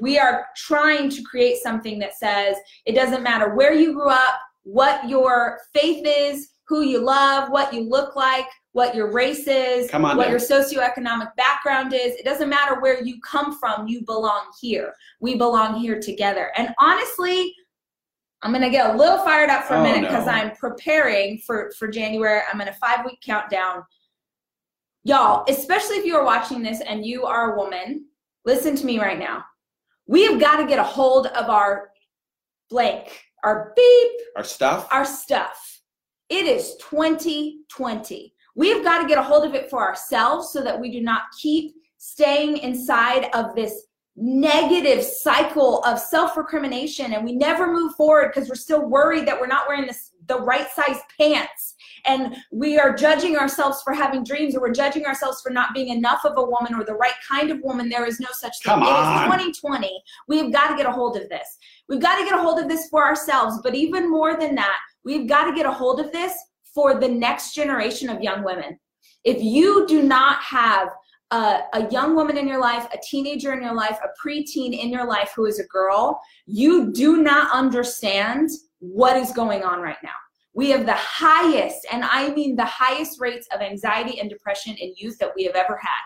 we 0.00 0.18
are 0.18 0.46
trying 0.56 1.08
to 1.08 1.22
create 1.22 1.58
something 1.62 2.00
that 2.00 2.18
says 2.18 2.56
it 2.84 2.96
doesn't 2.96 3.22
matter 3.22 3.54
where 3.54 3.72
you 3.72 3.92
grew 3.92 4.08
up, 4.10 4.40
what 4.64 5.08
your 5.08 5.60
faith 5.72 6.04
is, 6.04 6.48
who 6.66 6.80
you 6.82 6.98
love, 6.98 7.48
what 7.50 7.72
you 7.72 7.82
look 7.88 8.16
like, 8.16 8.46
what 8.72 8.92
your 8.92 9.12
race 9.12 9.46
is, 9.46 9.88
what 9.92 10.16
down. 10.16 10.30
your 10.30 10.40
socioeconomic 10.40 11.30
background 11.36 11.92
is. 11.92 12.16
It 12.16 12.24
doesn't 12.24 12.48
matter 12.48 12.80
where 12.80 13.00
you 13.04 13.20
come 13.20 13.56
from, 13.56 13.86
you 13.86 14.04
belong 14.04 14.50
here. 14.60 14.92
We 15.20 15.36
belong 15.36 15.76
here 15.78 16.00
together. 16.00 16.50
And 16.56 16.74
honestly, 16.80 17.54
I'm 18.42 18.52
gonna 18.52 18.68
get 18.68 18.92
a 18.92 18.98
little 18.98 19.18
fired 19.18 19.48
up 19.48 19.62
for 19.66 19.74
a 19.74 19.78
Oh, 19.78 19.82
minute 19.84 20.08
because 20.08 20.26
no. 20.26 20.32
I'm 20.32 20.56
preparing 20.56 21.38
for 21.46 21.70
for 21.78 21.86
January. 21.86 22.40
I'm 22.52 22.60
in 22.60 22.66
a 22.66 22.72
five 22.72 23.04
week 23.04 23.20
countdown. 23.24 23.84
Y'all, 25.04 25.44
especially 25.48 25.98
if 25.98 26.04
you 26.04 26.16
are 26.16 26.24
watching 26.24 26.64
this 26.64 26.80
and 26.80 27.06
you 27.06 27.24
are 27.24 27.54
a 27.54 27.56
woman, 27.56 28.06
listen 28.44 28.76
to 28.76 28.86
me 28.86 28.98
right 28.98 29.18
now. 29.18 29.44
We 30.06 30.24
have 30.24 30.40
got 30.40 30.56
to 30.56 30.66
get 30.66 30.78
a 30.78 30.84
hold 30.84 31.26
of 31.28 31.48
our 31.48 31.90
blank, 32.70 33.22
our 33.44 33.72
beep, 33.76 34.10
Our 34.36 34.44
stuff. 34.44 34.88
our 34.90 35.04
stuff. 35.04 35.80
It 36.28 36.46
is 36.46 36.76
2020. 36.76 38.34
We 38.54 38.68
have 38.70 38.82
got 38.84 39.02
to 39.02 39.08
get 39.08 39.18
a 39.18 39.22
hold 39.22 39.44
of 39.44 39.54
it 39.54 39.70
for 39.70 39.80
ourselves 39.80 40.50
so 40.52 40.62
that 40.62 40.78
we 40.78 40.90
do 40.90 41.00
not 41.00 41.22
keep 41.40 41.74
staying 41.98 42.58
inside 42.58 43.28
of 43.34 43.54
this 43.54 43.86
negative 44.16 45.02
cycle 45.02 45.82
of 45.84 45.98
self-recrimination 45.98 47.14
and 47.14 47.24
we 47.24 47.32
never 47.34 47.72
move 47.72 47.94
forward 47.94 48.30
because 48.32 48.48
we're 48.48 48.54
still 48.54 48.86
worried 48.86 49.26
that 49.26 49.40
we're 49.40 49.46
not 49.46 49.66
wearing 49.66 49.86
this, 49.86 50.10
the 50.26 50.38
right 50.40 50.68
size 50.70 50.98
pants 51.18 51.76
and 52.04 52.36
we 52.50 52.78
are 52.78 52.94
judging 52.94 53.36
ourselves 53.36 53.82
for 53.82 53.92
having 53.92 54.24
dreams 54.24 54.56
or 54.56 54.60
we're 54.60 54.72
judging 54.72 55.06
ourselves 55.06 55.40
for 55.40 55.50
not 55.50 55.74
being 55.74 55.88
enough 55.88 56.24
of 56.24 56.36
a 56.36 56.42
woman 56.42 56.74
or 56.74 56.84
the 56.84 56.94
right 56.94 57.14
kind 57.28 57.50
of 57.50 57.60
woman. 57.62 57.88
There 57.88 58.06
is 58.06 58.20
no 58.20 58.28
such 58.32 58.54
thing. 58.62 58.74
Come 58.74 58.82
on. 58.82 59.36
it 59.38 59.48
is 59.48 59.58
2020 59.58 60.02
we've 60.28 60.52
got 60.52 60.68
to 60.68 60.76
get 60.76 60.86
a 60.86 60.92
hold 60.92 61.16
of 61.16 61.28
this. 61.28 61.58
We've 61.88 62.00
got 62.00 62.18
to 62.18 62.24
get 62.24 62.34
a 62.34 62.42
hold 62.42 62.58
of 62.58 62.68
this 62.68 62.88
for 62.88 63.04
ourselves. 63.04 63.60
But 63.62 63.74
even 63.74 64.10
more 64.10 64.36
than 64.36 64.54
that 64.56 64.78
we've 65.04 65.28
got 65.28 65.44
to 65.44 65.54
get 65.54 65.66
a 65.66 65.70
hold 65.70 66.00
of 66.00 66.12
this 66.12 66.34
for 66.74 66.98
the 66.98 67.08
next 67.08 67.54
generation 67.54 68.08
of 68.08 68.22
young 68.22 68.44
women. 68.44 68.78
If 69.24 69.42
you 69.42 69.86
do 69.86 70.02
not 70.02 70.40
have 70.42 70.88
a, 71.30 71.60
a, 71.74 71.90
young 71.90 72.14
woman 72.14 72.36
in 72.36 72.46
your 72.46 72.60
life, 72.60 72.86
a 72.92 72.98
teenager 73.02 73.52
in 73.52 73.62
your 73.62 73.74
life, 73.74 73.98
a 74.02 74.26
preteen 74.26 74.78
in 74.78 74.90
your 74.90 75.06
life 75.06 75.32
who 75.34 75.46
is 75.46 75.58
a 75.58 75.66
girl, 75.66 76.20
you 76.46 76.92
do 76.92 77.22
not 77.22 77.50
understand 77.52 78.50
what 78.80 79.16
is 79.16 79.32
going 79.32 79.62
on 79.62 79.80
right 79.80 79.96
now. 80.02 80.10
We 80.54 80.70
have 80.70 80.86
the 80.86 80.94
highest, 80.94 81.86
and 81.90 82.04
I 82.04 82.30
mean 82.30 82.56
the 82.56 82.64
highest 82.64 83.20
rates 83.20 83.48
of 83.54 83.60
anxiety 83.60 84.20
and 84.20 84.28
depression 84.28 84.76
in 84.76 84.94
youth 84.96 85.16
that 85.18 85.32
we 85.34 85.44
have 85.44 85.54
ever 85.54 85.78
had. 85.80 86.02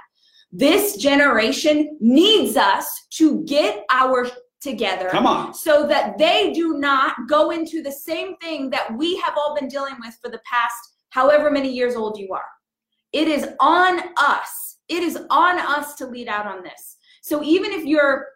This 0.52 0.96
generation 0.96 1.96
needs 2.00 2.56
us 2.56 2.86
to 3.14 3.42
get 3.44 3.84
our 3.90 4.28
together. 4.60 5.08
Come 5.10 5.26
on. 5.26 5.52
So 5.54 5.86
that 5.88 6.16
they 6.18 6.52
do 6.52 6.78
not 6.78 7.14
go 7.28 7.50
into 7.50 7.82
the 7.82 7.92
same 7.92 8.36
thing 8.36 8.70
that 8.70 8.96
we 8.96 9.16
have 9.18 9.34
all 9.36 9.54
been 9.54 9.68
dealing 9.68 9.94
with 10.00 10.16
for 10.22 10.30
the 10.30 10.40
past 10.50 10.76
however 11.10 11.50
many 11.50 11.72
years 11.72 11.94
old 11.94 12.18
you 12.18 12.32
are. 12.32 12.48
It 13.12 13.28
is 13.28 13.48
on 13.60 14.00
us 14.16 14.66
it 14.88 15.02
is 15.02 15.18
on 15.30 15.58
us 15.58 15.94
to 15.96 16.06
lead 16.06 16.28
out 16.28 16.46
on 16.46 16.62
this. 16.62 16.96
So 17.22 17.42
even 17.42 17.72
if 17.72 17.84
you're 17.84 18.26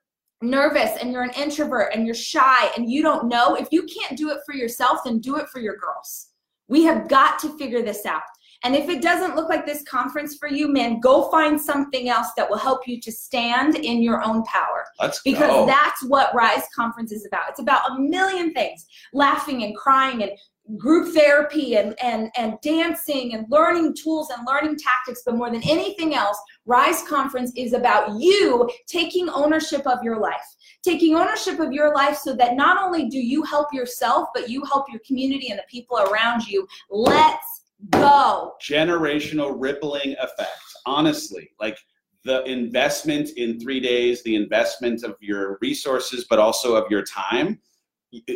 nervous 0.43 0.91
and 1.01 1.13
you're 1.13 1.23
an 1.23 1.33
introvert 1.37 1.95
and 1.95 2.07
you're 2.07 2.15
shy 2.15 2.71
and 2.77 2.91
you 2.91 3.03
don't 3.03 3.29
know, 3.29 3.55
if 3.55 3.69
you 3.71 3.85
can't 3.85 4.17
do 4.17 4.31
it 4.31 4.39
for 4.47 4.55
yourself, 4.55 5.01
then 5.05 5.19
do 5.19 5.37
it 5.37 5.49
for 5.49 5.61
your 5.61 5.77
girls. 5.77 6.29
We 6.69 6.85
have 6.85 7.09
got 7.09 7.39
to 7.41 7.57
figure 7.59 7.83
this 7.83 8.07
out. 8.07 8.23
And 8.63 8.77
if 8.77 8.91
it 8.91 9.01
doesn't 9.01 9.37
look 9.37 9.49
like 9.49 9.65
this 9.65 9.83
conference 9.85 10.37
for 10.37 10.49
you, 10.49 10.69
man, 10.69 11.01
go 11.01 11.31
find 11.31 11.59
something 11.59 12.11
else 12.11 12.29
that 12.37 12.49
will 12.49 12.59
help 12.59 12.87
you 12.87 13.01
to 13.01 13.11
stand 13.11 13.77
in 13.77 14.03
your 14.03 14.23
own 14.23 14.43
power. 14.45 14.85
Let's 15.01 15.23
because 15.23 15.49
go. 15.49 15.67
that's 15.67 16.05
what 16.05 16.35
Rise 16.35 16.65
Conference 16.77 17.11
is 17.11 17.27
about. 17.27 17.49
It's 17.49 17.61
about 17.61 17.91
a 17.91 17.99
million 17.99 18.53
things 18.53 18.85
laughing 19.15 19.65
and 19.65 19.75
crying 19.75 20.23
and 20.23 20.33
group 20.79 21.15
therapy 21.15 21.77
and, 21.77 21.95
and, 22.03 22.31
and 22.37 22.55
dancing 22.63 23.35
and 23.35 23.47
learning 23.49 23.95
tools 23.95 24.29
and 24.31 24.47
learning 24.47 24.77
tactics, 24.77 25.23
but 25.25 25.37
more 25.37 25.51
than 25.51 25.63
anything 25.69 26.15
else, 26.15 26.39
Rise 26.71 27.03
Conference 27.03 27.53
is 27.57 27.73
about 27.73 28.21
you 28.21 28.71
taking 28.87 29.29
ownership 29.29 29.85
of 29.89 30.05
your 30.05 30.21
life. 30.21 30.47
Taking 30.85 31.17
ownership 31.17 31.59
of 31.59 31.73
your 31.73 31.93
life 31.93 32.17
so 32.17 32.33
that 32.37 32.55
not 32.55 32.81
only 32.81 33.09
do 33.09 33.19
you 33.19 33.43
help 33.43 33.75
yourself, 33.75 34.29
but 34.33 34.49
you 34.49 34.65
help 34.65 34.87
your 34.89 35.01
community 35.05 35.49
and 35.51 35.59
the 35.59 35.65
people 35.69 35.99
around 35.99 36.47
you. 36.47 36.67
Let's 36.89 37.65
go. 37.91 38.53
Generational 38.63 39.57
rippling 39.59 40.15
effect. 40.21 40.51
Honestly, 40.87 41.51
like 41.59 41.77
the 42.25 42.45
investment 42.45 43.31
in 43.37 43.59
three 43.59 43.81
days, 43.81 44.23
the 44.23 44.37
investment 44.37 45.03
of 45.03 45.17
your 45.21 45.59
resources, 45.61 46.27
but 46.31 46.39
also 46.39 46.77
of 46.77 46.89
your 46.89 47.03
time 47.03 47.59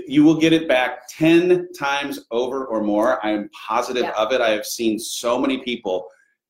you 0.06 0.22
will 0.22 0.38
get 0.38 0.52
it 0.52 0.68
back 0.68 1.08
10 1.08 1.72
times 1.76 2.26
over 2.30 2.66
or 2.66 2.80
more. 2.80 3.24
I'm 3.26 3.50
positive 3.50 4.04
Yeah. 4.04 4.12
of 4.12 4.30
it. 4.32 4.40
I 4.40 4.50
have 4.50 4.64
seen 4.64 5.00
so 5.00 5.36
many 5.36 5.58
people 5.64 6.08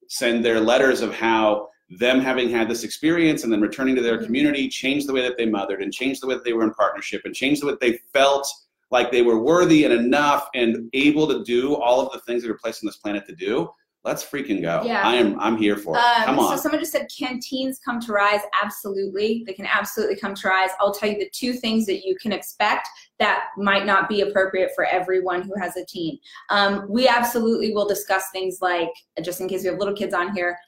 send 0.09 0.45
their 0.45 0.61
letters 0.61 1.01
of 1.01 1.14
how 1.14 1.70
them 1.91 2.20
having 2.20 2.49
had 2.49 2.68
this 2.68 2.82
experience 2.85 3.45
and 3.45 3.53
then 3.53 3.61
returning 3.61 3.95
to 3.95 4.03
their 4.03 4.18
Mhm. 4.18 4.24
community 4.26 4.68
changed 4.68 5.07
the 5.07 5.12
way 5.12 5.20
that 5.22 5.37
they 5.37 5.47
mothered 5.47 5.82
and 5.82 5.93
changed 5.93 6.22
the 6.22 6.26
way 6.26 6.35
that 6.35 6.45
they 6.45 6.53
were 6.53 6.64
in 6.64 6.72
partnership 6.74 7.22
and 7.24 7.35
changed 7.35 7.62
the 7.62 7.66
way 7.66 7.72
that 7.72 7.80
they 7.80 7.99
felt 8.12 8.47
like 8.91 9.11
they 9.11 9.22
were 9.22 9.39
worthy 9.39 9.85
and 9.85 9.93
enough 9.93 10.49
and 10.55 10.89
able 10.95 11.26
to 11.28 11.43
do 11.45 11.74
all 11.74 12.01
of 12.01 12.12
the 12.12 12.20
things 12.20 12.43
that 12.43 12.51
are 12.51 12.59
placed 12.59 12.82
on 12.82 12.87
this 12.87 12.97
planet 12.97 13.26
to 13.26 13.35
do. 13.35 13.68
Let's 14.05 14.22
freaking 14.22 14.61
go. 14.61 14.82
Yeah. 14.85 15.01
I 15.03 15.14
am 15.14 15.39
I'm 15.41 15.57
here 15.57 15.78
for 15.78 15.97
it. 15.97 16.03
Come 16.24 16.39
Um, 16.39 16.45
on. 16.45 16.57
so 16.57 16.62
someone 16.62 16.78
just 16.78 16.93
said 16.93 17.09
canteens 17.18 17.80
come 17.82 18.01
to 18.01 18.12
Rise. 18.12 18.41
Absolutely, 18.62 19.45
they 19.47 19.55
can 19.55 19.64
absolutely 19.66 20.16
come 20.16 20.35
to 20.35 20.49
Rise. 20.49 20.68
I'll 20.78 20.93
tell 20.93 21.09
you 21.09 21.18
the 21.18 21.30
two 21.32 21.55
things 21.55 21.87
that 21.87 22.05
you 22.07 22.14
can 22.20 22.30
expect 22.30 22.87
that 23.18 23.45
might 23.57 23.87
not 23.87 24.09
be 24.11 24.20
appropriate 24.20 24.72
for 24.74 24.85
everyone 24.85 25.41
who 25.43 25.59
has 25.59 25.76
a 25.78 25.87
teen. 25.87 26.18
Um, 26.51 26.85
we 26.89 27.09
absolutely 27.09 27.72
will 27.72 27.87
discuss 27.89 28.24
things 28.30 28.59
like, 28.61 28.91
just 29.22 29.41
in 29.41 29.49
case 29.49 29.62
we 29.62 29.68
have 29.68 29.78
little 29.78 29.95
kids 29.95 30.12
on 30.12 30.35
here. 30.35 30.59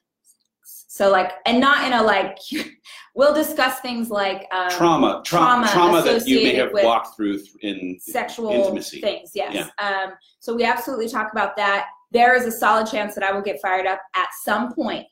So 0.97 1.11
like, 1.11 1.33
and 1.45 1.61
not 1.61 1.87
in 1.87 1.93
a 1.93 2.03
like, 2.03 2.39
we'll 3.15 3.35
discuss 3.35 3.81
things 3.81 4.09
like 4.09 4.49
um, 4.51 4.71
trauma, 4.71 5.21
tra- 5.27 5.41
trauma 5.41 5.69
trauma, 5.69 6.03
that 6.03 6.27
you 6.27 6.43
may 6.43 6.55
have 6.55 6.71
walked 6.73 7.15
through 7.15 7.39
in 7.61 7.99
sexual 8.01 8.51
Intimacy. 8.51 9.03
things. 9.03 9.33
Yes. 9.35 9.69
Um, 9.77 10.13
so 10.41 10.57
we 10.57 10.65
absolutely 10.65 11.11
talk 11.11 11.33
about 11.33 11.55
that. 11.59 11.89
There 12.13 12.35
is 12.35 12.47
a 12.47 12.51
solid 12.51 12.87
chance 12.87 13.15
that 13.15 13.23
I 13.23 13.31
will 13.31 13.43
get 13.43 13.61
fired 13.61 13.87
up 13.87 14.01
at 14.15 14.29
some 14.43 14.73
point. 14.73 15.05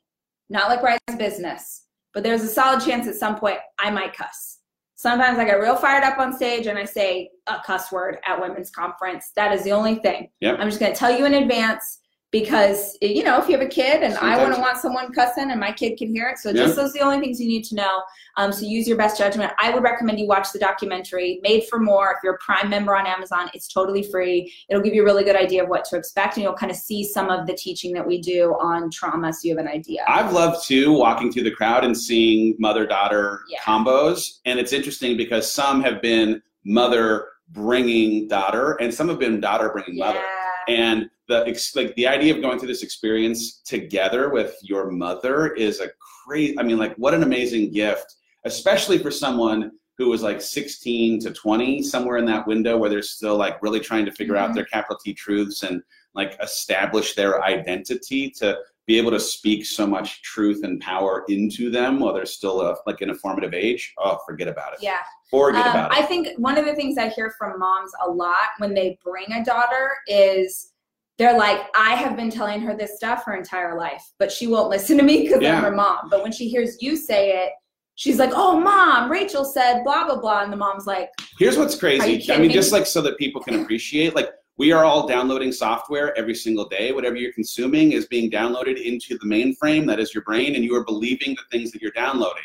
Not 0.48 0.70
like 0.70 0.82
Rise 0.82 1.18
Business, 1.18 1.84
but 2.14 2.22
there's 2.22 2.42
a 2.42 2.48
solid 2.48 2.82
chance 2.82 3.06
at 3.06 3.16
some 3.16 3.36
point 3.36 3.58
I 3.78 3.90
might 3.90 4.16
cuss. 4.16 4.60
Sometimes 4.94 5.38
I 5.38 5.44
get 5.44 5.60
real 5.60 5.76
fired 5.76 6.02
up 6.02 6.16
on 6.16 6.32
stage 6.34 6.66
and 6.66 6.78
I 6.78 6.86
say 6.86 7.28
a 7.46 7.58
cuss 7.66 7.92
word 7.92 8.20
at 8.26 8.40
women's 8.40 8.70
conference. 8.70 9.32
That 9.36 9.52
is 9.52 9.64
the 9.64 9.72
only 9.72 9.96
thing. 9.96 10.30
Yep. 10.40 10.56
I'm 10.58 10.68
just 10.68 10.80
going 10.80 10.94
to 10.94 10.98
tell 10.98 11.14
you 11.14 11.26
in 11.26 11.34
advance 11.34 11.98
because 12.34 12.98
you 13.00 13.22
know 13.22 13.38
if 13.40 13.46
you 13.48 13.56
have 13.56 13.64
a 13.64 13.68
kid 13.70 14.02
and 14.02 14.14
I 14.18 14.36
want 14.36 14.54
Sometimes- 14.54 14.56
to 14.56 14.60
want 14.60 14.76
someone 14.78 15.12
cussing 15.12 15.52
and 15.52 15.60
my 15.60 15.70
kid 15.70 15.96
can 15.96 16.08
hear 16.12 16.26
it. 16.28 16.38
So 16.38 16.48
Yeah. 16.50 16.64
just 16.64 16.74
those 16.74 16.90
are 16.90 16.94
the 16.94 17.00
only 17.00 17.20
things 17.20 17.40
you 17.40 17.46
need 17.46 17.62
to 17.66 17.76
know. 17.76 18.02
Um, 18.36 18.50
so 18.52 18.66
use 18.66 18.88
your 18.88 18.96
best 18.96 19.16
judgment. 19.16 19.52
I 19.56 19.70
would 19.70 19.84
recommend 19.84 20.18
you 20.18 20.26
watch 20.26 20.50
the 20.52 20.58
documentary 20.58 21.38
Made 21.44 21.62
for 21.70 21.78
More. 21.78 22.10
If 22.10 22.18
you're 22.24 22.34
a 22.34 22.38
Prime 22.38 22.68
member 22.68 22.96
on 22.96 23.06
Amazon, 23.06 23.50
it's 23.54 23.68
totally 23.68 24.02
free. 24.02 24.52
It'll 24.68 24.82
give 24.82 24.94
you 24.94 25.02
a 25.02 25.04
really 25.04 25.22
good 25.22 25.36
idea 25.36 25.62
of 25.62 25.68
what 25.68 25.84
to 25.90 25.96
expect, 25.96 26.36
and 26.36 26.42
you'll 26.42 26.54
kind 26.54 26.72
of 26.72 26.76
see 26.76 27.04
some 27.04 27.30
of 27.30 27.46
the 27.46 27.54
teaching 27.54 27.92
that 27.92 28.04
we 28.04 28.20
do 28.20 28.56
on 28.60 28.90
trauma, 28.90 29.32
so 29.32 29.38
you 29.44 29.56
have 29.56 29.64
an 29.64 29.70
idea. 29.70 30.04
I've 30.08 30.32
loved 30.32 30.66
too 30.66 30.92
walking 30.92 31.32
through 31.32 31.44
the 31.44 31.52
crowd 31.52 31.84
and 31.84 31.96
seeing 31.96 32.56
mother 32.58 32.84
daughter 32.84 33.42
Yeah. 33.48 33.60
combos. 33.60 34.40
And 34.44 34.58
it's 34.58 34.72
interesting 34.72 35.16
because 35.16 35.48
some 35.52 35.80
have 35.84 36.02
been 36.02 36.42
mother 36.64 37.28
bringing 37.50 38.26
daughter, 38.26 38.72
and 38.80 38.92
some 38.92 39.08
have 39.08 39.20
been 39.20 39.40
daughter 39.40 39.68
bringing 39.68 39.98
yeah. 39.98 40.06
mother. 40.06 40.22
And 40.66 41.10
the 41.28 41.44
ex- 41.46 41.74
like 41.74 41.94
the 41.96 42.06
idea 42.06 42.34
of 42.34 42.42
going 42.42 42.58
through 42.58 42.68
this 42.68 42.82
experience 42.82 43.60
together 43.64 44.30
with 44.30 44.56
your 44.62 44.90
mother 44.90 45.54
is 45.54 45.80
a 45.80 45.88
crazy. 46.26 46.58
I 46.58 46.62
mean, 46.62 46.78
like 46.78 46.94
what 46.96 47.14
an 47.14 47.22
amazing 47.22 47.72
gift, 47.72 48.14
especially 48.44 48.98
for 48.98 49.10
someone 49.10 49.72
who 49.96 50.08
was 50.08 50.22
like 50.22 50.42
16 50.42 51.20
to 51.20 51.30
20, 51.32 51.82
somewhere 51.82 52.16
in 52.16 52.24
that 52.26 52.46
window 52.46 52.76
where 52.76 52.90
they're 52.90 53.00
still 53.02 53.36
like 53.36 53.62
really 53.62 53.80
trying 53.80 54.04
to 54.04 54.12
figure 54.12 54.36
out 54.36 54.50
Mhm. 54.50 54.54
their 54.56 54.64
capital 54.66 54.98
T 55.02 55.14
truths 55.14 55.62
and 55.62 55.82
like 56.14 56.36
establish 56.42 57.14
their 57.14 57.42
identity 57.44 58.30
to 58.38 58.58
be 58.86 58.98
able 58.98 59.10
to 59.12 59.20
speak 59.20 59.64
so 59.64 59.86
much 59.86 60.20
truth 60.22 60.62
and 60.62 60.78
power 60.80 61.24
into 61.28 61.70
them 61.70 62.00
while 62.00 62.12
they're 62.12 62.26
still 62.26 62.60
a, 62.60 62.76
like 62.86 63.00
in 63.00 63.10
a 63.10 63.14
formative 63.14 63.54
age. 63.54 63.94
Oh, 63.98 64.18
forget 64.26 64.46
about 64.46 64.74
it. 64.74 64.80
Yeah. 64.82 64.98
Forget 65.30 65.64
Um, 65.64 65.70
about 65.70 65.92
it. 65.92 65.98
I 65.98 66.02
think 66.02 66.28
one 66.38 66.58
of 66.58 66.66
the 66.66 66.74
things 66.74 66.98
I 66.98 67.08
hear 67.08 67.32
from 67.38 67.58
moms 67.58 67.92
a 68.04 68.10
lot 68.10 68.50
when 68.58 68.74
they 68.74 68.98
bring 69.02 69.32
a 69.32 69.42
daughter 69.44 69.92
is 70.06 70.72
they're 71.18 71.36
like, 71.38 71.60
I 71.76 71.94
have 71.94 72.16
been 72.16 72.30
telling 72.30 72.60
her 72.62 72.76
this 72.76 72.96
stuff 72.96 73.24
her 73.24 73.36
entire 73.36 73.76
life, 73.78 74.02
but 74.18 74.32
she 74.32 74.46
won't 74.46 74.68
listen 74.68 74.96
to 74.98 75.04
me 75.04 75.22
because 75.22 75.40
Yeah. 75.40 75.56
I'm 75.56 75.62
her 75.62 75.70
mom. 75.70 76.08
But 76.10 76.22
when 76.22 76.32
she 76.32 76.48
hears 76.48 76.76
you 76.80 76.96
say 76.96 77.44
it, 77.44 77.52
she's 77.94 78.18
like, 78.18 78.30
Oh, 78.34 78.58
mom, 78.58 79.10
Rachel 79.10 79.44
said 79.44 79.82
blah, 79.84 80.06
blah, 80.06 80.20
blah. 80.20 80.42
And 80.42 80.52
the 80.52 80.56
mom's 80.56 80.86
like, 80.86 81.10
Here's 81.38 81.56
what's 81.56 81.76
crazy. 81.76 82.32
I 82.32 82.38
mean, 82.38 82.48
me? 82.48 82.54
just 82.54 82.72
like 82.72 82.86
so 82.86 83.00
that 83.02 83.16
people 83.18 83.40
can 83.42 83.60
appreciate, 83.62 84.14
like 84.14 84.30
we 84.56 84.70
are 84.72 84.84
all 84.84 85.06
downloading 85.08 85.50
software 85.52 86.16
every 86.16 86.34
single 86.34 86.68
day. 86.68 86.92
Whatever 86.92 87.16
you're 87.16 87.32
consuming 87.32 87.92
is 87.92 88.06
being 88.06 88.30
downloaded 88.30 88.80
into 88.80 89.18
the 89.18 89.26
mainframe 89.26 89.86
that 89.88 89.98
is 89.98 90.14
your 90.14 90.22
brain, 90.22 90.54
and 90.54 90.64
you 90.64 90.74
are 90.76 90.84
believing 90.84 91.34
the 91.34 91.42
things 91.50 91.72
that 91.72 91.82
you're 91.82 91.90
downloading. 91.92 92.44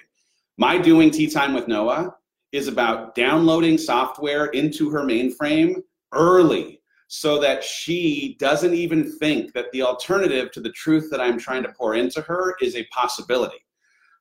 My 0.58 0.78
doing 0.78 1.12
tea 1.12 1.30
time 1.30 1.54
with 1.54 1.68
Noah 1.68 2.16
is 2.52 2.68
about 2.68 3.14
downloading 3.14 3.78
software 3.78 4.48
into 4.48 4.90
her 4.90 5.02
mainframe 5.02 5.76
early 6.12 6.79
so 7.12 7.40
that 7.40 7.64
she 7.64 8.38
doesn't 8.40 8.76
even 8.76 9.12
think 9.18 9.52
that 9.52 9.72
the 9.72 9.82
alternative 9.82 10.52
to 10.52 10.62
the 10.62 10.72
truth 10.74 11.10
that 11.10 11.20
I'm 11.20 11.40
trying 11.40 11.64
to 11.64 11.74
pour 11.76 11.96
into 11.96 12.22
her 12.22 12.56
is 12.62 12.76
a 12.76 12.86
possibility. 12.92 13.66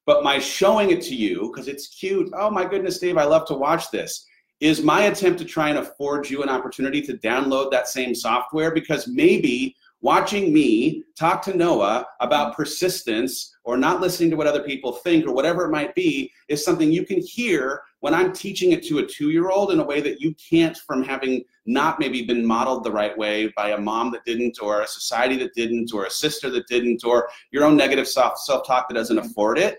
But 0.06 0.24
my 0.24 0.38
showing 0.38 0.90
it 0.90 1.02
to 1.02 1.14
you, 1.14 1.52
because 1.52 1.68
it's 1.68 1.88
cute, 1.88 2.32
oh 2.32 2.50
my 2.50 2.64
goodness, 2.64 2.98
Dave, 2.98 3.18
I 3.18 3.24
love 3.24 3.46
to 3.48 3.54
watch 3.54 3.90
this, 3.90 4.24
is 4.60 4.82
my 4.82 5.02
attempt 5.02 5.38
to 5.40 5.44
try 5.44 5.68
and 5.68 5.78
afford 5.78 6.30
you 6.30 6.42
an 6.42 6.48
opportunity 6.48 7.02
to 7.02 7.18
download 7.18 7.70
that 7.70 7.88
same 7.88 8.14
software 8.14 8.70
because 8.70 9.06
maybe 9.06 9.76
watching 10.00 10.52
me 10.52 11.02
talk 11.16 11.42
to 11.42 11.56
Noah 11.56 12.06
about 12.20 12.54
persistence 12.54 13.56
or 13.64 13.76
not 13.76 14.00
listening 14.00 14.30
to 14.30 14.36
what 14.36 14.46
other 14.46 14.62
people 14.62 14.92
think 14.92 15.26
or 15.26 15.32
whatever 15.32 15.64
it 15.64 15.70
might 15.70 15.94
be 15.94 16.32
is 16.48 16.64
something 16.64 16.92
you 16.92 17.04
can 17.04 17.20
hear 17.20 17.82
when 18.00 18.14
I'm 18.14 18.32
teaching 18.32 18.72
it 18.72 18.84
to 18.84 18.98
a 18.98 19.06
two 19.06 19.30
year 19.30 19.50
old 19.50 19.72
in 19.72 19.80
a 19.80 19.84
way 19.84 20.00
that 20.00 20.20
you 20.20 20.34
can't 20.34 20.76
from 20.76 21.02
having 21.02 21.44
not 21.66 21.98
maybe 21.98 22.24
been 22.24 22.46
modeled 22.46 22.84
the 22.84 22.92
right 22.92 23.16
way 23.18 23.52
by 23.56 23.70
a 23.70 23.80
mom 23.80 24.12
that 24.12 24.24
didn't 24.24 24.58
or 24.62 24.82
a 24.82 24.86
society 24.86 25.36
that 25.38 25.54
didn't 25.54 25.92
or 25.92 26.06
a 26.06 26.10
sister 26.10 26.48
that 26.50 26.68
didn't 26.68 27.04
or 27.04 27.28
your 27.50 27.64
own 27.64 27.76
negative 27.76 28.06
self 28.06 28.38
talk 28.46 28.88
that 28.88 28.94
doesn't 28.94 29.18
afford 29.18 29.58
it. 29.58 29.78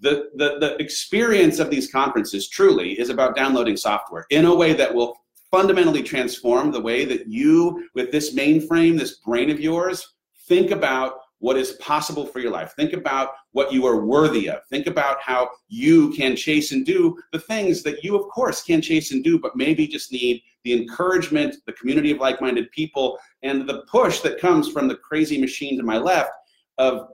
the, 0.00 0.28
the, 0.34 0.58
the 0.60 0.76
experience 0.76 1.58
of 1.58 1.70
these 1.70 1.90
conferences 1.90 2.48
truly 2.48 2.98
is 3.00 3.08
about 3.08 3.34
downloading 3.34 3.76
software 3.76 4.26
in 4.30 4.44
a 4.44 4.54
way 4.54 4.74
that 4.74 4.94
will 4.94 5.16
fundamentally 5.54 6.02
transform 6.02 6.72
the 6.72 6.80
way 6.80 7.04
that 7.04 7.28
you, 7.28 7.88
with 7.94 8.10
this 8.10 8.34
mainframe, 8.34 8.98
this 8.98 9.18
brain 9.18 9.50
of 9.50 9.60
yours, 9.60 10.14
think 10.48 10.72
about 10.72 11.18
what 11.38 11.56
is 11.56 11.74
possible 11.74 12.26
for 12.26 12.40
your 12.40 12.50
life. 12.50 12.72
Think 12.74 12.92
about 12.92 13.34
what 13.52 13.72
you 13.72 13.86
are 13.86 14.04
worthy 14.04 14.50
of. 14.50 14.66
Think 14.68 14.88
about 14.88 15.22
how 15.22 15.48
you 15.68 16.10
can 16.10 16.34
chase 16.34 16.72
and 16.72 16.84
do 16.84 17.16
the 17.30 17.38
things 17.38 17.84
that 17.84 18.02
you, 18.02 18.16
of 18.16 18.28
course, 18.30 18.64
can 18.64 18.82
chase 18.82 19.12
and 19.12 19.22
do, 19.22 19.38
but 19.38 19.54
maybe 19.54 19.86
just 19.86 20.10
need 20.10 20.42
the 20.64 20.72
encouragement, 20.72 21.54
the 21.66 21.72
community 21.74 22.10
of 22.10 22.18
like 22.18 22.40
minded 22.40 22.68
people, 22.72 23.16
and 23.44 23.68
the 23.68 23.82
push 23.82 24.22
that 24.22 24.40
comes 24.40 24.68
from 24.68 24.88
the 24.88 24.96
crazy 24.96 25.40
machine 25.40 25.78
to 25.78 25.84
my 25.84 25.98
left 25.98 26.32
of 26.78 27.10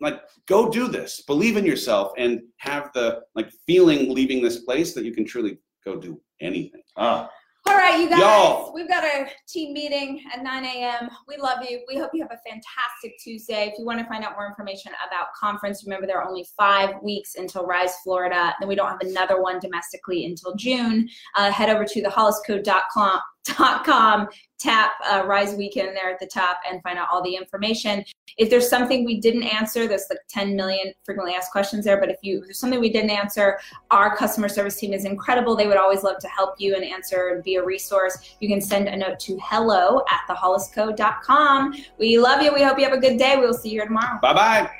like 0.00 0.22
go 0.46 0.70
do 0.70 0.88
this 0.88 1.20
believe 1.20 1.58
in 1.58 1.66
yourself 1.66 2.12
and 2.16 2.40
have 2.56 2.90
the 2.94 3.20
like 3.34 3.52
feeling 3.66 4.12
leaving 4.12 4.42
this 4.42 4.60
place 4.60 4.94
that 4.94 5.04
you 5.04 5.12
can 5.12 5.24
truly 5.24 5.58
go 5.84 5.94
do 5.96 6.18
anything 6.40 6.82
ah. 6.96 7.28
All 7.68 7.76
right, 7.76 8.00
you 8.00 8.08
guys, 8.10 8.18
Y'all. 8.18 8.72
we've 8.74 8.88
got 8.88 9.04
a 9.04 9.28
team 9.46 9.72
meeting 9.72 10.20
at 10.34 10.42
9 10.42 10.64
a.m. 10.64 11.08
We 11.28 11.36
love 11.36 11.58
you. 11.68 11.84
We 11.86 11.96
hope 11.96 12.10
you 12.12 12.20
have 12.22 12.32
a 12.32 12.40
fantastic 12.48 13.16
Tuesday. 13.22 13.68
If 13.68 13.78
you 13.78 13.84
want 13.84 14.00
to 14.00 14.06
find 14.06 14.24
out 14.24 14.32
more 14.32 14.48
information 14.48 14.92
about 15.06 15.28
conference, 15.38 15.84
remember 15.84 16.06
there 16.06 16.20
are 16.20 16.28
only 16.28 16.44
five 16.56 16.96
weeks 17.02 17.36
until 17.36 17.64
Rise 17.64 17.94
Florida. 18.02 18.52
Then 18.58 18.68
we 18.68 18.74
don't 18.74 18.88
have 18.88 19.00
another 19.00 19.40
one 19.40 19.60
domestically 19.60 20.24
until 20.24 20.56
June. 20.56 21.08
Uh, 21.36 21.52
head 21.52 21.70
over 21.70 21.84
to 21.84 22.02
thehollisco.com 22.02 23.20
com 23.46 24.28
tap 24.58 24.92
uh, 25.10 25.24
rise 25.26 25.54
weekend 25.54 25.96
there 25.96 26.10
at 26.10 26.20
the 26.20 26.26
top 26.26 26.60
and 26.70 26.82
find 26.82 26.98
out 26.98 27.08
all 27.10 27.22
the 27.22 27.34
information. 27.34 28.04
If 28.38 28.48
there's 28.48 28.68
something 28.68 29.04
we 29.04 29.20
didn't 29.20 29.42
answer 29.42 29.86
there's 29.88 30.06
like 30.08 30.20
10 30.28 30.54
million 30.54 30.92
frequently 31.04 31.34
asked 31.34 31.50
questions 31.50 31.84
there 31.84 31.98
but 31.98 32.08
if 32.08 32.18
you 32.22 32.38
if 32.38 32.44
there's 32.44 32.58
something 32.58 32.80
we 32.80 32.92
didn't 32.92 33.10
answer 33.10 33.58
our 33.90 34.16
customer 34.16 34.48
service 34.48 34.76
team 34.76 34.92
is 34.92 35.04
incredible. 35.04 35.56
They 35.56 35.66
would 35.66 35.76
always 35.76 36.02
love 36.02 36.18
to 36.20 36.28
help 36.28 36.54
you 36.58 36.76
and 36.76 36.84
answer 36.84 37.32
and 37.34 37.42
be 37.42 37.56
a 37.56 37.64
resource. 37.64 38.36
You 38.40 38.48
can 38.48 38.60
send 38.60 38.88
a 38.88 38.96
note 38.96 39.18
to 39.20 39.38
hello 39.42 40.02
at 40.10 40.20
thehollisco.com 40.28 41.74
we 41.98 42.18
love 42.18 42.42
you. 42.42 42.54
We 42.54 42.62
hope 42.62 42.78
you 42.78 42.84
have 42.84 42.94
a 42.94 43.00
good 43.00 43.18
day. 43.18 43.36
We'll 43.36 43.54
see 43.54 43.70
you 43.70 43.80
here 43.80 43.86
tomorrow. 43.86 44.18
Bye 44.20 44.34
bye 44.34 44.70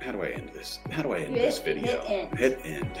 how 0.00 0.12
do 0.12 0.22
i 0.22 0.28
end 0.28 0.48
this? 0.54 0.78
How 0.90 1.02
do 1.02 1.12
i 1.12 1.18
end 1.18 1.34
hit, 1.34 1.42
this 1.42 1.58
video? 1.58 2.00
hit 2.02 2.10
end. 2.10 2.38
hit 2.38 2.60
end 2.64 3.00